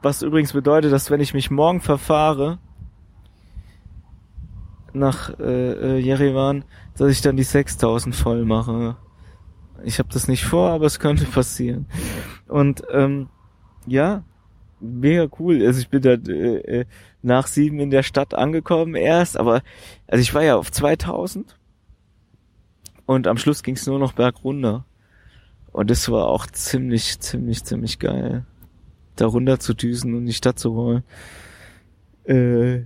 was 0.01 0.21
übrigens 0.21 0.53
bedeutet, 0.53 0.91
dass 0.91 1.11
wenn 1.11 1.21
ich 1.21 1.33
mich 1.33 1.51
morgen 1.51 1.81
verfahre 1.81 2.59
nach 4.93 5.37
äh, 5.39 5.71
äh, 5.71 5.97
Jerewan, 5.99 6.65
dass 6.97 7.11
ich 7.11 7.21
dann 7.21 7.37
die 7.37 7.43
6000 7.43 8.15
voll 8.15 8.43
mache. 8.45 8.97
Ich 9.83 9.99
habe 9.99 10.09
das 10.11 10.27
nicht 10.27 10.43
vor, 10.43 10.71
aber 10.71 10.85
es 10.85 10.99
könnte 10.99 11.25
passieren. 11.31 11.87
Und 12.47 12.83
ähm, 12.91 13.29
ja, 13.87 14.23
mega 14.81 15.27
cool. 15.39 15.65
Also 15.65 15.79
ich 15.79 15.89
bin 15.89 16.01
da 16.01 16.11
äh, 16.11 16.79
äh, 16.79 16.85
nach 17.21 17.47
sieben 17.47 17.79
in 17.79 17.91
der 17.91 18.03
Stadt 18.03 18.33
angekommen 18.33 18.95
erst, 18.95 19.37
aber 19.37 19.61
also 20.07 20.21
ich 20.21 20.33
war 20.33 20.43
ja 20.43 20.55
auf 20.57 20.71
2000 20.71 21.57
und 23.11 23.27
am 23.27 23.37
Schluss 23.37 23.61
ging 23.63 23.75
es 23.75 23.85
nur 23.87 23.99
noch 23.99 24.13
bergunter. 24.13 24.85
Und 25.71 25.89
das 25.89 26.09
war 26.09 26.27
auch 26.27 26.47
ziemlich, 26.47 27.19
ziemlich, 27.19 27.63
ziemlich 27.63 27.99
geil 27.99 28.45
da 29.15 29.25
runter 29.27 29.59
zu 29.59 29.73
düsen 29.73 30.15
und 30.15 30.25
die 30.25 30.33
Stadt 30.33 30.57
zu 30.57 30.75
wollen. 30.75 31.03
Äh, 32.23 32.85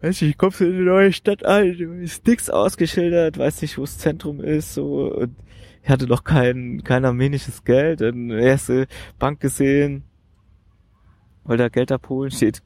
weiß 0.00 0.22
nicht, 0.22 0.38
kommst 0.38 0.60
du 0.60 0.64
in 0.64 0.74
eine 0.74 0.84
neue 0.84 1.12
Stadt 1.12 1.44
ein, 1.44 2.02
ist 2.02 2.26
nix 2.26 2.48
ausgeschildert, 2.50 3.38
weiß 3.38 3.62
nicht, 3.62 3.78
wo 3.78 3.82
das 3.82 3.98
Zentrum 3.98 4.40
ist, 4.40 4.74
so, 4.74 5.12
und 5.12 5.36
ich 5.82 5.90
hatte 5.90 6.06
noch 6.06 6.22
kein, 6.22 6.82
kein 6.84 7.04
armenisches 7.04 7.64
Geld, 7.64 8.00
dann 8.00 8.30
erste 8.30 8.86
Bank 9.18 9.40
gesehen, 9.40 10.04
weil 11.44 11.56
da 11.56 11.68
Geld 11.68 11.90
abholen 11.90 12.30
steht, 12.30 12.62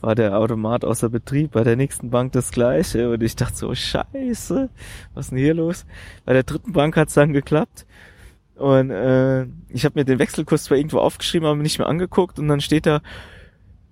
war 0.00 0.14
der 0.14 0.38
Automat 0.38 0.84
außer 0.84 1.08
Betrieb, 1.08 1.52
bei 1.52 1.64
der 1.64 1.76
nächsten 1.76 2.10
Bank 2.10 2.32
das 2.32 2.50
gleiche, 2.50 3.10
und 3.10 3.22
ich 3.22 3.36
dachte 3.36 3.56
so, 3.56 3.74
scheiße, 3.74 4.68
was 5.14 5.26
ist 5.26 5.30
denn 5.30 5.38
hier 5.38 5.54
los? 5.54 5.86
Bei 6.24 6.32
der 6.32 6.44
dritten 6.44 6.72
Bank 6.72 6.96
hat's 6.96 7.14
dann 7.14 7.32
geklappt, 7.32 7.86
und 8.58 8.90
äh, 8.90 9.44
ich 9.68 9.84
habe 9.84 10.00
mir 10.00 10.04
den 10.04 10.18
Wechselkurs 10.18 10.64
zwar 10.64 10.76
irgendwo 10.76 10.98
aufgeschrieben, 10.98 11.46
aber 11.46 11.62
nicht 11.62 11.78
mehr 11.78 11.86
angeguckt. 11.86 12.40
Und 12.40 12.48
dann 12.48 12.60
steht 12.60 12.86
da, 12.86 13.00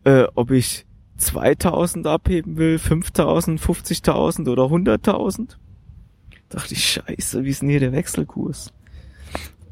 äh, 0.05 0.25
ob 0.35 0.51
ich 0.51 0.87
2000 1.19 2.07
abheben 2.07 2.57
will, 2.57 2.79
5000, 2.79 3.61
50.000 3.61 4.51
oder 4.51 4.65
100.000. 4.65 5.57
Dachte 6.49 6.75
ich, 6.75 6.85
scheiße, 6.85 7.45
wie 7.45 7.51
ist 7.51 7.63
denn 7.63 7.69
hier 7.69 7.81
der 7.81 7.93
Wechselkurs? 7.93 8.73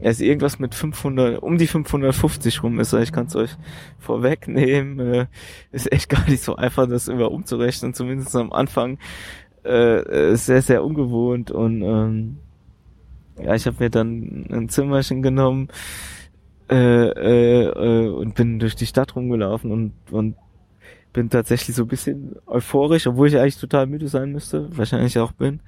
Er 0.05 0.11
ist 0.11 0.21
irgendwas 0.21 0.59
mit 0.59 0.75
500, 0.75 1.43
um 1.43 1.57
die 1.57 1.67
550 1.67 2.63
rum 2.63 2.79
ist 2.79 2.93
er. 2.93 3.01
Ich 3.01 3.11
kann 3.11 3.25
es 3.25 3.37
euch 3.37 3.57
vorwegnehmen. 3.99 4.99
Äh, 5.01 5.27
ist 5.73 5.91
echt 5.91 6.11
gar 6.11 6.29
nicht 6.29 6.43
so 6.43 6.57
einfach, 6.57 6.87
das 6.87 7.09
immer 7.09 7.33
umzurechnen. 7.33 7.95
Zumindest 7.95 8.37
am 8.37 8.53
Anfang 8.53 8.99
äh, 9.63 10.37
sehr, 10.37 10.61
sehr 10.61 10.85
ungewohnt. 10.85 11.51
Und 11.51 11.81
ähm, 11.81 12.37
ja, 13.43 13.55
ich 13.55 13.67
habe 13.67 13.83
mir 13.83 13.89
dann 13.89 14.47
ein 14.51 14.69
Zimmerchen 14.69 15.23
genommen 15.23 15.69
äh, 16.71 16.75
äh, 16.77 17.65
äh, 17.65 18.09
und 18.11 18.35
bin 18.35 18.59
durch 18.59 18.77
die 18.77 18.87
Stadt 18.87 19.17
rumgelaufen 19.17 19.73
und, 19.73 19.95
und 20.11 20.37
bin 21.15 21.31
tatsächlich 21.31 21.77
so 21.77 21.85
ein 21.85 21.89
bisschen 21.89 22.37
euphorisch, 22.47 23.07
obwohl 23.07 23.29
ich 23.29 23.39
eigentlich 23.39 23.59
total 23.59 23.87
müde 23.87 24.09
sein 24.09 24.33
müsste, 24.33 24.69
wahrscheinlich 24.77 25.19
auch 25.19 25.33
bin. 25.33 25.61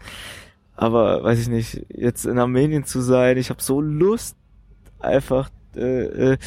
Aber 0.77 1.25
weiß 1.25 1.41
ich 1.41 1.49
nicht, 1.49 1.87
jetzt 1.89 2.27
in 2.27 2.39
Armenien 2.39 2.85
zu 2.85 3.01
sein, 3.01 3.39
ich 3.39 3.51
habe 3.51 3.63
so 3.63 3.81
Lust, 3.81 4.37
einfach 5.01 5.51
äh, 5.75 6.35
äh, 6.35 6.39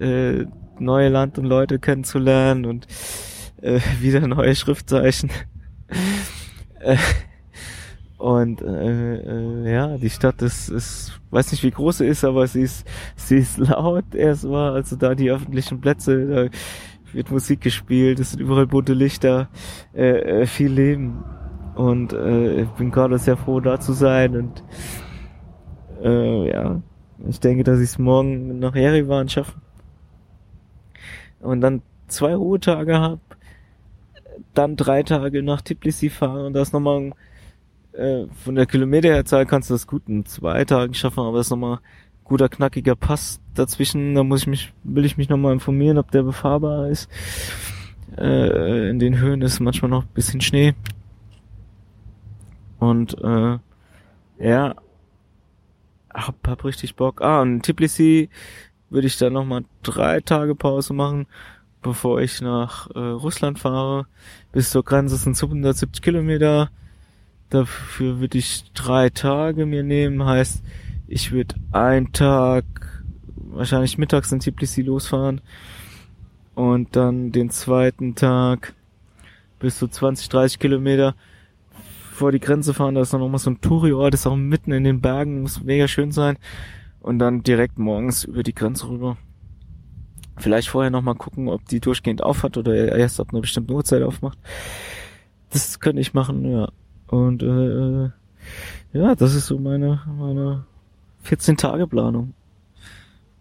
äh, 0.00 0.46
neue 0.78 1.08
Land 1.08 1.38
und 1.38 1.44
Leute 1.44 1.78
kennenzulernen 1.78 2.66
und 2.66 2.86
äh, 3.62 3.80
wieder 4.00 4.26
neue 4.26 4.54
Schriftzeichen. 4.54 5.30
äh, 6.80 6.96
Und 8.20 8.60
äh, 8.60 9.14
äh, 9.16 9.72
ja, 9.72 9.96
die 9.96 10.10
Stadt 10.10 10.42
ist, 10.42 10.68
ist, 10.68 11.18
weiß 11.30 11.52
nicht 11.52 11.62
wie 11.62 11.70
groß 11.70 11.98
sie 11.98 12.06
ist, 12.06 12.22
aber 12.22 12.46
sie 12.46 12.60
ist, 12.60 12.86
sie 13.16 13.38
ist 13.38 13.56
laut 13.56 14.14
erstmal. 14.14 14.74
Also 14.74 14.96
da 14.96 15.14
die 15.14 15.30
öffentlichen 15.30 15.80
Plätze, 15.80 16.26
da 16.26 16.48
wird 17.14 17.30
Musik 17.30 17.62
gespielt, 17.62 18.20
es 18.20 18.32
sind 18.32 18.40
überall 18.40 18.66
bunte 18.66 18.92
Lichter, 18.92 19.48
äh, 19.94 20.42
äh, 20.42 20.46
viel 20.46 20.70
Leben. 20.70 21.24
Und 21.80 22.12
äh, 22.12 22.60
ich 22.60 22.68
bin 22.70 22.90
gerade 22.90 23.16
sehr 23.16 23.38
froh, 23.38 23.58
da 23.58 23.80
zu 23.80 23.94
sein. 23.94 24.36
Und 24.36 24.62
äh, 26.02 26.50
ja, 26.50 26.82
ich 27.26 27.40
denke, 27.40 27.64
dass 27.64 27.78
ich 27.78 27.88
es 27.88 27.98
morgen 27.98 28.58
nach 28.58 28.74
Yerevan 28.74 29.30
schaffe. 29.30 29.54
Und 31.40 31.62
dann 31.62 31.80
zwei 32.06 32.34
Ruhetage 32.34 32.98
habe, 32.98 33.20
dann 34.52 34.76
drei 34.76 35.02
Tage 35.04 35.42
nach 35.42 35.62
Tbilisi 35.62 36.10
fahren 36.10 36.46
und 36.46 36.52
das 36.52 36.74
nochmal 36.74 37.12
äh, 37.92 38.26
von 38.44 38.56
der 38.56 38.66
Kilometerherzahl 38.66 39.46
kannst 39.46 39.70
du 39.70 39.74
das 39.74 39.86
gut 39.86 40.02
in 40.06 40.26
zwei 40.26 40.66
Tagen 40.66 40.92
schaffen, 40.92 41.20
aber 41.20 41.38
das 41.38 41.46
ist 41.46 41.50
nochmal 41.50 41.78
guter 42.24 42.50
knackiger 42.50 42.94
Pass 42.94 43.40
dazwischen. 43.54 44.14
Da 44.14 44.22
muss 44.22 44.42
ich 44.42 44.46
mich, 44.48 44.74
will 44.84 45.06
ich 45.06 45.16
mich 45.16 45.30
nochmal 45.30 45.54
informieren, 45.54 45.96
ob 45.96 46.10
der 46.10 46.24
befahrbar 46.24 46.90
ist. 46.90 47.08
Äh, 48.18 48.90
in 48.90 48.98
den 48.98 49.18
Höhen 49.18 49.40
ist 49.40 49.60
manchmal 49.60 49.90
noch 49.90 50.02
ein 50.02 50.12
bisschen 50.12 50.42
Schnee. 50.42 50.74
Und 52.80 53.16
äh, 53.22 53.58
ja, 54.38 54.74
hab, 56.12 56.48
hab 56.48 56.64
richtig 56.64 56.96
Bock. 56.96 57.20
Ah, 57.20 57.42
und 57.42 57.62
Tbilisi 57.62 58.30
würde 58.88 59.06
ich 59.06 59.18
dann 59.18 59.34
nochmal 59.34 59.64
drei 59.82 60.20
Tage 60.20 60.54
Pause 60.54 60.94
machen, 60.94 61.26
bevor 61.82 62.20
ich 62.20 62.40
nach 62.40 62.90
äh, 62.90 62.98
Russland 62.98 63.58
fahre. 63.58 64.06
Bis 64.50 64.70
zur 64.70 64.82
Grenze 64.82 65.16
sind 65.16 65.36
es 65.36 65.42
170 65.42 66.02
Kilometer. 66.02 66.70
Dafür 67.50 68.18
würde 68.18 68.38
ich 68.38 68.72
drei 68.72 69.10
Tage 69.10 69.66
mir 69.66 69.82
nehmen. 69.82 70.24
Heißt, 70.24 70.64
ich 71.06 71.32
würde 71.32 71.56
einen 71.72 72.12
Tag, 72.12 72.64
wahrscheinlich 73.36 73.98
mittags 73.98 74.32
in 74.32 74.40
Tbilisi 74.40 74.82
losfahren 74.82 75.42
und 76.54 76.96
dann 76.96 77.30
den 77.30 77.50
zweiten 77.50 78.14
Tag 78.14 78.74
bis 79.58 79.78
zu 79.78 79.86
20, 79.86 80.28
30 80.30 80.58
Kilometer 80.58 81.14
vor 82.20 82.32
die 82.32 82.40
Grenze 82.40 82.72
fahren. 82.74 82.94
Da 82.94 83.00
ist 83.00 83.12
dann 83.12 83.20
nochmal 83.20 83.38
so 83.38 83.50
ein 83.50 83.60
Touri-Ort, 83.60 84.14
ist 84.14 84.26
auch 84.26 84.36
mitten 84.36 84.72
in 84.72 84.84
den 84.84 85.00
Bergen, 85.00 85.42
muss 85.42 85.62
mega 85.62 85.88
schön 85.88 86.12
sein. 86.12 86.36
Und 87.00 87.18
dann 87.18 87.42
direkt 87.42 87.78
morgens 87.78 88.24
über 88.24 88.42
die 88.42 88.54
Grenze 88.54 88.88
rüber. 88.88 89.16
Vielleicht 90.36 90.68
vorher 90.68 90.90
nochmal 90.90 91.14
gucken, 91.14 91.48
ob 91.48 91.66
die 91.66 91.80
durchgehend 91.80 92.22
aufhat 92.22 92.56
oder 92.56 92.96
erst 92.96 93.20
ab 93.20 93.28
einer 93.32 93.40
bestimmten 93.40 93.72
Uhrzeit 93.72 94.02
aufmacht. 94.02 94.38
Das 95.50 95.80
könnte 95.80 96.00
ich 96.00 96.14
machen, 96.14 96.44
ja. 96.50 96.68
Und 97.08 97.42
äh, 97.42 98.06
äh 98.06 98.10
ja, 98.92 99.14
das 99.14 99.34
ist 99.34 99.46
so 99.46 99.58
meine, 99.58 100.02
meine 100.18 100.64
14 101.22 101.56
Tage 101.56 101.86
Planung. 101.86 102.34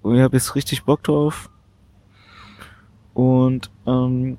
Und 0.01 0.15
ich 0.15 0.21
habe 0.21 0.37
jetzt 0.37 0.55
richtig 0.55 0.83
Bock 0.83 1.03
drauf. 1.03 1.49
Und 3.13 3.69
ähm, 3.85 4.37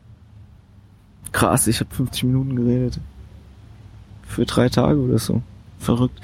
krass, 1.32 1.66
ich 1.66 1.80
habe 1.80 1.95
50 1.95 2.24
Minuten 2.24 2.57
geredet. 2.57 3.01
Für 4.31 4.47
drei 4.47 4.68
Tage 4.68 5.01
oder 5.01 5.18
so. 5.18 5.43
Verrückt. 5.78 6.20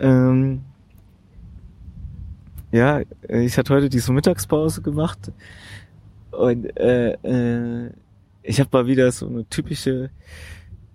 Ähm, 0.00 0.62
ja, 2.72 3.02
ich 3.28 3.58
hatte 3.58 3.74
heute 3.74 3.90
diese 3.90 4.10
Mittagspause 4.10 4.80
gemacht 4.80 5.30
und 6.30 6.64
äh, 6.78 7.12
äh, 7.12 7.90
ich 8.42 8.58
habe 8.58 8.70
mal 8.72 8.86
wieder 8.86 9.12
so 9.12 9.28
eine 9.28 9.46
typische 9.50 10.08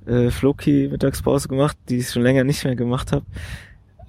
äh, 0.08 0.32
Floki 0.32 0.90
Mittagspause 0.92 1.48
gemacht, 1.48 1.78
die 1.90 1.98
ich 1.98 2.10
schon 2.10 2.24
länger 2.24 2.44
nicht 2.44 2.64
mehr 2.64 2.76
gemacht 2.76 3.12
habe. 3.12 3.26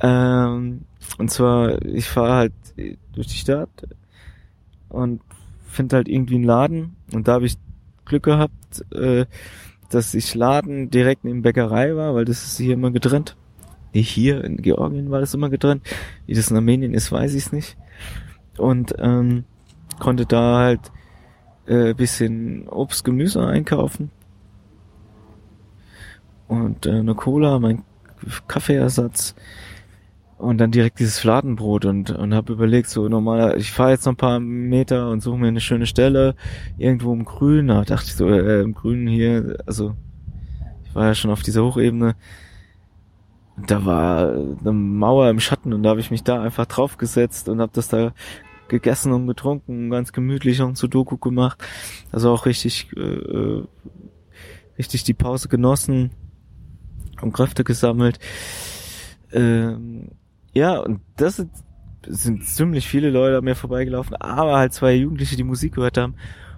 Ähm, 0.00 0.86
und 1.18 1.30
zwar, 1.30 1.84
ich 1.84 2.08
fahre 2.08 2.32
halt 2.32 2.52
durch 3.12 3.26
die 3.26 3.36
Stadt 3.36 3.68
und 4.88 5.20
finde 5.66 5.96
halt 5.96 6.08
irgendwie 6.08 6.36
einen 6.36 6.44
Laden 6.44 6.96
und 7.12 7.28
da 7.28 7.34
habe 7.34 7.44
ich 7.44 7.58
Glück 8.06 8.22
gehabt, 8.22 8.84
äh, 8.94 9.26
dass 9.94 10.14
ich 10.14 10.34
Laden 10.34 10.90
direkt 10.90 11.24
neben 11.24 11.42
Bäckerei 11.42 11.96
war, 11.96 12.14
weil 12.14 12.24
das 12.24 12.44
ist 12.44 12.58
hier 12.58 12.74
immer 12.74 12.90
getrennt. 12.90 13.36
Hier 13.92 14.42
in 14.42 14.56
Georgien 14.56 15.10
war 15.10 15.20
das 15.20 15.34
immer 15.34 15.50
getrennt. 15.50 15.82
Wie 16.26 16.34
das 16.34 16.50
in 16.50 16.56
Armenien 16.56 16.94
ist, 16.94 17.12
weiß 17.12 17.34
ich 17.34 17.46
es 17.46 17.52
nicht. 17.52 17.76
Und 18.56 18.94
ähm, 18.98 19.44
konnte 19.98 20.24
da 20.24 20.58
halt 20.58 20.80
äh, 21.66 21.94
bisschen 21.94 22.68
Obst, 22.68 23.04
Gemüse 23.04 23.46
einkaufen. 23.46 24.10
Und 26.48 26.86
äh, 26.86 26.90
eine 26.90 27.14
Cola, 27.14 27.58
mein 27.58 27.84
Kaffeeersatz 28.48 29.34
und 30.42 30.58
dann 30.58 30.72
direkt 30.72 30.98
dieses 30.98 31.18
Fladenbrot 31.18 31.84
und 31.84 32.10
und 32.10 32.34
habe 32.34 32.52
überlegt 32.52 32.88
so 32.88 33.08
normal 33.08 33.56
ich 33.58 33.70
fahre 33.70 33.92
jetzt 33.92 34.04
noch 34.06 34.14
ein 34.14 34.16
paar 34.16 34.40
Meter 34.40 35.08
und 35.10 35.20
suche 35.22 35.38
mir 35.38 35.48
eine 35.48 35.60
schöne 35.60 35.86
Stelle 35.86 36.34
irgendwo 36.78 37.12
im 37.12 37.24
Grün. 37.24 37.68
Da 37.68 37.84
dachte 37.84 38.06
ich 38.08 38.14
so 38.14 38.28
äh, 38.28 38.60
im 38.62 38.74
Grünen 38.74 39.06
hier 39.06 39.58
also 39.66 39.94
ich 40.84 40.94
war 40.94 41.06
ja 41.06 41.14
schon 41.14 41.30
auf 41.30 41.42
dieser 41.42 41.64
Hochebene. 41.64 42.16
Da 43.66 43.84
war 43.84 44.32
eine 44.32 44.72
Mauer 44.72 45.30
im 45.30 45.40
Schatten 45.40 45.72
und 45.72 45.82
da 45.82 45.90
habe 45.90 46.00
ich 46.00 46.10
mich 46.10 46.24
da 46.24 46.42
einfach 46.42 46.66
draufgesetzt 46.66 47.48
und 47.48 47.60
habe 47.60 47.72
das 47.74 47.88
da 47.88 48.12
gegessen 48.68 49.12
und 49.12 49.26
getrunken 49.26 49.90
ganz 49.90 50.12
gemütlich 50.12 50.60
und 50.60 50.76
Sudoku 50.76 51.18
gemacht. 51.18 51.62
Also 52.10 52.32
auch 52.32 52.46
richtig 52.46 52.88
äh, 52.96 53.00
äh 53.00 53.64
richtig 54.78 55.04
die 55.04 55.14
Pause 55.14 55.48
genossen 55.48 56.10
und 57.20 57.32
Kräfte 57.32 57.62
gesammelt. 57.62 58.18
Ähm, 59.30 60.08
ja, 60.52 60.78
und 60.78 61.00
das 61.16 61.36
sind, 61.36 61.50
sind 62.06 62.44
ziemlich 62.44 62.88
viele 62.88 63.10
Leute 63.10 63.38
an 63.38 63.44
mir 63.44 63.54
vorbeigelaufen, 63.54 64.16
aber 64.16 64.56
halt 64.58 64.72
zwei 64.72 64.94
Jugendliche, 64.94 65.36
die 65.36 65.44
Musik 65.44 65.74
gehört 65.74 65.98
haben. 65.98 66.14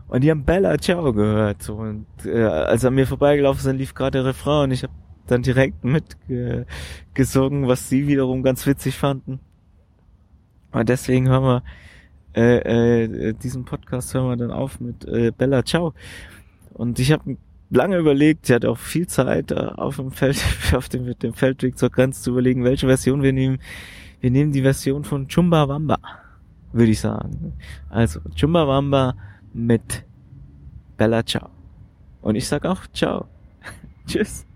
Und 0.08 0.22
die 0.22 0.30
haben 0.30 0.44
Bella 0.44 0.78
Ciao 0.78 1.12
gehört. 1.12 1.62
So. 1.62 1.76
Und 1.76 2.06
äh, 2.24 2.44
als 2.44 2.84
an 2.84 2.94
mir 2.94 3.06
vorbeigelaufen 3.06 3.62
sind, 3.62 3.78
lief 3.78 3.94
gerade 3.94 4.18
der 4.18 4.26
Refrain 4.26 4.64
und 4.64 4.70
ich 4.72 4.82
habe 4.82 4.92
dann 5.26 5.42
direkt 5.42 5.82
mitgesungen, 5.84 7.66
was 7.66 7.88
sie 7.88 8.06
wiederum 8.06 8.42
ganz 8.42 8.66
witzig 8.66 8.96
fanden. 8.96 9.40
Und 10.72 10.88
deswegen 10.88 11.28
hören 11.28 11.44
wir 11.44 11.62
äh, 12.34 13.28
äh, 13.28 13.32
diesen 13.32 13.64
Podcast 13.64 14.12
hören 14.12 14.28
wir 14.28 14.36
dann 14.36 14.50
auf 14.50 14.80
mit 14.80 15.04
äh, 15.04 15.30
Bella 15.30 15.64
Ciao. 15.64 15.94
Und 16.72 16.98
ich 16.98 17.12
habe 17.12 17.36
lange 17.70 17.98
überlegt, 17.98 18.46
sie 18.46 18.54
hat 18.54 18.64
auch 18.64 18.78
viel 18.78 19.06
Zeit 19.06 19.50
äh, 19.50 19.54
auf 19.54 19.96
dem 19.96 20.10
Feld, 20.10 20.42
auf 20.72 20.88
dem, 20.88 21.04
mit 21.04 21.22
dem 21.22 21.34
Feldweg 21.34 21.78
zur 21.78 21.90
Grenze 21.90 22.22
zu 22.22 22.30
überlegen, 22.30 22.64
welche 22.64 22.86
Version 22.86 23.22
wir 23.22 23.32
nehmen. 23.32 23.58
Wir 24.20 24.30
nehmen 24.30 24.52
die 24.52 24.62
Version 24.62 25.04
von 25.04 25.28
Chumbawamba, 25.28 25.98
würde 26.72 26.92
ich 26.92 27.00
sagen. 27.00 27.52
Also 27.90 28.20
Chumbawamba 28.34 29.14
mit 29.52 30.04
Bella 30.96 31.24
Ciao. 31.24 31.50
Und 32.22 32.36
ich 32.36 32.46
sag 32.46 32.64
auch 32.64 32.80
Ciao. 32.92 33.26
Tschüss. 34.06 34.46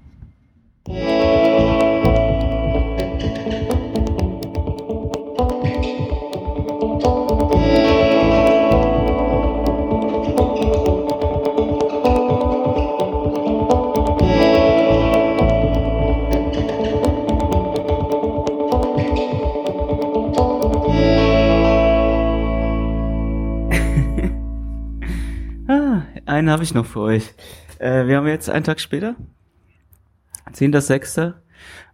Einen 26.38 26.50
habe 26.50 26.62
ich 26.62 26.72
noch 26.72 26.86
für 26.86 27.00
euch. 27.00 27.34
Äh, 27.80 28.06
wir 28.06 28.16
haben 28.16 28.28
jetzt 28.28 28.48
einen 28.48 28.64
Tag 28.64 28.78
später. 28.78 29.16
10.06. 30.52 31.34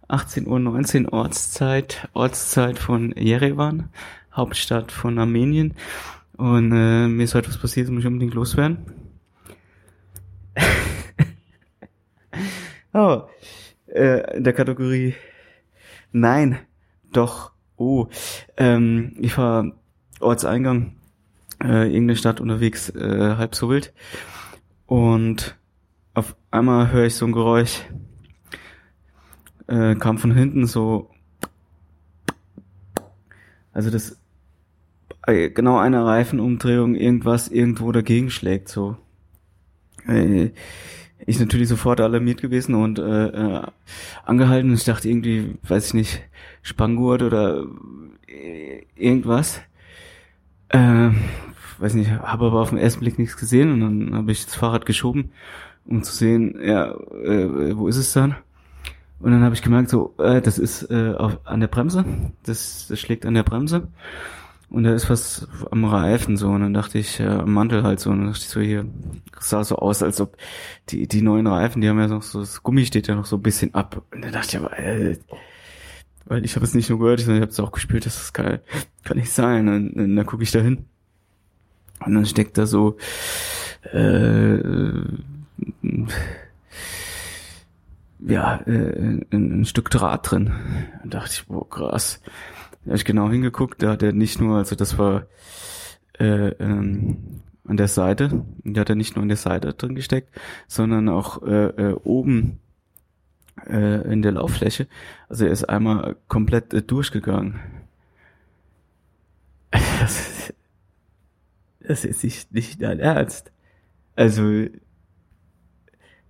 18.19 0.07 1.05
Uhr 1.05 1.13
Ortszeit. 1.13 2.07
Ortszeit 2.13 2.77
von 2.77 3.11
Yerevan, 3.17 3.89
Hauptstadt 4.31 4.91
von 4.91 5.17
Armenien. 5.17 5.73
Und 6.37 6.71
äh, 6.73 7.07
mir 7.07 7.23
ist 7.23 7.33
heute 7.33 7.49
was 7.49 7.57
passiert, 7.57 7.89
muss 7.89 8.01
ich 8.01 8.07
unbedingt 8.07 8.35
loswerden. 8.35 8.85
oh, 12.93 13.23
äh, 13.87 14.37
in 14.37 14.43
der 14.43 14.53
Kategorie 14.53 15.15
Nein, 16.11 16.59
doch, 17.11 17.51
oh. 17.77 18.07
Ähm, 18.57 19.15
ich 19.19 19.35
war 19.39 19.71
Ortseingang 20.19 20.97
äh, 21.63 21.85
irgendeine 21.85 22.15
Stadt 22.15 22.41
unterwegs, 22.41 22.89
äh, 22.89 23.35
halb 23.37 23.55
so 23.55 23.69
wild. 23.69 23.93
Und 24.85 25.57
auf 26.13 26.35
einmal 26.51 26.91
höre 26.91 27.05
ich 27.05 27.15
so 27.15 27.25
ein 27.25 27.31
Geräusch, 27.31 27.81
äh, 29.67 29.95
kam 29.95 30.17
von 30.17 30.31
hinten 30.31 30.67
so, 30.67 31.09
also 33.73 33.89
das, 33.89 34.17
äh, 35.27 35.49
genau 35.49 35.77
eine 35.77 36.05
Reifenumdrehung, 36.05 36.95
irgendwas 36.95 37.47
irgendwo 37.47 37.91
dagegen 37.91 38.29
schlägt, 38.29 38.69
so. 38.69 38.97
Äh, 40.07 40.51
ich 41.25 41.39
natürlich 41.39 41.69
sofort 41.69 42.01
alarmiert 42.01 42.41
gewesen 42.41 42.75
und 42.75 42.99
äh, 42.99 43.27
äh, 43.27 43.61
angehalten. 44.25 44.73
Ich 44.73 44.83
dachte 44.83 45.09
irgendwie, 45.09 45.55
weiß 45.63 45.87
ich 45.87 45.93
nicht, 45.93 46.21
Spangurt 46.61 47.23
oder 47.23 47.65
äh, 48.27 48.83
irgendwas. 48.95 49.61
Äh, 50.75 51.11
weiß 51.79 51.93
nicht, 51.93 52.11
habe 52.11 52.47
aber 52.47 52.59
auf 52.59 52.69
den 52.69 52.77
ersten 52.77 52.99
Blick 52.99 53.17
nichts 53.17 53.37
gesehen 53.37 53.71
und 53.71 53.79
dann 53.79 54.15
habe 54.15 54.31
ich 54.31 54.45
das 54.45 54.55
Fahrrad 54.55 54.85
geschoben, 54.85 55.31
um 55.85 56.03
zu 56.03 56.13
sehen, 56.13 56.59
ja, 56.61 56.91
äh, 56.91 57.77
wo 57.77 57.87
ist 57.87 57.97
es 57.97 58.11
dann? 58.11 58.35
Und 59.19 59.31
dann 59.31 59.43
habe 59.43 59.55
ich 59.55 59.61
gemerkt, 59.61 59.89
so, 59.89 60.13
äh, 60.17 60.41
das 60.41 60.59
ist 60.59 60.91
äh, 60.91 61.13
auf, 61.17 61.39
an 61.45 61.61
der 61.61 61.67
Bremse, 61.67 62.03
das, 62.43 62.87
das 62.89 62.99
schlägt 62.99 63.25
an 63.25 63.35
der 63.35 63.43
Bremse. 63.43 63.87
Und 64.69 64.83
da 64.83 64.93
ist 64.93 65.09
was 65.09 65.47
am 65.71 65.85
Reifen 65.85 66.35
so. 66.35 66.49
Und 66.49 66.61
dann 66.61 66.73
dachte 66.73 66.97
ich, 66.97 67.19
äh, 67.19 67.27
am 67.27 67.53
Mantel 67.53 67.83
halt 67.83 67.99
so. 67.99 68.09
Und 68.09 68.17
dann 68.17 68.27
dachte 68.27 68.41
ich 68.41 68.49
so, 68.49 68.59
hier, 68.59 68.85
sah 69.39 69.63
so 69.63 69.77
aus, 69.77 70.03
als 70.03 70.19
ob 70.19 70.35
die, 70.89 71.07
die 71.07 71.21
neuen 71.21 71.47
Reifen, 71.47 71.81
die 71.81 71.87
haben 71.87 71.99
ja 71.99 72.07
noch 72.07 72.23
so, 72.23 72.39
das 72.39 72.63
Gummi 72.63 72.85
steht 72.85 73.07
ja 73.07 73.15
noch 73.15 73.25
so 73.25 73.37
ein 73.37 73.43
bisschen 73.43 73.73
ab. 73.73 74.01
Und 74.11 74.25
dann 74.25 74.33
dachte 74.33 74.57
ich 74.57 74.57
aber, 74.57 74.77
äh, 74.77 75.17
weil 76.25 76.43
ich 76.43 76.55
habe 76.55 76.65
es 76.65 76.73
nicht 76.73 76.89
nur 76.89 76.99
gehört, 76.99 77.19
sondern 77.19 77.37
ich 77.37 77.41
habe 77.41 77.51
es 77.51 77.59
auch 77.59 77.71
gespielt, 77.71 78.05
das 78.05 78.33
kann, 78.33 78.59
kann 79.03 79.17
nicht 79.17 79.31
sein. 79.31 79.67
Und, 79.67 79.93
und 79.93 80.15
dann 80.15 80.25
gucke 80.25 80.43
ich 80.43 80.51
da 80.51 80.59
hin. 80.59 80.85
Und 82.05 82.13
dann 82.13 82.25
steckt 82.25 82.57
da 82.57 82.65
so 82.65 82.97
äh, 83.93 84.57
ja, 88.19 88.55
äh, 88.65 88.71
ein, 88.71 89.25
ein 89.31 89.65
Stück 89.65 89.89
Draht 89.89 90.31
drin. 90.31 90.51
Dann 91.01 91.09
dachte 91.09 91.31
ich, 91.33 91.45
boah, 91.47 91.69
krass. 91.69 92.21
Da 92.83 92.89
habe 92.89 92.97
ich 92.97 93.05
genau 93.05 93.29
hingeguckt, 93.29 93.81
da 93.81 93.91
hat 93.91 94.03
er 94.03 94.13
nicht 94.13 94.39
nur, 94.39 94.57
also 94.57 94.75
das 94.75 94.97
war 94.97 95.25
äh, 96.19 96.49
ähm, 96.49 97.41
an 97.67 97.77
der 97.77 97.87
Seite, 97.87 98.45
da 98.63 98.81
hat 98.81 98.89
er 98.89 98.95
nicht 98.95 99.15
nur 99.15 99.23
an 99.23 99.29
der 99.29 99.37
Seite 99.37 99.73
drin 99.73 99.95
gesteckt, 99.95 100.29
sondern 100.67 101.09
auch 101.09 101.41
äh, 101.43 101.67
äh, 101.67 101.93
oben 102.03 102.59
äh, 103.69 104.01
in 104.11 104.21
der 104.21 104.33
Lauffläche. 104.33 104.87
Also 105.29 105.45
er 105.45 105.51
ist 105.51 105.65
einmal 105.65 106.15
komplett 106.27 106.73
äh, 106.73 106.81
durchgegangen. 106.81 107.59
Das, 109.99 110.53
das 111.79 112.05
ist 112.05 112.23
nicht, 112.23 112.51
nicht 112.53 112.81
dein 112.81 112.99
Ernst. 112.99 113.51
Also, 114.15 114.65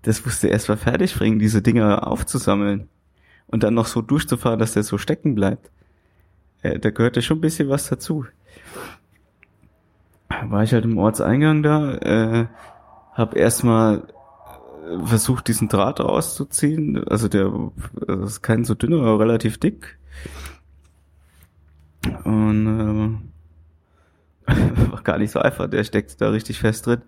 das 0.01 0.23
musste 0.23 0.47
erst 0.47 0.69
mal 0.69 0.77
fertig 0.77 1.15
bringen, 1.15 1.39
diese 1.39 1.61
Dinger 1.61 2.07
aufzusammeln. 2.07 2.89
Und 3.47 3.63
dann 3.63 3.73
noch 3.73 3.87
so 3.87 4.01
durchzufahren, 4.01 4.59
dass 4.59 4.73
der 4.73 4.83
so 4.83 4.97
stecken 4.97 5.35
bleibt 5.35 5.71
äh, 6.65 6.79
da 6.79 6.89
gehörte 6.89 7.21
schon 7.21 7.37
ein 7.37 7.41
bisschen 7.41 7.69
was 7.69 7.87
dazu. 7.87 8.25
War 10.29 10.63
ich 10.63 10.73
halt 10.73 10.85
im 10.85 10.97
Ortseingang 10.97 11.61
da, 11.61 11.93
äh, 11.93 12.47
hab 13.13 13.35
erstmal 13.35 14.07
versucht, 15.05 15.47
diesen 15.47 15.67
Draht 15.67 15.99
rauszuziehen. 15.99 17.07
Also 17.07 17.27
der 17.27 17.51
das 18.07 18.31
ist 18.31 18.41
kein 18.41 18.65
so 18.65 18.75
dünner, 18.75 19.01
aber 19.01 19.19
relativ 19.19 19.57
dick. 19.57 19.97
Und 22.23 23.21
äh, 24.47 24.51
war 24.91 25.01
gar 25.01 25.17
nicht 25.17 25.31
so 25.31 25.39
einfach, 25.39 25.69
der 25.69 25.83
steckt 25.83 26.19
da 26.21 26.29
richtig 26.29 26.59
fest 26.59 26.85
drin. 26.85 27.01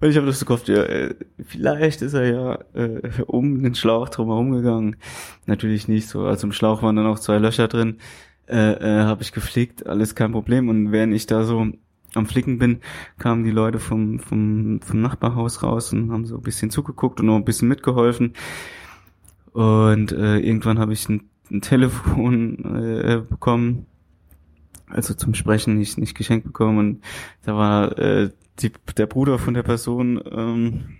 Und 0.00 0.10
ich 0.10 0.16
habe 0.16 0.26
das 0.26 0.44
gehofft, 0.44 0.68
ja, 0.68 0.82
äh, 0.82 1.14
vielleicht 1.44 2.02
ist 2.02 2.14
er 2.14 2.26
ja 2.26 2.58
äh, 2.74 3.22
um 3.26 3.62
den 3.62 3.74
Schlauch 3.74 4.08
drumherum 4.10 4.52
gegangen. 4.52 4.96
Natürlich 5.46 5.88
nicht 5.88 6.08
so. 6.08 6.24
Also 6.24 6.46
im 6.46 6.52
Schlauch 6.52 6.82
waren 6.82 6.96
dann 6.96 7.06
auch 7.06 7.18
zwei 7.18 7.38
Löcher 7.38 7.68
drin 7.68 7.98
äh, 8.48 9.00
äh, 9.00 9.02
habe 9.02 9.22
ich 9.22 9.32
geflickt, 9.32 9.86
alles 9.86 10.14
kein 10.14 10.32
Problem. 10.32 10.68
Und 10.68 10.90
während 10.92 11.14
ich 11.14 11.26
da 11.26 11.44
so 11.44 11.66
am 12.14 12.26
Flicken 12.26 12.58
bin, 12.58 12.80
kamen 13.18 13.44
die 13.44 13.50
Leute 13.50 13.78
vom, 13.78 14.18
vom, 14.18 14.80
vom 14.82 15.00
Nachbarhaus 15.00 15.62
raus 15.62 15.92
und 15.92 16.10
haben 16.10 16.26
so 16.26 16.36
ein 16.36 16.42
bisschen 16.42 16.70
zugeguckt 16.70 17.20
und 17.20 17.26
noch 17.26 17.36
ein 17.36 17.44
bisschen 17.44 17.68
mitgeholfen. 17.68 18.34
Und 19.52 20.12
äh, 20.12 20.38
irgendwann 20.38 20.78
habe 20.78 20.92
ich 20.92 21.08
ein, 21.08 21.28
ein 21.50 21.60
Telefon 21.60 22.64
äh, 22.76 23.22
bekommen, 23.28 23.86
also 24.88 25.14
zum 25.14 25.34
Sprechen 25.34 25.78
nicht, 25.78 25.98
nicht 25.98 26.16
geschenkt 26.16 26.46
bekommen. 26.46 26.78
Und 26.78 27.04
da 27.42 27.56
war 27.56 27.98
äh, 27.98 28.30
die, 28.60 28.72
der 28.96 29.06
Bruder 29.06 29.38
von 29.38 29.54
der 29.54 29.62
Person, 29.62 30.20
ähm, 30.30 30.98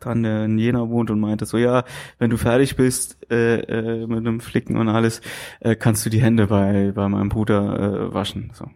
dran, 0.00 0.22
der 0.22 0.44
in 0.44 0.58
Jena 0.58 0.88
wohnt 0.88 1.10
und 1.10 1.20
meinte 1.20 1.46
so, 1.46 1.56
ja, 1.56 1.84
wenn 2.18 2.30
du 2.30 2.36
fertig 2.36 2.76
bist 2.76 3.18
äh, 3.30 3.60
äh, 3.60 4.06
mit 4.06 4.26
dem 4.26 4.40
Flicken 4.40 4.76
und 4.76 4.88
alles, 4.88 5.20
äh, 5.60 5.76
kannst 5.76 6.04
du 6.04 6.10
die 6.10 6.22
Hände 6.22 6.48
bei, 6.48 6.92
bei 6.94 7.08
meinem 7.08 7.28
Bruder 7.28 8.08
äh, 8.08 8.14
waschen. 8.14 8.50
So. 8.54 8.70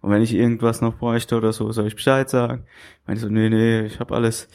Und 0.00 0.10
wenn 0.10 0.22
ich 0.22 0.34
irgendwas 0.34 0.80
noch 0.80 0.96
bräuchte 0.96 1.36
oder 1.36 1.52
so, 1.52 1.70
soll 1.72 1.86
ich 1.86 1.96
Bescheid 1.96 2.28
sagen? 2.28 2.64
Meinte 3.06 3.22
so, 3.22 3.28
nee, 3.28 3.48
nee, 3.48 3.82
ich 3.82 4.00
hab 4.00 4.12
alles. 4.12 4.48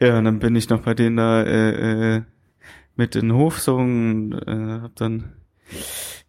Ja, 0.00 0.18
und 0.18 0.24
dann 0.24 0.38
bin 0.38 0.56
ich 0.56 0.68
noch 0.68 0.82
bei 0.82 0.94
denen 0.94 1.16
da 1.16 1.42
äh, 1.42 2.16
äh, 2.16 2.22
mit 2.96 3.16
in 3.16 3.28
den 3.28 3.36
Hof 3.36 3.60
so 3.60 3.76
und 3.76 4.32
äh, 4.46 4.80
hab 4.82 4.96
dann 4.96 5.32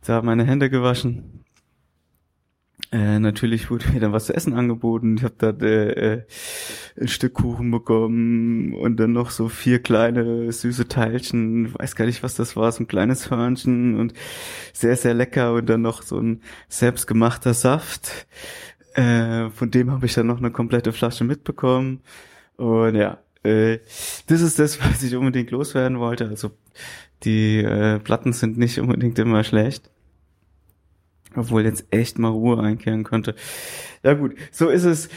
da 0.05 0.21
meine 0.21 0.45
Hände 0.45 0.69
gewaschen. 0.69 1.42
Äh, 2.93 3.17
natürlich 3.17 3.71
wurde 3.71 3.89
mir 3.89 3.99
dann 3.99 4.11
was 4.13 4.27
zu 4.27 4.35
essen 4.35 4.53
angeboten. 4.53 5.17
Ich 5.17 5.23
habe 5.23 5.33
da 5.35 5.49
äh, 5.49 6.25
ein 7.01 7.07
Stück 7.07 7.33
Kuchen 7.33 7.71
bekommen 7.71 8.75
und 8.75 8.97
dann 8.97 9.13
noch 9.13 9.31
so 9.31 9.49
vier 9.49 9.81
kleine 9.81 10.51
süße 10.51 10.87
Teilchen. 10.87 11.73
Weiß 11.73 11.95
gar 11.95 12.05
nicht, 12.05 12.21
was 12.21 12.35
das 12.35 12.55
war. 12.55 12.71
So 12.71 12.83
ein 12.83 12.87
kleines 12.87 13.31
Hörnchen 13.31 13.99
und 13.99 14.13
sehr, 14.73 14.95
sehr 14.95 15.15
lecker. 15.15 15.53
Und 15.53 15.69
dann 15.69 15.81
noch 15.81 16.03
so 16.03 16.19
ein 16.19 16.41
selbstgemachter 16.69 17.55
Saft. 17.55 18.27
Äh, 18.93 19.49
von 19.49 19.71
dem 19.71 19.89
habe 19.89 20.05
ich 20.05 20.13
dann 20.13 20.27
noch 20.27 20.37
eine 20.37 20.51
komplette 20.51 20.93
Flasche 20.93 21.23
mitbekommen. 21.23 22.01
Und 22.57 22.93
ja, 22.93 23.17
äh, 23.41 23.79
das 24.27 24.41
ist 24.41 24.59
das, 24.59 24.79
was 24.81 25.01
ich 25.01 25.15
unbedingt 25.15 25.49
loswerden 25.49 25.97
wollte. 25.97 26.27
Also 26.29 26.51
die 27.23 27.57
äh, 27.57 27.97
Platten 27.97 28.33
sind 28.33 28.59
nicht 28.59 28.79
unbedingt 28.79 29.17
immer 29.17 29.43
schlecht. 29.43 29.89
Obwohl 31.35 31.63
jetzt 31.63 31.85
echt 31.91 32.19
mal 32.19 32.29
Ruhe 32.29 32.59
einkehren 32.59 33.03
könnte. 33.03 33.35
Ja 34.03 34.13
gut, 34.13 34.35
so 34.51 34.69
ist 34.69 34.83
es. 34.83 35.09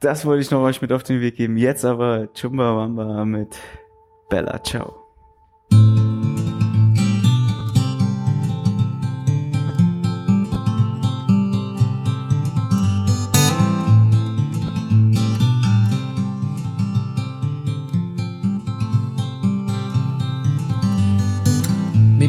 Das 0.00 0.26
wollte 0.26 0.42
ich 0.42 0.50
noch 0.50 0.60
euch 0.60 0.82
mit 0.82 0.92
auf 0.92 1.02
den 1.02 1.20
Weg 1.20 1.36
geben. 1.36 1.56
Jetzt 1.56 1.84
aber 1.84 2.28
Chumbawamba 2.34 3.24
mit 3.24 3.56
Bella 4.28 4.62
Ciao. 4.62 5.03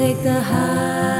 take 0.00 0.22
the 0.22 0.40
highs 0.40 1.19